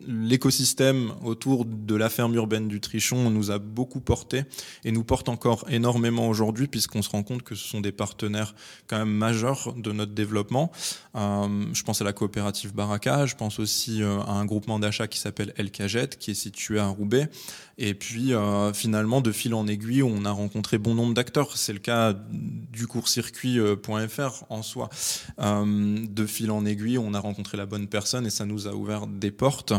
l'écosystème 0.07 1.13
autour 1.25 1.65
de 1.65 1.95
la 1.95 2.09
ferme 2.09 2.35
urbaine 2.35 2.69
du 2.69 2.81
Trichon 2.81 3.31
nous 3.31 3.51
a 3.51 3.59
beaucoup 3.59 4.01
porté 4.01 4.45
et 4.85 4.93
nous 4.93 5.05
porte 5.05 5.29
encore 5.29 5.65
énormément 5.69 6.29
aujourd'hui, 6.29 6.67
puisqu'on 6.67 7.03
se 7.03 7.11
rend 7.11 7.23
compte 7.23 7.43
que 7.43 7.55
ce 7.55 7.67
sont 7.67 7.81
des 7.81 7.93
partenaires 7.93 8.55
quand 8.87 8.99
même 8.99 9.11
majeurs 9.11 9.75
de 9.77 9.93
notre 9.93 10.13
développement. 10.13 10.71
Euh, 11.17 11.67
je 11.73 11.83
pense 11.83 12.01
à 12.01 12.05
la 12.05 12.13
coopérative 12.13 12.75
Baraka, 12.75 13.27
je 13.27 13.35
pense 13.35 13.59
aussi 13.59 14.03
euh, 14.03 14.21
à 14.21 14.33
un 14.33 14.45
groupement 14.45 14.79
d'achat 14.79 15.09
qui 15.09 15.19
s'appelle 15.19 15.53
El 15.57 15.71
Cagette, 15.71 16.19
qui 16.19 16.33
est 16.33 16.35
situé 16.35 16.79
à 16.79 16.87
Roubaix. 16.87 17.29
Et 17.83 17.95
puis, 17.95 18.35
euh, 18.35 18.75
finalement, 18.75 19.23
de 19.23 19.33
fil 19.33 19.55
en 19.55 19.67
aiguille, 19.67 20.03
on 20.03 20.27
a 20.27 20.31
rencontré 20.31 20.77
bon 20.77 20.95
nombre 20.95 21.15
d'acteurs. 21.15 21.57
C'est 21.57 21.73
le 21.73 21.79
cas 21.79 22.15
du 22.31 22.87
courscircuit.fr 22.87 24.45
en 24.51 24.63
soi. 24.63 24.91
Euh, 25.41 26.07
de 26.07 26.27
fil 26.27 26.51
en 26.51 26.67
aiguille, 26.67 26.99
on 26.99 27.15
a 27.15 27.19
rencontré 27.19 27.57
la 27.57 27.65
bonne 27.65 27.89
personne 27.89 28.27
et 28.27 28.31
ça 28.31 28.45
nous 28.45 28.69
a 28.69 28.75
ouvert 28.75 29.07
des 29.07 29.31
portes. 29.31 29.73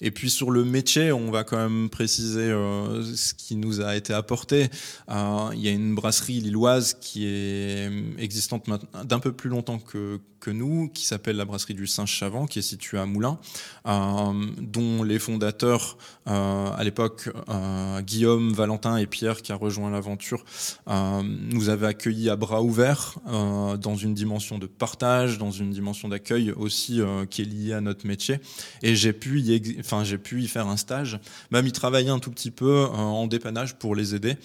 Et 0.00 0.10
puis, 0.10 0.30
sur 0.30 0.50
le 0.50 0.64
métier, 0.64 1.12
on 1.12 1.30
va 1.30 1.44
quand 1.44 1.58
même 1.58 1.90
préciser 1.90 2.40
euh, 2.40 3.04
ce 3.14 3.34
qui 3.34 3.56
nous 3.56 3.82
a 3.82 3.96
été 3.96 4.14
apporté. 4.14 4.70
il 5.10 5.60
y 5.60 5.68
a 5.68 5.72
une 5.72 5.94
brasserie 5.94 6.40
lilloise 6.40 6.96
qui 7.02 7.26
est 7.26 7.90
existante 8.16 8.64
d'un 9.04 9.18
peu 9.18 9.32
plus 9.32 9.50
longtemps 9.50 9.78
que, 9.78 10.18
que 10.42 10.50
nous, 10.50 10.90
qui 10.92 11.06
s'appelle 11.06 11.36
la 11.36 11.44
brasserie 11.44 11.74
du 11.74 11.86
Saint-Chavant, 11.86 12.46
qui 12.46 12.58
est 12.58 12.62
située 12.62 12.98
à 12.98 13.06
Moulins, 13.06 13.38
dont 13.86 15.02
les 15.04 15.20
fondateurs, 15.20 15.96
à 16.26 16.82
l'époque, 16.82 17.30
euh, 17.48 18.00
Guillaume, 18.02 18.52
Valentin 18.52 18.96
et 18.96 19.06
Pierre 19.06 19.42
qui 19.42 19.52
a 19.52 19.54
rejoint 19.54 19.90
l'aventure 19.90 20.44
euh, 20.88 21.22
nous 21.24 21.68
avaient 21.68 21.86
accueillis 21.86 22.30
à 22.30 22.36
bras 22.36 22.62
ouverts 22.62 23.18
euh, 23.28 23.76
dans 23.76 23.96
une 23.96 24.14
dimension 24.14 24.58
de 24.58 24.66
partage, 24.66 25.38
dans 25.38 25.50
une 25.50 25.70
dimension 25.70 26.08
d'accueil 26.08 26.50
aussi 26.52 27.00
qui 27.30 27.42
est 27.42 27.44
liée 27.44 27.72
à 27.72 27.80
notre 27.80 28.06
métier. 28.06 28.38
Et 28.82 28.96
j'ai 28.96 29.12
pu, 29.12 29.40
y 29.40 29.82
j'ai 30.02 30.18
pu 30.18 30.42
y 30.42 30.48
faire 30.48 30.66
un 30.66 30.76
stage, 30.76 31.20
même 31.50 31.66
y 31.66 31.72
travailler 31.72 32.10
un 32.10 32.18
tout 32.18 32.30
petit 32.30 32.50
peu 32.50 32.84
en 32.86 33.26
dépannage 33.26 33.74
pour 33.76 33.94
les 33.94 34.14
aider, 34.14 34.36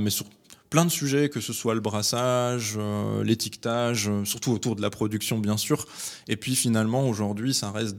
mais 0.00 0.10
sur 0.10 0.26
plein 0.70 0.84
de 0.84 0.90
sujets, 0.90 1.28
que 1.28 1.40
ce 1.40 1.52
soit 1.52 1.74
le 1.74 1.80
brassage, 1.80 2.74
euh, 2.76 3.22
l'étiquetage, 3.24 4.08
euh, 4.08 4.24
surtout 4.24 4.52
autour 4.52 4.76
de 4.76 4.82
la 4.82 4.90
production 4.90 5.38
bien 5.38 5.56
sûr. 5.56 5.86
Et 6.28 6.36
puis 6.36 6.56
finalement 6.56 7.08
aujourd'hui 7.08 7.54
ça 7.54 7.70
reste 7.70 7.96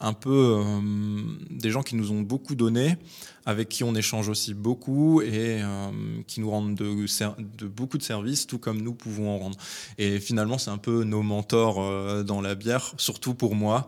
un 0.00 0.12
peu 0.12 0.58
euh, 0.58 0.80
des 1.50 1.70
gens 1.70 1.82
qui 1.82 1.96
nous 1.96 2.12
ont 2.12 2.20
beaucoup 2.20 2.54
donné, 2.54 2.96
avec 3.46 3.68
qui 3.68 3.84
on 3.84 3.94
échange 3.94 4.28
aussi 4.28 4.54
beaucoup 4.54 5.22
et 5.22 5.60
qui 6.26 6.40
nous 6.40 6.50
rendent 6.50 6.74
de, 6.74 7.06
de, 7.56 7.66
beaucoup 7.66 7.98
de 7.98 8.02
services, 8.02 8.46
tout 8.46 8.58
comme 8.58 8.80
nous 8.80 8.94
pouvons 8.94 9.30
en 9.30 9.38
rendre. 9.38 9.58
Et 9.98 10.18
finalement 10.18 10.58
c'est 10.58 10.70
un 10.70 10.78
peu 10.78 11.04
nos 11.04 11.22
mentors 11.22 12.24
dans 12.24 12.40
la 12.40 12.54
bière, 12.54 12.94
surtout 12.96 13.34
pour 13.34 13.54
moi, 13.54 13.86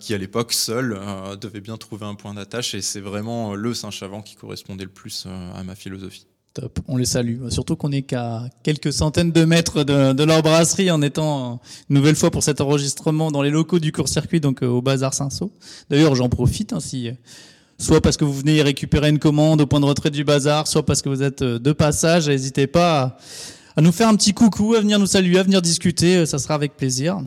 qui 0.00 0.14
à 0.14 0.18
l'époque 0.18 0.52
seul 0.52 1.00
devait 1.40 1.60
bien 1.60 1.76
trouver 1.76 2.06
un 2.06 2.14
point 2.14 2.34
d'attache 2.34 2.74
et 2.74 2.82
c'est 2.82 3.00
vraiment 3.00 3.54
le 3.54 3.72
Saint-Chavant 3.72 4.22
qui 4.22 4.34
correspondait 4.34 4.84
le 4.84 4.90
plus 4.90 5.26
à 5.26 5.62
ma 5.62 5.74
philosophie. 5.74 6.26
Top, 6.54 6.80
on 6.86 6.98
les 6.98 7.06
salue. 7.06 7.48
Surtout 7.48 7.76
qu'on 7.76 7.92
est 7.92 8.02
qu'à 8.02 8.42
quelques 8.62 8.92
centaines 8.92 9.32
de 9.32 9.46
mètres 9.46 9.84
de, 9.84 10.22
leur 10.22 10.42
brasserie 10.42 10.90
en 10.90 11.00
étant 11.00 11.62
une 11.88 11.96
nouvelle 11.96 12.14
fois 12.14 12.30
pour 12.30 12.42
cet 12.42 12.60
enregistrement 12.60 13.30
dans 13.30 13.40
les 13.40 13.48
locaux 13.48 13.78
du 13.78 13.90
court-circuit, 13.90 14.38
donc 14.38 14.62
euh, 14.62 14.66
au 14.66 14.82
Bazar 14.82 15.14
Saint-Saul. 15.14 15.48
D'ailleurs, 15.88 16.14
j'en 16.14 16.28
profite, 16.28 16.74
hein, 16.74 16.78
soit 17.78 18.02
parce 18.02 18.18
que 18.18 18.26
vous 18.26 18.34
venez 18.34 18.60
récupérer 18.60 19.08
une 19.08 19.18
commande 19.18 19.62
au 19.62 19.66
point 19.66 19.80
de 19.80 19.86
retrait 19.86 20.10
du 20.10 20.24
bazar, 20.24 20.66
soit 20.66 20.84
parce 20.84 21.00
que 21.00 21.08
vous 21.08 21.22
êtes 21.22 21.40
euh, 21.40 21.58
de 21.58 21.72
passage, 21.72 22.28
n'hésitez 22.28 22.66
pas 22.66 23.16
à, 23.74 23.80
nous 23.80 23.92
faire 23.92 24.08
un 24.08 24.14
petit 24.14 24.34
coucou, 24.34 24.74
à 24.74 24.80
venir 24.80 24.98
nous 24.98 25.06
saluer, 25.06 25.38
à 25.38 25.44
venir 25.44 25.62
discuter, 25.62 26.18
euh, 26.18 26.26
ça 26.26 26.38
sera 26.38 26.52
avec 26.52 26.76
plaisir. 26.76 27.18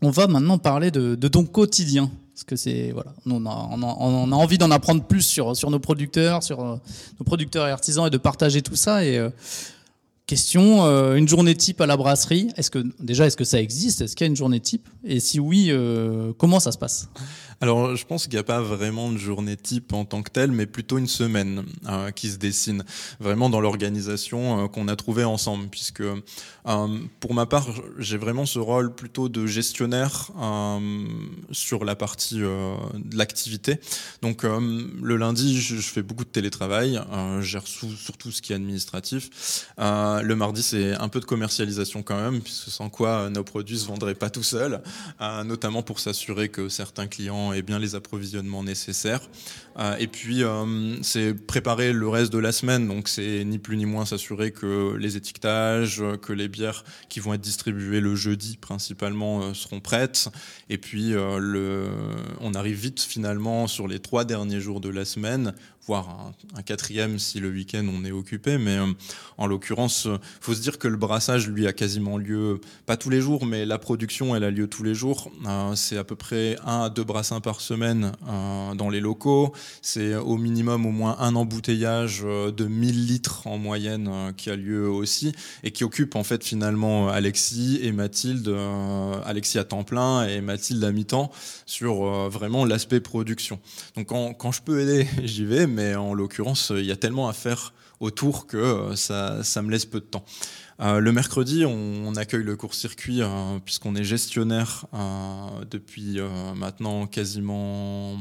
On 0.00 0.08
va 0.08 0.28
maintenant 0.28 0.56
parler 0.56 0.90
de, 0.90 1.14
de 1.14 1.28
ton 1.28 1.44
quotidien. 1.44 2.10
Parce 2.36 2.44
que 2.44 2.56
c'est 2.56 2.90
voilà, 2.92 3.14
on 3.24 3.46
a, 3.46 4.36
envie 4.36 4.58
d'en 4.58 4.70
apprendre 4.70 5.02
plus 5.02 5.22
sur 5.22 5.56
sur 5.56 5.70
nos 5.70 5.78
producteurs, 5.78 6.42
sur 6.42 6.60
euh, 6.60 6.76
nos 7.18 7.24
producteurs 7.24 7.66
et 7.66 7.70
artisans 7.70 8.06
et 8.06 8.10
de 8.10 8.18
partager 8.18 8.60
tout 8.60 8.76
ça. 8.76 9.06
Et 9.06 9.16
euh, 9.16 9.30
question, 10.26 10.84
euh, 10.84 11.14
une 11.14 11.26
journée 11.26 11.54
type 11.54 11.80
à 11.80 11.86
la 11.86 11.96
brasserie. 11.96 12.50
Est-ce 12.58 12.70
que 12.70 12.84
déjà, 13.00 13.26
est-ce 13.26 13.38
que 13.38 13.44
ça 13.44 13.58
existe? 13.58 14.02
Est-ce 14.02 14.14
qu'il 14.14 14.26
y 14.26 14.28
a 14.28 14.30
une 14.30 14.36
journée 14.36 14.60
type? 14.60 14.86
Et 15.02 15.18
si 15.18 15.40
oui, 15.40 15.72
comment 16.36 16.60
ça 16.60 16.72
se 16.72 16.78
passe? 16.78 17.08
Alors, 17.62 17.96
je 17.96 18.04
pense 18.04 18.24
qu'il 18.24 18.34
n'y 18.34 18.38
a 18.38 18.44
pas 18.44 18.60
vraiment 18.60 19.10
de 19.10 19.16
journée 19.16 19.56
type 19.56 19.94
en 19.94 20.04
tant 20.04 20.22
que 20.22 20.30
telle, 20.30 20.52
mais 20.52 20.66
plutôt 20.66 20.98
une 20.98 21.06
semaine 21.06 21.64
euh, 21.88 22.10
qui 22.10 22.30
se 22.30 22.36
dessine 22.36 22.84
vraiment 23.18 23.48
dans 23.48 23.60
l'organisation 23.60 24.64
euh, 24.64 24.68
qu'on 24.68 24.88
a 24.88 24.96
trouvé 24.96 25.24
ensemble, 25.24 25.68
puisque 25.68 26.02
euh, 26.02 26.98
pour 27.18 27.32
ma 27.32 27.46
part, 27.46 27.68
j'ai 27.98 28.18
vraiment 28.18 28.44
ce 28.44 28.58
rôle 28.58 28.94
plutôt 28.94 29.30
de 29.30 29.46
gestionnaire 29.46 30.30
sur 31.50 31.84
la 31.84 31.96
partie 31.96 32.38
de 32.38 33.16
l'activité. 33.16 33.80
Donc, 34.20 34.42
le 34.42 35.16
lundi, 35.16 35.60
je, 35.60 35.76
fais 35.76 36.02
beaucoup 36.02 36.24
de 36.24 36.30
télétravail, 36.30 37.00
je 37.38 37.46
gère 37.46 37.66
surtout 37.66 38.32
ce 38.32 38.42
qui 38.42 38.52
est 38.52 38.56
administratif. 38.56 39.64
le 39.78 40.34
mardi, 40.34 40.62
c'est 40.62 40.94
un 40.94 41.08
peu 41.08 41.20
de 41.20 41.24
commercialisation 41.24 42.02
quand 42.02 42.20
même, 42.20 42.40
puisque 42.40 42.70
sans 42.70 42.90
quoi 42.90 43.30
nos 43.30 43.44
produits 43.44 43.78
se 43.78 43.86
vendraient 43.86 44.14
pas 44.14 44.30
tout 44.30 44.42
seuls, 44.42 44.82
notamment 45.44 45.82
pour 45.82 46.00
s'assurer 46.00 46.48
que 46.48 46.68
certains 46.68 47.06
clients 47.06 47.45
et 47.52 47.62
bien 47.62 47.78
les 47.78 47.94
approvisionnements 47.94 48.62
nécessaires. 48.62 49.20
Euh, 49.78 49.96
et 49.98 50.06
puis, 50.06 50.42
euh, 50.42 50.96
c'est 51.02 51.34
préparer 51.34 51.92
le 51.92 52.08
reste 52.08 52.32
de 52.32 52.38
la 52.38 52.52
semaine. 52.52 52.88
Donc, 52.88 53.08
c'est 53.08 53.44
ni 53.44 53.58
plus 53.58 53.76
ni 53.76 53.86
moins 53.86 54.06
s'assurer 54.06 54.50
que 54.52 54.94
les 54.96 55.16
étiquetages, 55.16 56.02
que 56.22 56.32
les 56.32 56.48
bières 56.48 56.84
qui 57.08 57.20
vont 57.20 57.34
être 57.34 57.40
distribuées 57.40 58.00
le 58.00 58.14
jeudi 58.14 58.56
principalement 58.56 59.42
euh, 59.42 59.54
seront 59.54 59.80
prêtes. 59.80 60.28
Et 60.70 60.78
puis, 60.78 61.14
on 61.16 62.54
arrive 62.54 62.76
vite 62.76 63.00
finalement 63.00 63.66
sur 63.66 63.88
les 63.88 63.98
trois 63.98 64.24
derniers 64.24 64.60
jours 64.60 64.80
de 64.80 64.88
la 64.88 65.04
semaine 65.04 65.54
voire 65.86 66.32
un, 66.56 66.62
quatrième 66.62 67.18
si 67.18 67.38
le 67.38 67.48
week-end 67.48 67.86
on 67.88 68.04
est 68.04 68.10
occupé. 68.10 68.58
Mais 68.58 68.76
euh, 68.76 68.86
en 69.38 69.46
l'occurrence, 69.46 70.06
euh, 70.06 70.18
faut 70.40 70.54
se 70.54 70.60
dire 70.60 70.78
que 70.78 70.88
le 70.88 70.96
brassage, 70.96 71.48
lui, 71.48 71.66
a 71.66 71.72
quasiment 71.72 72.18
lieu, 72.18 72.60
pas 72.86 72.96
tous 72.96 73.10
les 73.10 73.20
jours, 73.20 73.46
mais 73.46 73.64
la 73.64 73.78
production, 73.78 74.34
elle 74.34 74.44
a 74.44 74.50
lieu 74.50 74.66
tous 74.66 74.82
les 74.82 74.94
jours. 74.94 75.30
Euh, 75.46 75.74
c'est 75.74 75.96
à 75.96 76.04
peu 76.04 76.16
près 76.16 76.56
un 76.64 76.82
à 76.82 76.90
deux 76.90 77.04
brassins 77.04 77.40
par 77.40 77.60
semaine 77.60 78.12
dans 78.26 78.90
les 78.90 79.00
locaux. 79.00 79.52
C'est 79.82 80.14
au 80.14 80.36
minimum 80.36 80.86
au 80.86 80.90
moins 80.90 81.16
un 81.20 81.34
embouteillage 81.36 82.22
de 82.22 82.64
1000 82.64 83.06
litres 83.06 83.46
en 83.46 83.58
moyenne 83.58 84.32
qui 84.36 84.50
a 84.50 84.56
lieu 84.56 84.88
aussi 84.88 85.32
et 85.62 85.70
qui 85.70 85.84
occupe 85.84 86.16
en 86.16 86.24
fait 86.24 86.44
finalement 86.44 87.08
Alexis 87.08 87.78
et 87.82 87.92
Mathilde, 87.92 88.54
Alexis 89.24 89.58
à 89.58 89.64
temps 89.64 89.84
plein 89.84 90.26
et 90.26 90.40
Mathilde 90.40 90.82
à 90.84 90.92
mi-temps 90.92 91.30
sur 91.66 92.04
vraiment 92.28 92.64
l'aspect 92.64 93.00
production. 93.00 93.60
Donc 93.96 94.08
quand, 94.08 94.52
je 94.52 94.62
peux 94.62 94.80
aider, 94.80 95.06
j'y 95.24 95.44
vais 95.44 95.66
mais 95.66 95.94
en 95.94 96.14
l'occurrence, 96.14 96.72
il 96.74 96.84
y 96.84 96.92
a 96.92 96.96
tellement 96.96 97.28
à 97.28 97.32
faire 97.32 97.72
autour 98.00 98.46
que 98.46 98.56
euh, 98.56 98.96
ça, 98.96 99.62
me 99.62 99.70
laisse 99.70 99.86
peu 99.86 100.00
de 100.00 100.04
temps. 100.04 100.24
Euh, 100.80 101.00
le 101.00 101.12
mercredi, 101.12 101.64
on, 101.64 102.14
accueille 102.16 102.42
le 102.42 102.56
court-circuit 102.56 103.22
euh, 103.22 103.58
puisqu'on 103.64 103.94
est 103.94 104.04
gestionnaire 104.04 104.86
depuis 105.70 106.18
maintenant 106.54 107.06
quasiment 107.06 108.16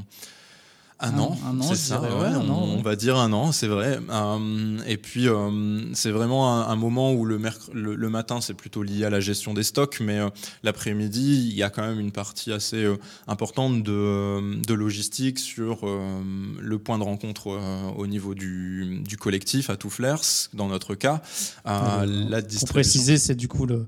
un, 1.00 1.20
an, 1.20 1.36
c'est 1.62 1.76
ça. 1.76 2.02
on, 2.02 2.82
va 2.82 2.96
dire 2.96 3.18
un 3.18 3.34
an, 3.34 3.52
c'est 3.52 3.68
vrai. 3.68 4.00
Euh, 4.10 4.78
et 4.88 4.96
puis 4.96 5.28
euh, 5.28 5.94
c'est 5.94 6.12
vraiment 6.12 6.68
un, 6.68 6.76
moment 6.78 7.12
où 7.12 7.26
le, 7.26 7.38
le, 7.74 8.10
matin 8.10 8.40
c'est 8.40 8.54
plutôt 8.54 8.82
lié 8.82 9.04
à 9.04 9.10
la 9.10 9.20
gestion 9.20 9.54
des 9.54 9.64
stocks, 9.64 10.00
mais 10.00 10.20
euh, 10.20 10.30
l'après-midi 10.64 11.50
il 11.50 11.54
y 11.54 11.64
a 11.64 11.70
quand 11.70 11.82
même 11.82 12.00
une 12.00 12.14
partie 12.14 12.54
assez 12.54 12.88
importante 13.28 13.84
de, 13.84 14.62
de, 14.62 14.74
logistique 14.74 15.40
sur 15.40 15.86
le 15.86 16.80
point 16.80 16.98
de 16.98 17.04
rencontre 17.04 17.60
au 17.98 18.08
niveau 18.08 18.34
du, 18.34 19.02
du 19.06 19.18
collectif 19.18 19.70
à 19.70 19.76
Touflers, 19.76 20.50
dans 20.54 20.68
notre 20.68 20.96
cas. 20.96 21.22
la 21.66 22.42
Pour 22.42 22.70
préciser, 22.70 23.18
c'est 23.18 23.36
du 23.36 23.50
coup 23.50 23.66
le, 23.66 23.86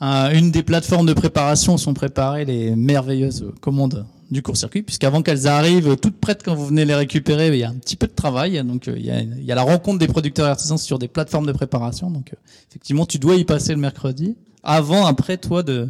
une 0.00 0.50
des 0.50 0.64
plateformes 0.64 1.06
de 1.06 1.14
préparation 1.14 1.76
sont 1.76 1.94
préparées 1.94 2.44
les 2.44 2.74
merveilleuses 2.74 3.52
commandes 3.60 4.04
du 4.30 4.42
court-circuit, 4.42 4.82
puisqu'avant 4.82 5.22
qu'elles 5.22 5.48
arrivent 5.48 5.96
toutes 5.96 6.18
prêtes 6.18 6.42
quand 6.44 6.54
vous 6.54 6.66
venez 6.66 6.84
les 6.84 6.94
récupérer, 6.94 7.48
il 7.48 7.56
y 7.56 7.64
a 7.64 7.68
un 7.68 7.74
petit 7.74 7.96
peu 7.96 8.06
de 8.06 8.12
travail. 8.12 8.62
Donc 8.64 8.88
euh, 8.88 8.94
il 8.96 9.04
y 9.04 9.52
a, 9.52 9.54
la 9.54 9.62
rencontre 9.62 9.98
des 9.98 10.06
producteurs 10.06 10.46
et 10.46 10.50
artisans 10.50 10.78
sur 10.78 10.98
des 10.98 11.08
plateformes 11.08 11.46
de 11.46 11.52
préparation. 11.52 12.10
Donc 12.10 12.32
euh, 12.32 12.36
effectivement, 12.70 13.06
tu 13.06 13.18
dois 13.18 13.36
y 13.36 13.44
passer 13.44 13.72
le 13.72 13.80
mercredi, 13.80 14.36
avant, 14.62 15.06
après 15.06 15.36
toi 15.36 15.62
de 15.62 15.88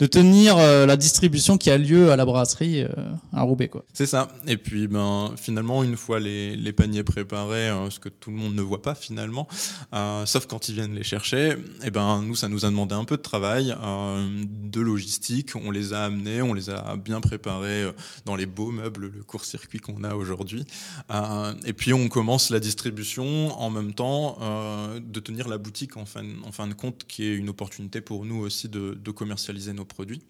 de 0.00 0.06
tenir 0.06 0.58
euh, 0.58 0.86
la 0.86 0.96
distribution 0.96 1.56
qui 1.56 1.70
a 1.70 1.78
lieu 1.78 2.10
à 2.10 2.16
la 2.16 2.24
brasserie 2.24 2.82
euh, 2.82 2.88
à 3.32 3.42
Roubaix. 3.42 3.68
Quoi. 3.68 3.84
C'est 3.92 4.06
ça. 4.06 4.28
Et 4.46 4.56
puis 4.56 4.88
ben, 4.88 5.32
finalement, 5.36 5.84
une 5.84 5.96
fois 5.96 6.18
les, 6.18 6.72
paniers 6.72 7.04
préparés, 7.04 7.68
euh, 7.68 7.90
ce 7.90 8.00
que 8.00 8.08
tout 8.08 8.30
le 8.30 8.36
monde 8.36 8.56
ne 8.56 8.62
voit 8.62 8.82
pas 8.82 8.96
finalement, 8.96 9.46
sauf 10.24 10.46
quand 10.46 10.68
ils 10.68 10.74
viennent 10.74 10.94
les 10.94 11.04
chercher, 11.04 11.50
et 11.50 11.56
eh 11.84 11.90
ben, 11.90 12.22
nous, 12.22 12.34
ça 12.34 12.48
nous 12.48 12.64
a 12.64 12.70
demandé 12.70 12.94
un 12.94 13.04
peu 13.04 13.16
de 13.16 13.22
travail, 13.22 13.74
de 14.42 14.80
logistique. 14.80 15.50
On 15.54 15.70
les 15.70 15.92
a 15.92 16.04
amenés, 16.04 16.42
on 16.42 16.54
les 16.54 16.70
a 16.70 16.96
bien 16.96 17.20
préparés 17.20 17.84
dans 18.24 18.34
les 18.34 18.46
beaux 18.46 18.72
meubles, 18.72 19.12
le 19.14 19.22
court-circuit 19.22 19.78
qu'on 19.78 20.02
a 20.02 20.14
aujourd'hui. 20.14 20.64
et 21.64 21.72
puis 21.72 21.92
on 21.92 22.08
commence 22.08 22.50
la 22.50 22.58
distribution 22.58 23.56
en 23.60 23.70
même 23.70 23.94
temps 23.94 24.38
de 24.98 25.20
tenir 25.20 25.48
la 25.48 25.58
boutique 25.58 25.96
en 25.96 26.06
fin, 26.06 26.24
en 26.44 26.50
fin 26.50 26.66
de 26.66 26.74
compte, 26.74 27.04
qui 27.06 27.24
est 27.24 27.34
une 27.34 27.48
opportunité 27.48 28.00
pour 28.00 28.24
nous 28.24 28.40
aussi 28.40 28.68
de, 28.68 28.94
de 28.94 29.10
commercialiser 29.12 29.72
nos 29.72 29.83
produits. 29.84 30.22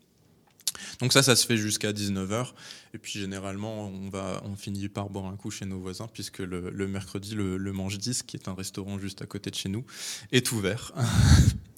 Donc 1.00 1.12
ça, 1.12 1.22
ça 1.22 1.36
se 1.36 1.46
fait 1.46 1.56
jusqu'à 1.56 1.92
19h. 1.92 2.52
Et 2.94 2.98
puis 2.98 3.18
généralement, 3.18 3.88
on, 3.88 4.08
va, 4.08 4.42
on 4.44 4.56
finit 4.56 4.88
par 4.88 5.10
boire 5.10 5.26
un 5.26 5.36
coup 5.36 5.50
chez 5.50 5.66
nos 5.66 5.80
voisins, 5.80 6.08
puisque 6.12 6.38
le, 6.38 6.88
mercredi, 6.88 7.34
le, 7.34 7.56
le 7.56 7.72
Mange 7.72 7.98
10, 7.98 8.22
qui 8.22 8.36
est 8.36 8.48
un 8.48 8.54
restaurant 8.54 8.98
juste 8.98 9.22
à 9.22 9.26
côté 9.26 9.50
de 9.50 9.56
chez 9.56 9.68
nous, 9.68 9.84
est 10.32 10.52
ouvert. 10.52 10.92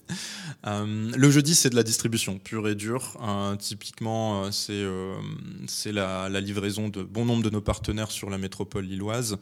Euh, 0.65 1.11
le 1.15 1.29
jeudi, 1.29 1.55
c'est 1.55 1.69
de 1.69 1.75
la 1.75 1.83
distribution 1.83 2.39
pure 2.39 2.67
et 2.67 2.75
dure. 2.75 3.17
Euh, 3.21 3.55
typiquement, 3.55 4.43
euh, 4.43 4.51
c'est 4.51 4.85
c'est 5.67 5.91
la, 5.91 6.29
livraison 6.39 6.89
de 6.89 7.03
bon 7.03 7.25
nombre 7.25 7.43
de 7.43 7.49
nos 7.49 7.61
partenaires 7.61 8.11
sur 8.11 8.29
la 8.29 8.37
métropole 8.37 8.85
lilloise. 8.85 9.37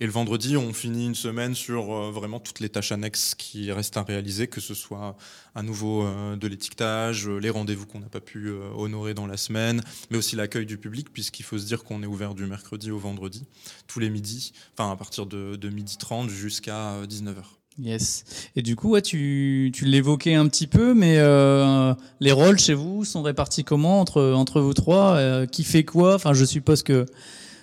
Et 0.00 0.06
le 0.06 0.12
vendredi, 0.12 0.56
on 0.56 0.72
finit 0.72 1.06
une 1.06 1.14
semaine 1.14 1.54
sur 1.54 2.10
vraiment 2.10 2.40
toutes 2.40 2.60
les 2.60 2.68
tâches 2.68 2.90
annexes 2.90 3.34
qui 3.36 3.70
restent 3.70 3.96
à 3.96 4.02
réaliser, 4.02 4.48
que 4.48 4.60
ce 4.60 4.74
soit 4.74 5.16
à 5.54 5.62
nouveau 5.62 6.04
de 6.36 6.48
l'étiquetage, 6.48 7.28
les 7.28 7.50
rendez-vous 7.50 7.86
qu'on 7.86 8.00
n'a 8.00 8.08
pas 8.08 8.20
pu 8.20 8.50
honorer 8.76 9.14
dans 9.14 9.26
la 9.26 9.36
semaine, 9.36 9.82
mais 10.10 10.18
aussi 10.18 10.34
l'accueil 10.34 10.66
du 10.66 10.78
public, 10.78 11.12
puisqu'il 11.12 11.44
faut 11.44 11.58
se 11.58 11.66
dire 11.66 11.84
qu'on 11.84 12.02
est 12.02 12.06
ouvert 12.06 12.34
du 12.34 12.46
mercredi 12.46 12.90
au 12.90 12.98
vendredi, 12.98 13.46
tous 13.86 14.00
les 14.00 14.10
midis, 14.10 14.52
enfin 14.76 14.90
à 14.90 14.96
partir 14.96 15.26
de, 15.26 15.54
de 15.54 15.68
midi 15.68 15.96
30 15.96 16.28
jusqu'à 16.28 17.04
19h. 17.04 17.61
Yes. 17.78 18.24
Et 18.54 18.62
du 18.62 18.76
coup, 18.76 18.90
ouais, 18.90 19.02
tu, 19.02 19.70
tu 19.74 19.86
l'évoquais 19.86 20.34
un 20.34 20.46
petit 20.46 20.66
peu, 20.66 20.92
mais 20.94 21.16
euh, 21.18 21.94
les 22.20 22.32
rôles 22.32 22.58
chez 22.58 22.74
vous 22.74 23.04
sont 23.04 23.22
répartis 23.22 23.64
comment 23.64 24.00
entre, 24.00 24.22
entre 24.32 24.60
vous 24.60 24.74
trois 24.74 25.14
euh, 25.16 25.46
Qui 25.46 25.64
fait 25.64 25.84
quoi? 25.84 26.14
Enfin, 26.14 26.34
je 26.34 26.44
suppose 26.44 26.82
que 26.82 27.06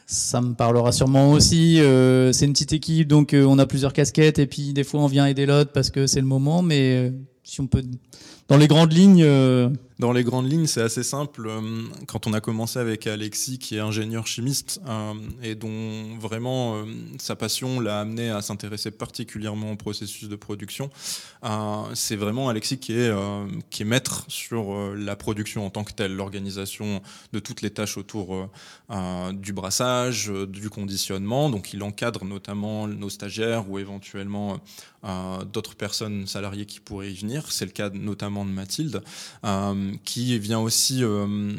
ça 0.07 0.41
me 0.41 0.55
parlera 0.55 0.91
sûrement 0.91 1.31
aussi. 1.31 1.79
Euh, 1.79 2.33
c'est 2.33 2.45
une 2.45 2.53
petite 2.53 2.73
équipe, 2.73 3.07
donc 3.07 3.35
euh, 3.35 3.43
on 3.43 3.59
a 3.59 3.67
plusieurs 3.67 3.93
casquettes, 3.93 4.39
et 4.39 4.47
puis 4.47 4.73
des 4.73 4.83
fois 4.83 5.01
on 5.01 5.07
vient 5.07 5.27
aider 5.27 5.45
l'autre 5.45 5.71
parce 5.71 5.91
que 5.91 6.07
c'est 6.07 6.19
le 6.19 6.25
moment. 6.25 6.63
Mais 6.63 6.95
euh, 6.95 7.11
si 7.43 7.61
on 7.61 7.67
peut, 7.67 7.83
dans 8.47 8.57
les 8.57 8.67
grandes 8.67 8.91
lignes. 8.91 9.25
Dans 9.99 10.13
les 10.13 10.23
grandes 10.23 10.49
lignes, 10.49 10.65
c'est 10.65 10.81
assez 10.81 11.03
simple. 11.03 11.45
Euh, 11.45 11.83
quand 12.07 12.25
on 12.25 12.31
a 12.31 12.39
commencé 12.39 12.79
avec 12.79 13.05
Alexis, 13.05 13.59
qui 13.59 13.75
est 13.75 13.81
ingénieur 13.81 14.27
chimiste 14.27 14.79
euh, 14.87 15.13
et 15.43 15.55
dont 15.55 16.17
vraiment 16.17 16.77
euh, 16.77 16.85
sa 17.19 17.35
passion 17.35 17.81
l'a 17.81 17.99
amené 17.99 18.29
à 18.29 18.41
s'intéresser 18.41 18.91
particulièrement 18.91 19.73
au 19.73 19.75
processus 19.75 20.29
de 20.29 20.35
production, 20.37 20.89
c'est 21.93 22.15
vraiment 22.15 22.49
Alexis 22.49 22.77
qui 22.79 22.93
est, 22.93 23.83
maître 23.83 24.25
sur 24.27 24.95
la 24.95 25.15
production 25.15 25.65
en 25.65 25.69
tant 25.69 25.83
que 25.83 25.93
telle, 25.93 26.15
l'organisation 26.15 27.01
de 27.33 27.39
toutes 27.39 27.61
les 27.61 27.69
tâches 27.69 27.97
autour 27.97 28.49
du 29.33 29.53
brassage, 29.53 30.31
du 30.47 30.69
conditionnement. 30.69 31.49
Donc 31.49 31.73
il 31.73 31.81
encadre 31.81 32.25
notamment 32.25 32.87
nos 32.87 33.09
stagiaires 33.09 33.69
ou 33.69 33.79
éventuellement 33.79 34.59
d'autres 35.53 35.75
personnes 35.75 36.27
salariées 36.27 36.65
qui 36.65 36.79
pourraient 36.79 37.11
y 37.11 37.15
venir. 37.15 37.51
C'est 37.51 37.65
le 37.65 37.71
cas 37.71 37.89
notamment 37.89 38.45
de 38.45 38.51
Mathilde, 38.51 39.01
qui 40.03 40.37
vient 40.39 40.59
aussi 40.59 41.03
euh, 41.03 41.53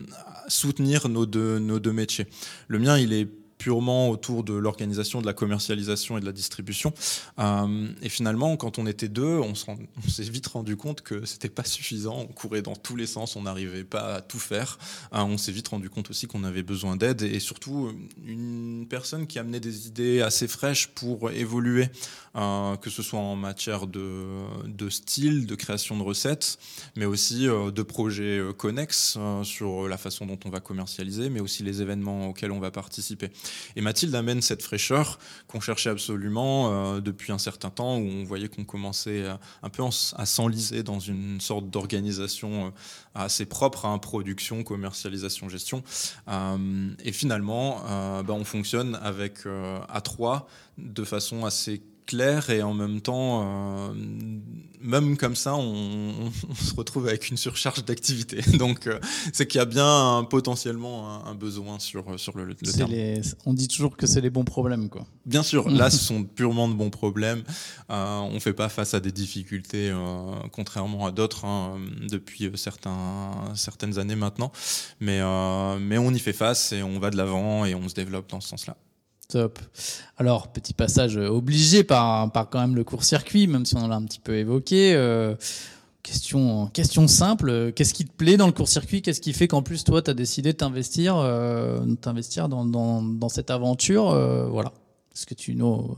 soutenir 0.48 1.08
nos 1.08 1.26
deux, 1.26 1.58
nos 1.58 1.78
deux 1.78 1.92
métiers. 1.92 2.26
Le 2.68 2.78
mien, 2.78 2.98
il 2.98 3.12
est 3.12 3.28
purement 3.60 4.08
autour 4.08 4.42
de 4.42 4.54
l'organisation, 4.54 5.20
de 5.20 5.26
la 5.26 5.34
commercialisation 5.34 6.16
et 6.16 6.20
de 6.20 6.24
la 6.24 6.32
distribution. 6.32 6.94
Euh, 7.38 7.88
et 8.00 8.08
finalement, 8.08 8.56
quand 8.56 8.78
on 8.78 8.86
était 8.86 9.08
deux, 9.08 9.38
on 9.38 9.54
s'est 9.54 10.22
vite 10.22 10.46
rendu 10.46 10.78
compte 10.78 11.02
que 11.02 11.26
c'était 11.26 11.50
pas 11.50 11.64
suffisant. 11.64 12.16
On 12.20 12.32
courait 12.32 12.62
dans 12.62 12.74
tous 12.74 12.96
les 12.96 13.06
sens, 13.06 13.36
on 13.36 13.42
n'arrivait 13.42 13.84
pas 13.84 14.14
à 14.14 14.20
tout 14.22 14.38
faire. 14.38 14.78
Euh, 15.12 15.18
on 15.18 15.36
s'est 15.36 15.52
vite 15.52 15.68
rendu 15.68 15.90
compte 15.90 16.08
aussi 16.08 16.26
qu'on 16.26 16.42
avait 16.42 16.62
besoin 16.62 16.96
d'aide 16.96 17.20
et 17.20 17.38
surtout 17.38 17.92
une 18.24 18.86
personne 18.88 19.26
qui 19.26 19.38
amenait 19.38 19.60
des 19.60 19.88
idées 19.88 20.22
assez 20.22 20.48
fraîches 20.48 20.86
pour 20.86 21.30
évoluer, 21.30 21.88
euh, 22.36 22.76
que 22.76 22.88
ce 22.88 23.02
soit 23.02 23.20
en 23.20 23.36
matière 23.36 23.86
de, 23.86 24.88
style, 24.88 25.44
de 25.44 25.54
création 25.54 25.98
de 25.98 26.02
recettes, 26.02 26.58
mais 26.96 27.04
aussi 27.04 27.44
de 27.44 27.82
projets 27.82 28.40
connexes 28.56 29.18
sur 29.42 29.86
la 29.86 29.98
façon 29.98 30.24
dont 30.24 30.38
on 30.46 30.48
va 30.48 30.60
commercialiser, 30.60 31.28
mais 31.28 31.40
aussi 31.40 31.62
les 31.62 31.82
événements 31.82 32.28
auxquels 32.28 32.52
on 32.52 32.60
va 32.60 32.70
participer. 32.70 33.30
Et 33.76 33.80
Mathilde 33.80 34.14
amène 34.14 34.42
cette 34.42 34.62
fraîcheur 34.62 35.18
qu'on 35.46 35.60
cherchait 35.60 35.90
absolument 35.90 36.70
euh, 36.96 37.00
depuis 37.00 37.32
un 37.32 37.38
certain 37.38 37.70
temps, 37.70 37.96
où 37.96 38.06
on 38.06 38.24
voyait 38.24 38.48
qu'on 38.48 38.64
commençait 38.64 39.24
un 39.62 39.68
peu 39.68 39.82
à 40.16 40.26
s'enliser 40.26 40.82
dans 40.82 40.98
une 40.98 41.40
sorte 41.40 41.70
d'organisation 41.70 42.66
euh, 42.66 42.70
assez 43.14 43.46
propre 43.46 43.86
à 43.86 43.88
une 43.88 44.00
production, 44.00 44.62
commercialisation, 44.62 45.48
gestion. 45.48 45.82
Euh, 46.28 46.90
et 47.04 47.12
finalement, 47.12 47.82
bah, 48.22 48.34
on 48.34 48.44
fonctionne 48.44 48.98
avec 49.02 49.40
à 49.88 50.00
trois 50.00 50.48
de 50.78 51.04
façon 51.04 51.44
assez 51.44 51.82
clair 52.10 52.50
et 52.50 52.60
en 52.60 52.74
même 52.74 53.00
temps, 53.00 53.42
euh, 53.44 53.94
même 54.80 55.16
comme 55.16 55.36
ça, 55.36 55.54
on, 55.54 56.30
se 56.56 56.74
retrouve 56.74 57.06
avec 57.06 57.30
une 57.30 57.36
surcharge 57.36 57.84
d'activité. 57.84 58.40
Donc, 58.58 58.88
euh, 58.88 58.98
c'est 59.32 59.46
qu'il 59.46 59.60
y 59.60 59.62
a 59.62 59.64
bien 59.64 60.26
potentiellement 60.28 61.24
un, 61.24 61.36
besoin 61.36 61.78
sur, 61.78 62.18
sur 62.18 62.36
le, 62.36 62.46
le 62.46 62.54
terme. 62.54 62.90
on 63.46 63.54
dit 63.54 63.68
toujours 63.68 63.96
que 63.96 64.08
c'est 64.08 64.20
les 64.20 64.30
bons 64.30 64.44
problèmes, 64.44 64.88
quoi. 64.88 65.06
Bien 65.24 65.44
sûr, 65.44 65.70
là, 65.70 65.88
ce 65.90 65.98
sont 65.98 66.24
purement 66.24 66.68
de 66.68 66.74
bons 66.74 66.90
problèmes. 66.90 67.44
Euh, 67.90 68.18
on 68.18 68.34
ne 68.34 68.40
fait 68.40 68.54
pas 68.54 68.68
face 68.68 68.92
à 68.94 68.98
des 68.98 69.12
difficultés, 69.12 69.94
contrairement 70.50 71.06
à 71.06 71.12
d'autres, 71.12 71.44
hein, 71.44 71.78
depuis 72.10 72.50
certains, 72.56 73.54
certaines 73.54 73.98
années 73.98 74.16
maintenant. 74.16 74.50
Mais, 74.98 75.20
mais 75.78 75.98
on 75.98 76.10
y 76.10 76.18
fait 76.18 76.32
face 76.32 76.72
et 76.72 76.82
on 76.82 76.98
va 76.98 77.10
de 77.10 77.16
l'avant 77.16 77.64
et 77.64 77.76
on 77.76 77.88
se 77.88 77.94
développe 77.94 78.28
dans 78.28 78.40
ce 78.40 78.48
sens-là. 78.48 78.76
Top. 79.30 79.60
Alors, 80.16 80.48
petit 80.48 80.74
passage 80.74 81.16
obligé 81.16 81.84
par, 81.84 82.32
par 82.32 82.50
quand 82.50 82.60
même 82.60 82.74
le 82.74 82.82
court-circuit, 82.82 83.46
même 83.46 83.64
si 83.64 83.76
on 83.76 83.86
l'a 83.86 83.94
un 83.94 84.04
petit 84.04 84.18
peu 84.18 84.36
évoqué. 84.36 84.92
Euh, 84.94 85.36
question, 86.02 86.68
simple, 87.06 87.72
qu'est-ce 87.72 87.94
qui 87.94 88.04
te 88.04 88.12
plaît 88.12 88.36
dans 88.36 88.46
le 88.46 88.52
court-circuit? 88.52 89.02
Qu'est-ce 89.02 89.20
qui 89.20 89.32
fait 89.32 89.46
qu'en 89.46 89.62
plus, 89.62 89.84
toi, 89.84 90.02
tu 90.02 90.10
as 90.10 90.14
décidé 90.14 90.52
de 90.52 90.58
t'investir 90.58 91.16
euh, 91.16 91.78
dans, 91.84 93.28
cette 93.28 93.50
aventure 93.50 94.10
euh, 94.10 94.46
Voilà. 94.46 94.72
Est-ce 95.14 95.26
que 95.26 95.34
tu 95.34 95.54
nous, 95.54 95.96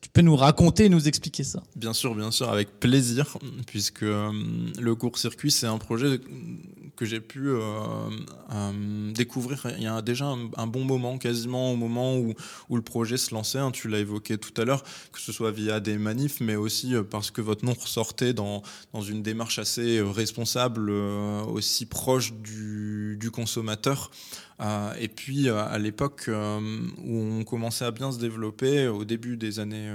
tu 0.00 0.08
peux 0.08 0.22
nous 0.22 0.36
raconter, 0.36 0.88
nous 0.88 1.06
expliquer 1.06 1.44
ça? 1.44 1.62
Bien 1.76 1.92
sûr, 1.92 2.14
bien 2.14 2.30
sûr, 2.30 2.48
avec 2.50 2.80
plaisir, 2.80 3.36
puisque 3.66 4.02
le 4.02 4.94
court-circuit, 4.94 5.50
c'est 5.50 5.66
un 5.66 5.78
projet 5.78 6.20
que 6.96 7.04
j'ai 7.04 7.20
pu 7.20 7.48
euh, 7.48 7.60
euh, 8.52 9.12
découvrir 9.12 9.66
il 9.76 9.82
y 9.82 9.86
a 9.86 10.02
déjà 10.02 10.26
un, 10.26 10.66
bon 10.66 10.84
moment, 10.84 11.18
quasiment 11.18 11.72
au 11.72 11.76
moment 11.76 12.16
où, 12.16 12.34
le 12.70 12.82
projet 12.82 13.16
se 13.16 13.34
lançait. 13.34 13.58
Hein, 13.58 13.70
tu 13.70 13.88
l'as 13.88 13.98
évoqué 13.98 14.38
tout 14.38 14.58
à 14.60 14.64
l'heure, 14.64 14.82
que 15.12 15.20
ce 15.20 15.32
soit 15.32 15.50
via 15.50 15.80
des 15.80 15.98
manifs, 15.98 16.40
mais 16.40 16.56
aussi 16.56 16.94
euh, 16.94 17.02
parce 17.02 17.30
que 17.30 17.40
votre 17.40 17.64
nom 17.64 17.74
ressortait 17.74 18.32
dans, 18.32 18.62
une 18.94 19.22
démarche 19.22 19.58
assez 19.58 20.00
responsable, 20.00 20.90
aussi 20.90 21.86
proche 21.86 22.32
du 22.34 23.30
consommateur. 23.32 24.10
Et 24.98 25.08
puis 25.08 25.48
à 25.48 25.78
l'époque 25.78 26.28
où 26.28 27.18
on 27.18 27.44
commençait 27.44 27.84
à 27.84 27.90
bien 27.90 28.12
se 28.12 28.18
développer, 28.18 28.88
au 28.88 29.04
début 29.04 29.36
des 29.36 29.58
années 29.58 29.90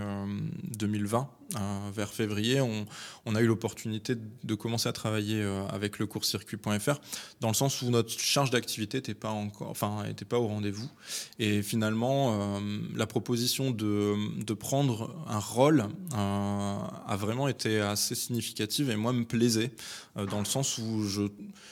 2020, 0.78 1.30
euh, 1.56 1.90
vers 1.94 2.12
février, 2.12 2.60
on, 2.60 3.36
a 3.36 3.42
eu 3.42 3.46
l'opportunité 3.46 4.16
de 4.44 4.56
commencer 4.56 4.90
à 4.90 4.94
travailler 4.94 5.42
euh, 5.42 5.66
avec 5.68 6.00
le 6.00 6.08
court-circuit.fr 6.08 7.00
dans 7.40 7.50
le 7.50 7.54
sens 7.54 7.84
où 7.84 7.90
notre 7.92 8.10
charge 8.20 8.50
d'activité 8.50 8.98
n'était 8.98 9.14
pas 9.14 9.30
enfin, 9.60 10.04
pas 10.28 10.40
au 10.40 10.48
rendez-vous. 10.48 10.90
Et 11.38 11.62
finalement, 11.62 12.58
euh, 12.58 12.60
la 12.96 13.06
proposition 13.06 13.70
de, 13.70 14.16
de, 14.44 14.54
prendre 14.54 15.16
un 15.28 15.40
rôle 15.40 15.86
a 16.16 17.16
vraiment 17.16 17.48
été 17.48 17.80
assez 17.80 18.16
significative 18.16 18.90
et 18.90 18.96
moi 18.96 19.14
me 19.14 19.26
plaisait 19.26 19.72
dans 20.16 20.40
le 20.40 20.46
sens 20.46 20.80
où 20.80 21.04
je, 21.04 21.24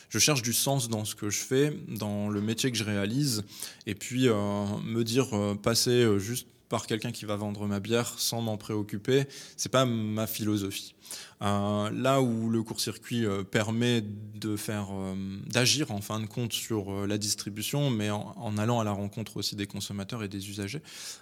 je, 0.09 0.19
cherche 0.19 0.43
du 0.43 0.53
sens 0.53 0.89
dans 0.89 1.05
ce 1.05 1.15
que 1.15 1.29
je 1.29 1.39
fais, 1.39 1.75
dans 1.87 2.29
le 2.29 2.41
métier 2.41 2.71
que 2.71 2.77
réalise, 2.83 3.43
et 3.87 3.95
puis 3.95 4.27
me 4.27 5.03
dire 5.03 5.27
passer 5.61 6.19
juste 6.19 6.47
par 6.69 6.87
quelqu'un 6.87 7.11
qui 7.11 7.25
va 7.25 7.35
vendre 7.35 7.67
ma 7.67 7.79
bière 7.79 8.15
sans 8.17 8.41
m'en 8.41 8.57
préoccuper, 8.57 9.25
c'est 9.57 9.71
pas 9.71 9.85
ma 9.85 10.27
philosophie. 10.27 10.95
Euh, 11.43 11.89
là 11.91 12.21
où 12.21 12.49
le 12.49 12.63
court-circuit 12.63 13.25
euh, 13.25 13.43
permet 13.43 14.01
de 14.01 14.55
faire, 14.55 14.87
euh, 14.93 15.13
d'agir 15.45 15.91
en 15.91 15.99
fin 15.99 16.21
de 16.21 16.25
compte 16.25 16.53
sur 16.53 17.05
la 17.05 17.17
distribution, 17.17 17.89
mais 17.89 18.09
en, 18.09 18.57
allant 18.57 18.79
à 18.79 18.83
la 18.83 18.91
rencontre 18.91 19.37
aussi 19.37 19.55
des 19.55 19.67
consommateurs 19.67 20.23
et 20.23 20.27
des 20.27 20.49
usagers, 20.49 20.81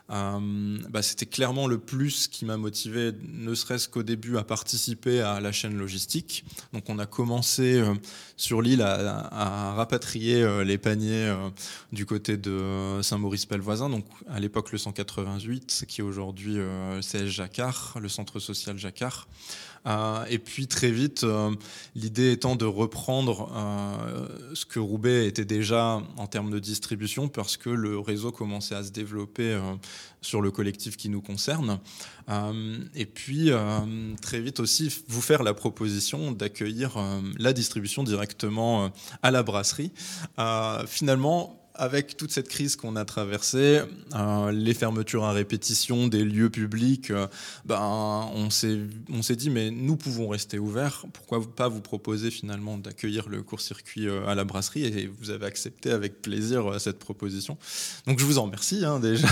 bah, 0.09 1.01
c'était 1.01 1.25
clairement 1.25 1.67
le 1.67 1.77
plus 1.77 2.27
qui 2.27 2.45
m'a 2.45 2.57
motivé, 2.57 3.11
ne 3.23 3.53
serait-ce 3.53 3.87
qu'au 3.87 4.03
début, 4.03 4.37
à 4.37 4.43
participer 4.43 5.21
à 5.21 5.39
la 5.39 5.51
chaîne 5.51 5.77
logistique. 5.77 6.43
Donc 6.73 6.89
on 6.89 6.99
a 6.99 7.05
commencé 7.05 7.81
sur 8.37 8.61
l'île 8.61 8.81
à, 8.81 9.73
rapatrier 9.73 10.63
les 10.63 10.77
paniers 10.77 11.33
du 11.91 12.05
côté 12.05 12.37
de 12.37 12.99
Saint-Maurice-Pellevoisin, 13.01 13.89
donc 13.89 14.05
à 14.29 14.39
l'époque 14.39 14.71
le 14.71 14.77
188, 14.77 15.85
qui 15.87 16.01
est 16.01 16.03
aujourd'hui 16.03 16.57
CS 17.01 17.27
Jacquard, 17.27 17.97
le 18.01 18.09
centre 18.09 18.39
social 18.39 18.77
Jacquard. 18.77 19.27
Euh, 19.87 20.25
et 20.29 20.37
puis 20.37 20.67
très 20.67 20.91
vite, 20.91 21.23
euh, 21.23 21.51
l'idée 21.95 22.31
étant 22.31 22.55
de 22.55 22.65
reprendre 22.65 23.51
euh, 23.55 24.27
ce 24.53 24.65
que 24.65 24.79
Roubaix 24.79 25.27
était 25.27 25.45
déjà 25.45 26.01
en 26.17 26.27
termes 26.27 26.51
de 26.51 26.59
distribution, 26.59 27.27
parce 27.27 27.57
que 27.57 27.69
le 27.69 27.99
réseau 27.99 28.31
commençait 28.31 28.75
à 28.75 28.83
se 28.83 28.91
développer 28.91 29.59
sur 30.21 30.41
le 30.41 30.51
collectif 30.51 30.97
qui 30.97 31.09
nous 31.09 31.21
concerne. 31.21 31.79
et 32.95 33.05
puis 33.05 33.51
très 34.21 34.39
vite 34.39 34.59
aussi, 34.59 34.93
vous 35.07 35.21
faire 35.21 35.43
la 35.43 35.53
proposition 35.53 36.31
d'accueillir 36.31 36.97
la 37.37 37.53
distribution 37.53 38.03
directement 38.03 38.91
à 39.23 39.31
la 39.31 39.43
brasserie. 39.43 39.91
finalement, 40.87 41.60
avec 41.81 42.15
toute 42.15 42.31
cette 42.31 42.47
crise 42.47 42.75
qu'on 42.75 42.95
a 42.95 43.05
traversée, 43.05 43.81
euh, 44.13 44.51
les 44.51 44.75
fermetures 44.75 45.23
à 45.23 45.31
répétition 45.31 46.07
des 46.07 46.23
lieux 46.23 46.51
publics, 46.51 47.09
euh, 47.09 47.25
ben, 47.65 47.81
on 47.81 48.51
s'est 48.51 49.35
dit, 49.35 49.49
mais 49.49 49.71
nous 49.71 49.95
pouvons 49.95 50.27
rester 50.27 50.59
ouverts, 50.59 51.05
pourquoi 51.11 51.41
pas 51.41 51.69
vous 51.69 51.81
proposer 51.81 52.29
finalement 52.29 52.77
d'accueillir 52.77 53.29
le 53.29 53.41
court-circuit 53.41 54.07
euh, 54.07 54.27
à 54.27 54.35
la 54.35 54.43
brasserie 54.43 54.83
Et 54.85 55.11
vous 55.19 55.31
avez 55.31 55.47
accepté 55.47 55.89
avec 55.89 56.21
plaisir 56.21 56.79
cette 56.79 56.99
proposition. 56.99 57.57
Donc 58.05 58.19
je 58.19 58.25
vous 58.25 58.37
en 58.37 58.43
remercie 58.43 58.85
hein, 58.85 58.99
déjà. 59.01 59.27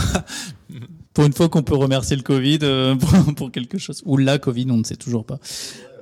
Pour 1.13 1.25
une 1.25 1.33
fois 1.33 1.49
qu'on 1.49 1.61
peut 1.61 1.75
remercier 1.75 2.15
le 2.15 2.23
Covid 2.23 2.59
pour, 2.99 3.35
pour 3.35 3.51
quelque 3.51 3.77
chose, 3.77 4.01
ou 4.05 4.17
la 4.17 4.39
Covid, 4.39 4.65
on 4.71 4.77
ne 4.77 4.83
sait 4.83 4.95
toujours 4.95 5.23
pas. 5.23 5.37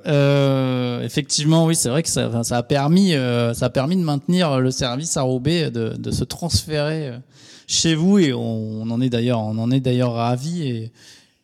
Euh, 0.06 1.02
effectivement, 1.02 1.66
oui, 1.66 1.74
c'est 1.74 1.88
vrai 1.88 2.02
que 2.02 2.08
ça, 2.08 2.42
ça, 2.42 2.56
a 2.56 2.62
permis, 2.62 3.14
euh, 3.14 3.54
ça 3.54 3.66
a 3.66 3.70
permis 3.70 3.96
de 3.96 4.02
maintenir 4.02 4.60
le 4.60 4.70
service 4.70 5.16
à 5.16 5.22
Roubaix, 5.22 5.70
de, 5.70 5.94
de 5.98 6.10
se 6.10 6.24
transférer 6.24 7.08
euh, 7.08 7.18
chez 7.66 7.94
vous, 7.94 8.18
et 8.18 8.32
on, 8.32 8.82
on 8.82 8.90
en 8.90 9.00
est 9.00 9.10
d'ailleurs, 9.10 9.40
on 9.40 9.58
en 9.58 9.70
est 9.70 9.80
d'ailleurs 9.80 10.14
ravi. 10.14 10.62
Et, 10.62 10.92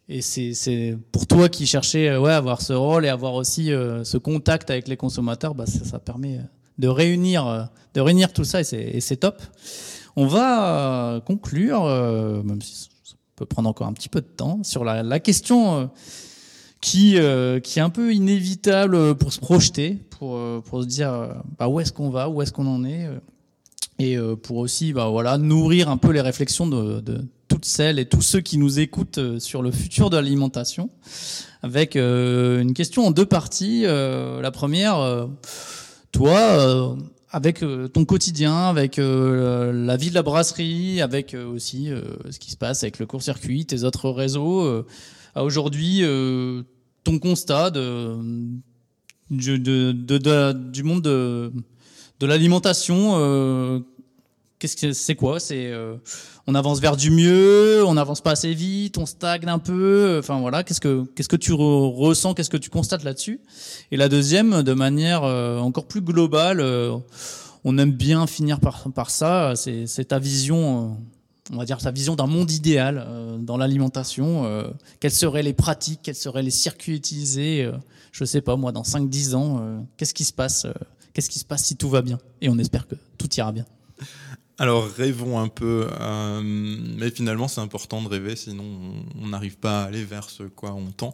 et 0.08 0.22
c'est 0.22 0.96
pour 1.12 1.26
toi 1.26 1.48
qui 1.48 1.66
cherchais, 1.66 2.16
ouais, 2.16 2.32
avoir 2.32 2.60
ce 2.60 2.72
rôle 2.72 3.06
et 3.06 3.08
avoir 3.08 3.34
aussi 3.34 3.68
ce 3.68 4.16
contact 4.18 4.70
avec 4.70 4.86
les 4.86 4.96
consommateurs, 4.96 5.54
bah, 5.54 5.66
ça, 5.66 5.84
ça 5.84 5.98
permet 5.98 6.40
de 6.78 6.88
réunir, 6.88 7.68
de 7.94 8.00
réunir 8.00 8.32
tout 8.32 8.44
ça, 8.44 8.60
et 8.60 9.00
c'est 9.00 9.16
top. 9.16 9.42
On 10.16 10.26
va 10.26 11.22
conclure, 11.24 11.86
même 12.44 12.60
si 12.60 12.90
ça 13.02 13.14
peut 13.34 13.46
prendre 13.46 13.68
encore 13.68 13.86
un 13.86 13.94
petit 13.94 14.10
peu 14.10 14.20
de 14.20 14.26
temps, 14.26 14.62
sur 14.62 14.84
la, 14.84 15.02
la 15.02 15.20
question 15.20 15.88
qui, 16.84 17.16
euh, 17.18 17.60
qui 17.60 17.78
est 17.78 17.82
un 17.82 17.90
peu 17.90 18.12
inévitable 18.12 19.14
pour 19.16 19.32
se 19.32 19.40
projeter, 19.40 19.98
pour 20.10 20.14
pour, 20.14 20.62
pour 20.62 20.82
se 20.82 20.86
dire 20.86 21.34
bah, 21.58 21.68
où 21.68 21.80
est-ce 21.80 21.92
qu'on 21.92 22.10
va, 22.10 22.28
où 22.28 22.40
est-ce 22.40 22.52
qu'on 22.52 22.66
en 22.66 22.84
est, 22.84 23.08
et 23.98 24.16
pour 24.42 24.56
aussi 24.58 24.92
bah, 24.92 25.08
voilà, 25.08 25.36
nourrir 25.36 25.90
un 25.90 25.96
peu 25.96 26.12
les 26.12 26.20
réflexions 26.20 26.66
de, 26.66 27.00
de, 27.00 27.20
toutes 27.48 27.66
celles 27.66 27.98
et 27.98 28.06
tous 28.06 28.22
ceux 28.22 28.40
qui 28.40 28.56
nous 28.56 28.80
écoutent 28.80 29.38
sur 29.38 29.60
le 29.60 29.70
futur 29.70 30.08
de 30.08 30.16
l'alimentation, 30.16 30.88
avec 31.62 31.96
une 31.96 32.72
question 32.74 33.06
en 33.06 33.10
deux 33.10 33.26
parties. 33.26 33.82
la 33.82 34.50
première, 34.50 35.28
toi, 36.12 36.96
avec 37.34 37.64
euh, 37.64 37.88
ton 37.88 38.04
quotidien, 38.04 38.68
avec 38.68 39.00
euh, 39.00 39.72
la 39.72 39.96
vie 39.96 40.08
de 40.08 40.14
la 40.14 40.22
brasserie, 40.22 41.02
avec 41.02 41.34
euh, 41.34 41.52
aussi 41.52 41.90
ce 42.30 42.38
qui 42.38 42.52
se 42.52 42.56
passe 42.56 42.84
avec 42.84 43.00
le 43.00 43.06
court-circuit, 43.06 43.66
tes 43.66 43.82
autres 43.82 44.08
réseaux. 44.08 44.84
Aujourd'hui, 45.34 46.02
ton 47.04 47.18
constat 47.18 47.70
de, 47.70 48.16
du, 49.30 49.58
du 49.58 50.82
monde 50.82 51.02
de, 51.02 51.52
de 52.20 52.26
l'alimentation, 52.26 53.84
qu'est-ce 54.58 54.76
que 54.76 54.92
c'est 54.92 55.14
quoi? 55.14 55.38
C'est 55.38 55.72
on 56.46 56.54
avance 56.54 56.80
vers 56.80 56.96
du 56.96 57.10
mieux, 57.10 57.84
on 57.86 57.94
n'avance 57.94 58.20
pas 58.20 58.32
assez 58.32 58.52
vite, 58.52 58.98
on 58.98 59.06
stagne 59.06 59.48
un 59.48 59.58
peu. 59.58 60.18
Enfin 60.18 60.40
voilà, 60.40 60.62
qu'est-ce 60.62 60.80
que 60.80 61.04
qu'est-ce 61.14 61.28
que 61.28 61.36
tu 61.36 61.52
ressens, 61.52 62.34
qu'est-ce 62.34 62.50
que 62.50 62.58
tu 62.58 62.70
constates 62.70 63.04
là-dessus? 63.04 63.40
Et 63.90 63.96
la 63.96 64.08
deuxième, 64.08 64.62
de 64.62 64.74
manière 64.74 65.24
euh, 65.24 65.58
encore 65.58 65.86
plus 65.86 66.02
globale, 66.02 66.60
euh, 66.60 66.96
on 67.64 67.78
aime 67.78 67.92
bien 67.92 68.26
finir 68.26 68.60
par 68.60 68.90
par 68.94 69.10
ça. 69.10 69.54
C'est 69.56 70.04
ta 70.08 70.18
vision. 70.18 70.98
Euh, 71.50 71.54
on 71.54 71.58
va 71.58 71.64
dire 71.64 71.80
sa 71.80 71.90
vision 71.90 72.16
d'un 72.16 72.26
monde 72.26 72.50
idéal 72.50 73.06
dans 73.40 73.56
l'alimentation. 73.56 74.64
quelles 75.00 75.12
seraient 75.12 75.42
les 75.42 75.52
pratiques, 75.52 76.00
quels 76.02 76.14
seraient 76.14 76.42
les 76.42 76.50
circuits 76.50 76.94
utilisés 76.94 77.70
Je 78.12 78.24
sais 78.24 78.40
pas, 78.40 78.56
moi, 78.56 78.72
dans 78.72 78.82
5-10 78.82 79.34
ans, 79.34 79.86
qu'est-ce 79.96 80.14
qui 80.14 80.24
se 80.24 80.32
passe 80.32 80.66
Qu'est-ce 81.14 81.30
qui 81.30 81.38
se 81.38 81.44
passe 81.44 81.64
si 81.64 81.76
tout 81.76 81.88
va 81.88 82.02
bien? 82.02 82.18
Et 82.40 82.48
on 82.48 82.58
espère 82.58 82.88
que 82.88 82.96
tout 83.18 83.32
ira 83.36 83.52
bien. 83.52 83.64
Alors 84.58 84.88
rêvons 84.88 85.40
un 85.40 85.48
peu, 85.48 85.88
euh, 86.00 86.40
mais 86.44 87.10
finalement 87.10 87.48
c'est 87.48 87.60
important 87.60 88.00
de 88.02 88.08
rêver, 88.08 88.36
sinon 88.36 88.64
on 89.20 89.26
n'arrive 89.26 89.56
pas 89.58 89.82
à 89.82 89.86
aller 89.86 90.04
vers 90.04 90.30
ce 90.30 90.44
quoi 90.44 90.72
on 90.74 90.92
tend. 90.92 91.12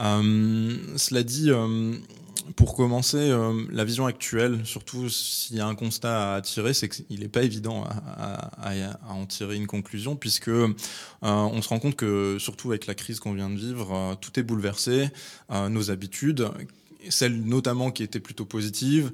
Euh, 0.00 0.76
cela 0.96 1.22
dit, 1.22 1.50
euh, 1.50 1.94
pour 2.56 2.74
commencer, 2.74 3.32
la 3.70 3.84
vision 3.84 4.06
actuelle, 4.06 4.60
surtout 4.64 5.08
s'il 5.08 5.56
y 5.56 5.60
a 5.60 5.66
un 5.66 5.74
constat 5.74 6.34
à 6.34 6.40
tirer, 6.42 6.74
c'est 6.74 6.88
qu'il 6.88 7.20
n'est 7.20 7.28
pas 7.28 7.42
évident 7.42 7.84
à, 7.84 8.50
en 9.08 9.26
tirer 9.26 9.56
une 9.56 9.66
conclusion, 9.66 10.16
puisque 10.16 10.50
on 11.22 11.62
se 11.62 11.68
rend 11.68 11.78
compte 11.78 11.96
que 11.96 12.36
surtout 12.38 12.70
avec 12.70 12.86
la 12.86 12.94
crise 12.94 13.20
qu'on 13.20 13.32
vient 13.32 13.50
de 13.50 13.56
vivre, 13.56 14.16
tout 14.20 14.38
est 14.38 14.42
bouleversé, 14.42 15.08
nos 15.50 15.90
habitudes 15.90 16.50
celle 17.10 17.42
notamment 17.42 17.90
qui 17.90 18.02
était 18.02 18.20
plutôt 18.20 18.44
positive, 18.44 19.12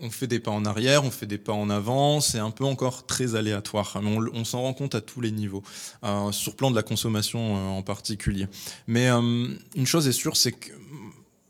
on 0.00 0.10
fait 0.10 0.26
des 0.26 0.40
pas 0.40 0.50
en 0.50 0.64
arrière, 0.64 1.04
on 1.04 1.10
fait 1.10 1.26
des 1.26 1.38
pas 1.38 1.52
en 1.52 1.70
avant, 1.70 2.20
c'est 2.20 2.38
un 2.38 2.50
peu 2.50 2.64
encore 2.64 3.06
très 3.06 3.34
aléatoire. 3.34 3.98
On, 4.02 4.44
s'en 4.44 4.62
rend 4.62 4.74
compte 4.74 4.94
à 4.94 5.00
tous 5.00 5.20
les 5.20 5.30
niveaux, 5.30 5.62
euh, 6.04 6.32
sur 6.32 6.52
le 6.52 6.56
plan 6.56 6.70
de 6.70 6.76
la 6.76 6.82
consommation 6.82 7.56
euh, 7.56 7.78
en 7.78 7.82
particulier. 7.82 8.46
Mais 8.86 9.08
euh, 9.08 9.48
une 9.74 9.86
chose 9.86 10.08
est 10.08 10.12
sûre, 10.12 10.36
c'est 10.36 10.52
que 10.52 10.70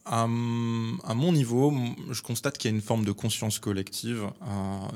à, 0.06 0.26
mon 0.26 1.32
niveau, 1.32 1.74
je 2.10 2.22
constate 2.22 2.58
qu'il 2.58 2.70
y 2.70 2.74
a 2.74 2.76
une 2.76 2.82
forme 2.82 3.04
de 3.04 3.12
conscience 3.12 3.58
collective, 3.58 4.30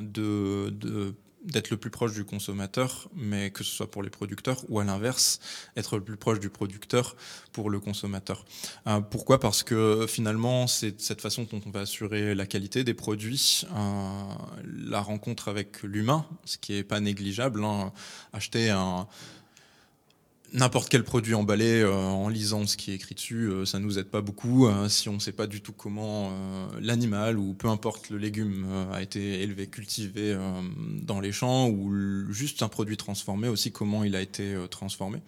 de, 0.01 0.71
de 0.71 1.15
d'être 1.45 1.71
le 1.71 1.77
plus 1.77 1.91
proche 1.91 2.13
du 2.13 2.25
consommateur, 2.25 3.09
mais 3.15 3.51
que 3.51 3.65
ce 3.65 3.71
soit 3.71 3.91
pour 3.91 4.03
les 4.03 4.11
producteurs 4.11 4.63
ou 4.69 4.79
à 4.79 4.85
l'inverse, 4.85 5.41
être 5.77 5.97
le 5.97 6.05
plus 6.05 6.17
proche 6.17 6.39
du 6.39 6.51
producteur 6.51 7.17
pour 7.53 7.71
le 7.71 7.81
consommateur. 7.81 8.45
Euh, 8.87 9.01
pourquoi? 9.01 9.41
Parce 9.41 9.63
que 9.63 10.07
finalement, 10.07 10.67
c'est 10.67 11.01
cette 11.01 11.21
façon 11.21 11.47
dont 11.51 11.61
on 11.65 11.71
va 11.71 11.81
assurer 11.81 12.35
la 12.35 12.47
qualité 12.47 12.85
des 12.85 12.95
produits, 12.95 13.65
euh, 13.75 14.23
la 14.65 15.01
rencontre 15.01 15.49
avec 15.49 15.83
l'humain, 15.83 16.27
ce 16.45 16.59
qui 16.59 16.75
est 16.75 16.85
pas 16.85 17.01
négligeable. 17.01 17.65
Hein. 17.65 17.93
Acheter 18.33 18.71
un 18.71 19.07
n'importe 20.53 20.89
quel 20.89 21.05
produit 21.05 21.35
emballé 21.35 21.81
euh, 21.81 21.93
en 21.93 22.29
lisant 22.29 22.67
ce 22.67 22.77
qui 22.77 22.91
est 22.91 22.95
écrit 22.95 23.15
dessus, 23.15 23.49
euh, 23.49 23.65
ça 23.65 23.79
nous 23.79 23.99
aide 23.99 24.07
pas 24.07 24.21
beaucoup 24.21 24.67
hein, 24.67 24.89
si 24.89 25.09
on 25.09 25.15
ne 25.15 25.19
sait 25.19 25.33
pas 25.33 25.47
du 25.47 25.61
tout 25.61 25.73
comment 25.73 26.31
euh, 26.31 26.67
l'animal 26.81 27.39
ou 27.39 27.55
peu 27.55 27.69
importe 27.69 28.11
le 28.11 28.19
légume 28.19 28.67
a 28.93 29.03
été 29.03 29.43
élevé, 29.43 29.67
cultivé 29.67 30.37
dans 31.03 31.21
les 31.21 31.33
champs 31.33 31.69
ou 31.69 31.93
juste 32.31 32.63
un 32.63 32.69
produit 32.69 32.97
transformé 32.97 33.49
aussi 33.49 33.73
comment 33.73 34.05
il 34.05 34.17
a 34.17 34.21
été 34.21 34.57
transformé. 34.71 35.21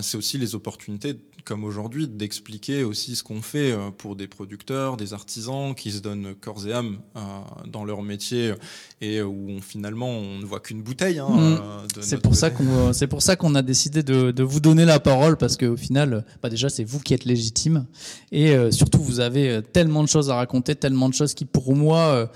C'est 0.00 0.16
aussi 0.16 0.38
les 0.38 0.54
opportunités 0.54 1.16
comme 1.44 1.64
aujourd'hui, 1.64 2.08
d'expliquer 2.08 2.84
aussi 2.84 3.16
ce 3.16 3.22
qu'on 3.22 3.42
fait 3.42 3.72
euh, 3.72 3.90
pour 3.90 4.16
des 4.16 4.26
producteurs, 4.26 4.96
des 4.96 5.14
artisans 5.14 5.74
qui 5.74 5.90
se 5.92 5.98
donnent 5.98 6.34
corps 6.40 6.66
et 6.66 6.72
âme 6.72 6.98
euh, 7.16 7.20
dans 7.66 7.84
leur 7.84 8.02
métier 8.02 8.54
et 9.00 9.22
où 9.22 9.60
finalement 9.60 10.08
on 10.08 10.38
ne 10.38 10.44
voit 10.44 10.60
qu'une 10.60 10.82
bouteille. 10.82 11.18
Hein, 11.18 11.28
mmh. 11.28 11.58
euh, 11.60 12.00
c'est 12.00 12.20
pour, 12.20 12.34
ça 12.34 12.50
qu'on, 12.50 12.92
c'est 12.92 13.06
pour 13.06 13.22
ça 13.22 13.36
qu'on 13.36 13.54
a 13.54 13.62
décidé 13.62 14.02
de, 14.02 14.42
vous 14.42 14.60
donner 14.60 14.84
la 14.84 15.00
parole 15.00 15.36
parce 15.36 15.56
qu'au 15.56 15.76
final, 15.76 16.24
bah 16.42 16.48
déjà 16.48 16.68
c'est 16.68 16.84
vous 16.84 16.98
qui 16.98 17.14
êtes 17.14 17.24
légitime 17.24 17.86
et 18.32 18.54
surtout 18.72 19.02
vous 19.02 19.20
avez 19.20 19.60
tellement 19.72 20.02
de 20.02 20.08
choses 20.08 20.30
à 20.30 20.34
raconter, 20.36 20.74
tellement 20.74 21.08
de 21.08 21.14
choses 21.14 21.34
qui 21.34 21.44
pour 21.44 21.74
moi 21.76 22.30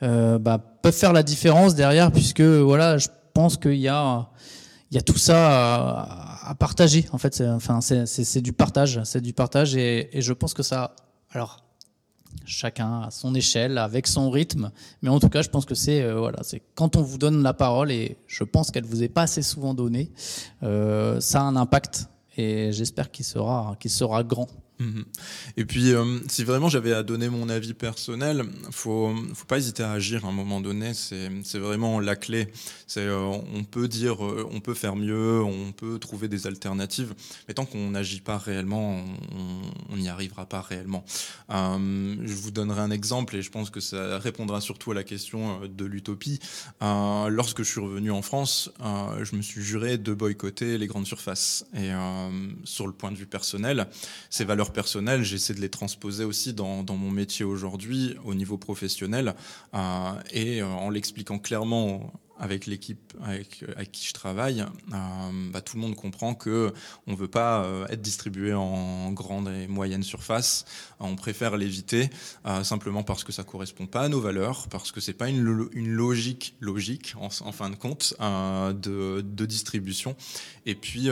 bah, 0.00 0.58
peuvent 0.82 0.94
faire 0.94 1.12
la 1.12 1.22
différence 1.22 1.74
derrière 1.74 2.12
puisque 2.12 2.40
voilà, 2.40 2.96
je 2.98 3.08
pense 3.34 3.56
qu'il 3.56 3.74
y 3.74 3.88
a 3.88 4.30
il 4.90 4.94
y 4.94 4.98
a 4.98 5.02
tout 5.02 5.18
ça 5.18 6.04
à, 6.04 6.27
partager. 6.54 7.06
En 7.12 7.18
fait, 7.18 7.34
c'est 7.34 7.48
enfin, 7.48 7.80
c'est 7.80 8.40
du 8.40 8.52
partage, 8.52 9.00
c'est 9.04 9.20
du 9.20 9.32
partage, 9.32 9.76
et, 9.76 10.10
je 10.14 10.32
pense 10.32 10.54
que 10.54 10.62
ça. 10.62 10.94
Alors, 11.30 11.64
chacun 12.44 13.02
à 13.02 13.10
son 13.10 13.34
échelle, 13.34 13.78
avec 13.78 14.06
son 14.06 14.30
rythme, 14.30 14.70
mais 15.02 15.10
en 15.10 15.20
tout 15.20 15.28
cas, 15.28 15.42
je 15.42 15.48
pense 15.48 15.64
que 15.64 15.74
c'est 15.74 16.02
euh, 16.02 16.18
voilà, 16.18 16.38
c'est 16.42 16.62
quand 16.74 16.96
on 16.96 17.02
vous 17.02 17.18
donne 17.18 17.42
la 17.42 17.54
parole, 17.54 17.90
et 17.90 18.16
je 18.26 18.44
pense 18.44 18.70
qu'elle 18.70 18.84
vous 18.84 19.02
est 19.02 19.08
pas 19.08 19.22
assez 19.22 19.42
souvent 19.42 19.74
donnée, 19.74 20.10
euh, 20.62 21.20
ça 21.20 21.40
a 21.40 21.44
un 21.44 21.56
impact, 21.56 22.08
et 22.36 22.72
j'espère 22.72 23.10
qu'il 23.10 23.24
sera, 23.24 23.76
qu'il 23.78 23.90
sera 23.90 24.22
grand. 24.24 24.48
Mhm. 24.80 25.04
Et 25.56 25.64
puis, 25.64 25.92
euh, 25.92 26.20
si 26.28 26.44
vraiment 26.44 26.68
j'avais 26.68 26.92
à 26.92 27.02
donner 27.02 27.28
mon 27.28 27.48
avis 27.48 27.74
personnel, 27.74 28.44
faut 28.70 29.12
faut 29.34 29.44
pas 29.44 29.58
hésiter 29.58 29.82
à 29.82 29.90
agir 29.92 30.24
à 30.24 30.28
un 30.28 30.32
moment 30.32 30.60
donné. 30.60 30.92
C'est 30.94 31.58
vraiment 31.58 31.98
la 31.98 32.14
clé. 32.14 32.48
Euh, 32.96 33.40
on 33.54 33.64
peut 33.64 33.88
dire, 33.88 34.24
euh, 34.24 34.48
on 34.52 34.60
peut 34.60 34.74
faire 34.74 34.96
mieux, 34.96 35.42
on 35.42 35.72
peut 35.72 35.98
trouver 35.98 36.28
des 36.28 36.46
alternatives, 36.46 37.14
mais 37.46 37.54
tant 37.54 37.64
qu'on 37.64 37.90
n'agit 37.90 38.20
pas 38.20 38.38
réellement, 38.38 39.02
on 39.90 39.96
n'y 39.96 40.08
arrivera 40.08 40.46
pas 40.46 40.60
réellement. 40.60 41.04
je 41.48 42.34
vous 42.34 42.50
donnerai 42.50 42.80
un 42.80 42.90
exemple 42.90 43.36
et 43.36 43.42
je 43.42 43.50
pense 43.50 43.70
que 43.70 43.80
ça 43.80 44.18
répondra 44.18 44.60
surtout 44.60 44.92
à 44.92 44.94
la 44.94 45.04
question 45.04 45.60
de 45.66 45.84
l'utopie. 45.84 46.38
lorsque 46.80 47.58
je 47.58 47.70
suis 47.70 47.80
revenu 47.80 48.10
en 48.10 48.22
France, 48.22 48.70
je 48.80 49.36
me 49.36 49.42
suis 49.42 49.62
juré 49.62 49.98
de 49.98 50.14
boycotter 50.14 50.78
les 50.78 50.86
grandes 50.86 51.06
surfaces. 51.06 51.66
Et 51.74 51.90
sur 52.64 52.86
le 52.86 52.92
point 52.92 53.10
de 53.10 53.16
vue 53.16 53.26
personnel, 53.26 53.88
ces 54.30 54.44
valeurs 54.44 54.67
personnel, 54.72 55.22
j'essaie 55.22 55.54
de 55.54 55.60
les 55.60 55.68
transposer 55.68 56.24
aussi 56.24 56.52
dans, 56.52 56.84
mon 56.88 57.10
métier 57.10 57.44
aujourd'hui 57.44 58.16
au 58.24 58.34
niveau 58.34 58.58
professionnel 58.58 59.34
euh, 59.74 60.12
et 60.32 60.60
euh, 60.60 60.66
en 60.66 60.90
l'expliquant 60.90 61.38
clairement 61.38 62.12
avec 62.40 62.66
l'équipe 62.66 63.14
avec, 63.24 63.64
qui 63.90 64.06
je 64.06 64.12
travaille, 64.12 64.60
euh, 64.60 65.50
bah, 65.52 65.60
tout 65.60 65.76
le 65.76 65.82
monde 65.82 65.96
comprend 65.96 66.34
que 66.34 66.72
on 67.08 67.14
veut 67.14 67.26
pas 67.26 67.66
être 67.88 68.00
distribué 68.00 68.54
en 68.54 69.10
grande 69.10 69.48
et 69.48 69.66
moyenne 69.66 70.04
surface. 70.04 70.64
On 71.00 71.16
préfère 71.16 71.56
l'éviter 71.56 72.10
simplement 72.62 73.02
parce 73.02 73.24
que 73.24 73.32
ça 73.32 73.42
correspond 73.42 73.86
pas 73.86 74.02
à 74.02 74.08
nos 74.08 74.20
valeurs, 74.20 74.68
parce 74.68 74.92
que 74.92 75.00
c'est 75.00 75.14
pas 75.14 75.28
une, 75.28 75.42
logique 75.42 76.54
logique 76.60 77.14
en, 77.18 77.28
fin 77.30 77.70
de 77.70 77.74
compte 77.74 78.14
de, 78.20 79.20
de, 79.20 79.44
distribution. 79.44 80.14
Et 80.64 80.76
puis 80.76 81.10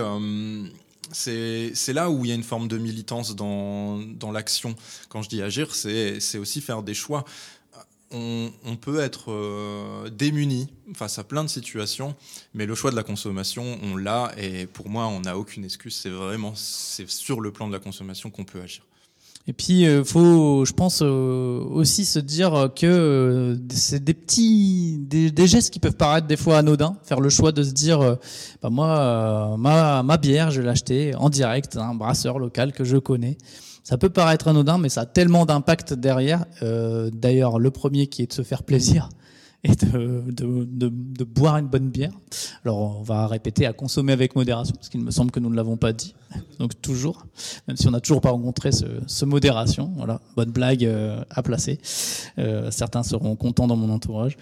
c'est 1.12 1.92
là 1.92 2.11
où 2.11 2.25
il 2.25 2.29
y 2.29 2.33
a 2.33 2.35
une 2.35 2.42
forme 2.42 2.69
de 2.69 2.79
militance 2.79 3.35
dans, 3.35 4.33
l'action. 4.33 4.75
Quand 5.09 5.23
je 5.23 5.29
dis 5.29 5.42
agir, 5.42 5.75
c'est 5.75 6.38
aussi 6.38 6.61
faire 6.61 6.83
des 6.83 6.95
choix. 6.95 7.25
On, 8.12 8.51
peut 8.81 9.01
être 9.01 9.33
euh, 9.33 10.09
démuni 10.11 10.69
face 10.95 11.19
à 11.19 11.25
plein 11.25 11.42
de 11.42 11.49
situations, 11.49 12.14
mais 12.55 12.64
le 12.64 12.75
choix 12.75 12.90
de 12.90 12.97
la 12.97 13.03
consommation, 13.03 13.79
on 13.83 13.97
l'a, 13.97 14.33
et 14.38 14.66
pour 14.66 14.88
moi, 14.88 15.07
on 15.09 15.21
n'a 15.21 15.37
aucune 15.37 15.64
excuse. 15.64 15.97
C'est 15.97 16.11
vraiment 16.11 16.55
sur 16.55 17.40
le 17.40 17.51
plan 17.51 17.66
de 17.66 17.73
la 17.73 17.81
consommation 17.81 18.31
qu'on 18.31 18.45
peut 18.45 18.61
agir. 18.61 18.85
Et 19.49 19.53
puis, 19.53 19.83
il 19.83 19.87
euh, 19.87 20.05
faut, 20.05 20.65
je 20.65 20.73
pense, 20.73 21.03
euh, 21.03 21.61
aussi 21.71 22.05
se 22.05 22.19
dire 22.19 22.71
que 22.75 22.87
euh, 22.87 23.57
c'est 23.71 24.03
des 24.03 24.15
petits, 24.15 24.99
des, 24.99 25.31
des, 25.31 25.47
gestes 25.47 25.73
qui 25.73 25.79
peuvent 25.79 25.97
paraître 25.97 26.27
des 26.27 26.37
fois 26.37 26.59
anodins. 26.59 26.97
Faire 27.05 27.21
le 27.21 27.29
choix 27.29 27.53
de 27.53 27.63
se 27.63 27.71
dire, 27.71 28.19
bah 28.63 28.71
moi, 28.71 29.57
ma, 29.57 30.03
ma 30.03 30.17
bière, 30.17 30.51
je 30.51 30.61
vais 30.61 30.67
l'acheter 30.67 31.15
en 31.15 31.31
direct, 31.31 31.77
un 31.77 31.95
brasseur 31.95 32.41
local 32.41 32.73
que 32.73 32.83
je 32.83 32.97
connais. 32.97 33.39
Ça 33.85 33.99
peut 33.99 34.11
paraître 34.11 34.49
anodin, 34.49 34.79
mais 34.79 34.89
ça 34.89 35.03
a 35.03 35.07
tellement 35.07 35.47
d'impact 35.47 35.93
derrière. 35.93 36.45
D'ailleurs, 37.13 37.61
le 37.61 37.71
premier 37.71 38.09
qui 38.09 38.23
est 38.23 38.27
de 38.27 38.33
se 38.33 38.43
faire 38.43 38.65
plaisir 38.65 39.09
et 39.66 39.74
de, 39.76 41.24
boire 41.24 41.57
une 41.57 41.66
bonne 41.66 41.90
bière. 41.90 42.12
Alors 42.64 42.98
on 43.00 43.02
va 43.02 43.26
répéter 43.26 43.66
à 43.66 43.72
consommer 43.72 44.12
avec 44.12 44.37
modération, 44.37 44.74
parce 44.74 44.88
qu'il 44.88 45.00
me 45.00 45.11
semble 45.11 45.31
que 45.31 45.40
nous 45.40 45.50
ne 45.50 45.57
l'avons 45.57 45.76
pas 45.76 45.92
dit. 45.92 46.14
Donc 46.59 46.81
toujours, 46.81 47.26
même 47.66 47.76
si 47.76 47.88
on 47.88 47.90
n'a 47.90 48.00
toujours 48.00 48.20
pas 48.20 48.31
rencontré 48.31 48.70
ce, 48.72 49.24
modération. 49.24 49.92
Voilà, 49.96 50.20
bonne 50.37 50.50
blague 50.50 50.85
euh, 50.85 51.22
à 51.31 51.42
placer. 51.42 51.79
Euh, 52.38 52.70
certains 52.70 53.02
seront 53.02 53.35
contents 53.37 53.66
dans 53.66 53.76
mon 53.76 53.92
entourage. 53.92 54.37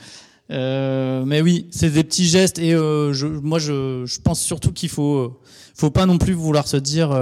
Euh, 0.51 1.25
mais 1.25 1.41
oui, 1.41 1.69
c'est 1.71 1.91
des 1.91 2.05
petits 2.05 2.27
gestes 2.27 2.59
et 2.59 2.75
moi 2.75 3.59
je, 3.59 4.05
je, 4.05 4.21
pense 4.21 4.41
surtout 4.43 4.73
qu'il 4.73 4.91
faut, 4.91 5.41
faut 5.75 5.91
pas 5.91 6.05
non 6.05 6.19
plus 6.19 6.35
vouloir 6.35 6.69
se 6.69 6.77
dire 6.77 7.17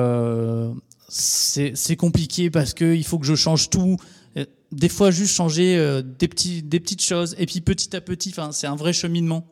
c'est 1.09 1.97
compliqué 1.97 2.51
parce 2.51 2.75
que 2.75 2.95
il 2.95 3.05
faut 3.05 3.19
que 3.19 3.27
je 3.27 3.35
change 3.35 3.71
tout. 3.71 3.97
Euh, 4.73 4.77
des 4.77 4.89
fois, 4.89 5.11
juste 5.11 5.35
changer 5.35 5.77
euh, 5.77 6.03
des, 6.03 6.29
petites 6.29 7.03
choses. 7.03 7.35
Et 7.39 7.47
puis 7.47 7.61
petit 7.61 7.95
à 7.95 8.01
petit, 8.01 8.35
c'est 8.53 8.67
un 8.67 8.77
vrai 8.77 8.93
cheminement. 8.93 9.47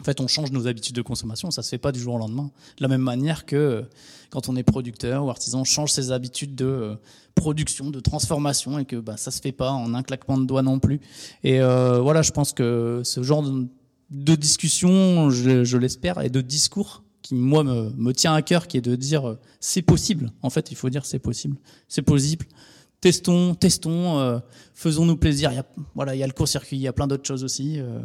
En 0.00 0.04
fait, 0.04 0.20
on 0.20 0.28
change 0.28 0.52
nos 0.52 0.66
habitudes 0.66 0.94
de 0.94 1.02
consommation, 1.02 1.50
ça 1.50 1.62
se 1.62 1.70
fait 1.70 1.78
pas 1.78 1.90
du 1.90 1.98
jour 2.00 2.14
au 2.14 2.18
lendemain. 2.18 2.50
De 2.76 2.82
la 2.82 2.88
même 2.88 3.00
manière 3.00 3.46
que 3.46 3.56
euh, 3.56 3.82
quand 4.28 4.48
on 4.48 4.56
est 4.56 4.62
producteur 4.62 5.24
ou 5.24 5.30
artisan, 5.30 5.60
on 5.60 5.64
change 5.64 5.90
ses 5.90 6.12
habitudes 6.12 6.54
de 6.54 6.98
production, 7.34 7.90
de 7.90 8.00
transformation, 8.00 8.78
et 8.78 8.84
que 8.84 8.96
bah, 8.96 9.16
ça 9.16 9.30
se 9.30 9.40
fait 9.40 9.52
pas 9.52 9.70
en 9.70 9.94
un 9.94 10.02
claquement 10.02 10.36
de 10.36 10.44
doigts 10.44 10.62
non 10.62 10.80
plus. 10.80 11.00
Et 11.44 11.60
euh, 11.60 12.00
voilà, 12.00 12.20
je 12.20 12.30
pense 12.30 12.52
que 12.52 13.00
ce 13.04 13.22
genre 13.22 13.42
de, 14.10 14.34
discussion, 14.34 15.30
je, 15.30 15.76
l'espère, 15.78 16.20
et 16.20 16.28
de 16.28 16.42
discours 16.42 17.02
qui 17.22 17.34
moi 17.34 17.64
me, 17.64 18.12
tient 18.12 18.34
à 18.34 18.42
cœur, 18.42 18.68
qui 18.68 18.76
est 18.76 18.82
de 18.82 18.96
dire 18.96 19.38
c'est 19.60 19.82
possible. 19.82 20.30
En 20.42 20.50
fait, 20.50 20.70
il 20.70 20.76
faut 20.76 20.90
dire 20.90 21.06
c'est 21.06 21.18
possible, 21.18 21.56
c'est 21.88 22.02
possible 22.02 22.46
testons, 23.06 23.54
testons, 23.54 24.18
euh, 24.18 24.40
faisons-nous 24.74 25.16
plaisir. 25.16 25.52
Il 25.52 25.54
y 25.54 25.58
a, 25.60 25.66
voilà, 25.94 26.16
il 26.16 26.18
y 26.18 26.24
a 26.24 26.26
le 26.26 26.32
court-circuit, 26.32 26.76
il 26.76 26.80
y 26.80 26.88
a 26.88 26.92
plein 26.92 27.06
d'autres 27.06 27.24
choses 27.24 27.44
aussi. 27.44 27.78
Euh, 27.78 28.00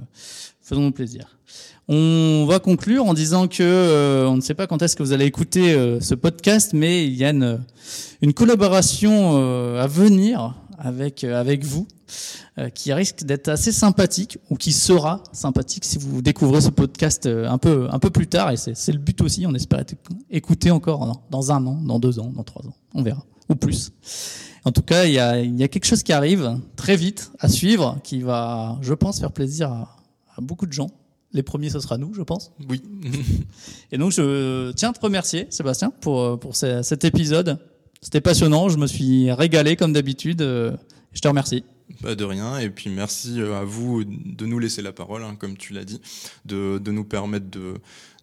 faisons-nous 0.61 0.91
plaisir. 0.91 1.39
On 1.87 2.45
va 2.47 2.59
conclure 2.59 3.03
en 3.05 3.15
disant 3.15 3.47
que 3.47 3.63
euh, 3.63 4.27
on 4.27 4.35
ne 4.35 4.41
sait 4.41 4.53
pas 4.53 4.67
quand 4.67 4.79
est-ce 4.83 4.95
que 4.95 5.01
vous 5.01 5.11
allez 5.11 5.25
écouter 5.25 5.73
ce 5.99 6.13
podcast, 6.13 6.73
mais 6.73 7.07
il 7.07 7.15
y 7.15 7.25
a 7.25 7.31
une, 7.31 8.33
collaboration 8.35 9.37
à 9.75 9.87
venir 9.87 10.55
avec 10.77 11.25
vous 11.65 11.87
qui 12.75 12.93
risque 12.93 13.23
d'être 13.23 13.47
assez 13.47 13.71
sympathique 13.71 14.37
ou 14.51 14.55
qui 14.55 14.71
sera 14.71 15.23
sympathique 15.33 15.83
si 15.83 15.97
vous 15.97 16.21
découvrez 16.21 16.61
ce 16.61 16.69
podcast 16.69 17.25
un 17.25 17.57
peu 17.57 18.09
plus 18.13 18.27
tard. 18.27 18.51
Et 18.51 18.57
c'est 18.57 18.91
le 18.91 18.99
but 18.99 19.19
aussi. 19.21 19.47
On 19.47 19.55
espère 19.55 19.79
être 19.79 19.95
écouté 20.29 20.69
encore 20.69 21.23
dans 21.31 21.51
un 21.51 21.65
an, 21.65 21.81
dans 21.81 21.97
deux 21.97 22.19
ans, 22.19 22.31
dans 22.35 22.43
trois 22.43 22.63
ans. 22.67 22.75
On 22.93 23.01
verra 23.01 23.25
ou 23.51 23.55
plus. 23.55 23.91
En 24.63 24.71
tout 24.71 24.81
cas, 24.81 25.05
il 25.05 25.13
y 25.13 25.19
a, 25.19 25.39
il 25.39 25.59
y 25.59 25.63
a 25.63 25.67
quelque 25.67 25.85
chose 25.85 26.03
qui 26.03 26.13
arrive 26.13 26.59
très 26.75 26.95
vite 26.95 27.31
à 27.39 27.47
suivre, 27.49 27.99
qui 28.03 28.21
va, 28.21 28.77
je 28.81 28.93
pense, 28.93 29.19
faire 29.19 29.31
plaisir 29.31 29.69
à, 29.71 29.97
à 30.35 30.41
beaucoup 30.41 30.65
de 30.65 30.73
gens. 30.73 30.89
Les 31.33 31.43
premiers, 31.43 31.69
ce 31.69 31.79
sera 31.79 31.97
nous, 31.97 32.13
je 32.13 32.21
pense. 32.21 32.51
Oui. 32.69 32.81
Et 33.91 33.97
donc, 33.97 34.11
je 34.11 34.71
tiens 34.73 34.89
à 34.89 34.93
te 34.93 34.99
remercier, 34.99 35.47
Sébastien, 35.49 35.91
pour, 36.01 36.39
pour 36.39 36.55
cet 36.55 37.03
épisode. 37.05 37.57
C'était 38.01 38.21
passionnant, 38.21 38.69
je 38.69 38.77
me 38.77 38.87
suis 38.87 39.31
régalé 39.31 39.75
comme 39.75 39.93
d'habitude. 39.93 40.41
Je 40.41 41.19
te 41.21 41.27
remercie. 41.27 41.63
Pas 42.01 42.15
de 42.15 42.23
rien. 42.23 42.57
Et 42.57 42.69
puis 42.69 42.89
merci 42.89 43.41
à 43.41 43.63
vous 43.63 44.03
de 44.03 44.45
nous 44.45 44.59
laisser 44.59 44.81
la 44.81 44.91
parole, 44.91 45.23
hein, 45.23 45.35
comme 45.37 45.57
tu 45.57 45.73
l'as 45.73 45.83
dit, 45.83 46.01
de, 46.45 46.77
de, 46.77 46.91
nous 46.91 47.03
permettre 47.03 47.49
de 47.49 47.75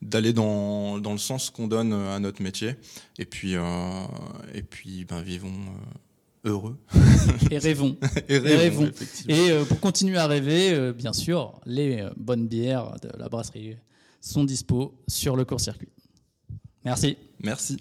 d'aller 0.02 0.32
dans, 0.32 0.98
dans 0.98 1.12
le 1.12 1.18
sens 1.18 1.50
qu'on 1.50 1.68
donne 1.68 1.92
à 1.92 2.18
notre 2.18 2.42
métier. 2.42 2.74
Et 3.18 3.24
puis, 3.24 3.56
euh, 3.56 3.62
et 4.54 4.62
puis 4.62 5.04
ben, 5.04 5.22
vivons 5.22 5.48
euh, 5.48 5.98
heureux. 6.44 6.78
Et 7.50 7.58
rêvons. 7.58 7.96
et 8.28 8.38
rêvons. 8.38 8.54
Et, 8.54 8.56
rêvons. 8.56 8.90
et 9.28 9.50
euh, 9.50 9.64
pour 9.64 9.80
continuer 9.80 10.18
à 10.18 10.26
rêver, 10.26 10.72
euh, 10.72 10.92
bien 10.92 11.12
sûr, 11.12 11.60
les 11.66 12.00
euh, 12.00 12.10
bonnes 12.16 12.46
bières 12.48 12.96
de 13.02 13.10
la 13.18 13.28
brasserie 13.28 13.76
sont 14.20 14.44
dispo 14.44 14.94
sur 15.06 15.36
le 15.36 15.44
court-circuit. 15.44 15.88
Merci. 16.84 17.16
Merci. 17.40 17.78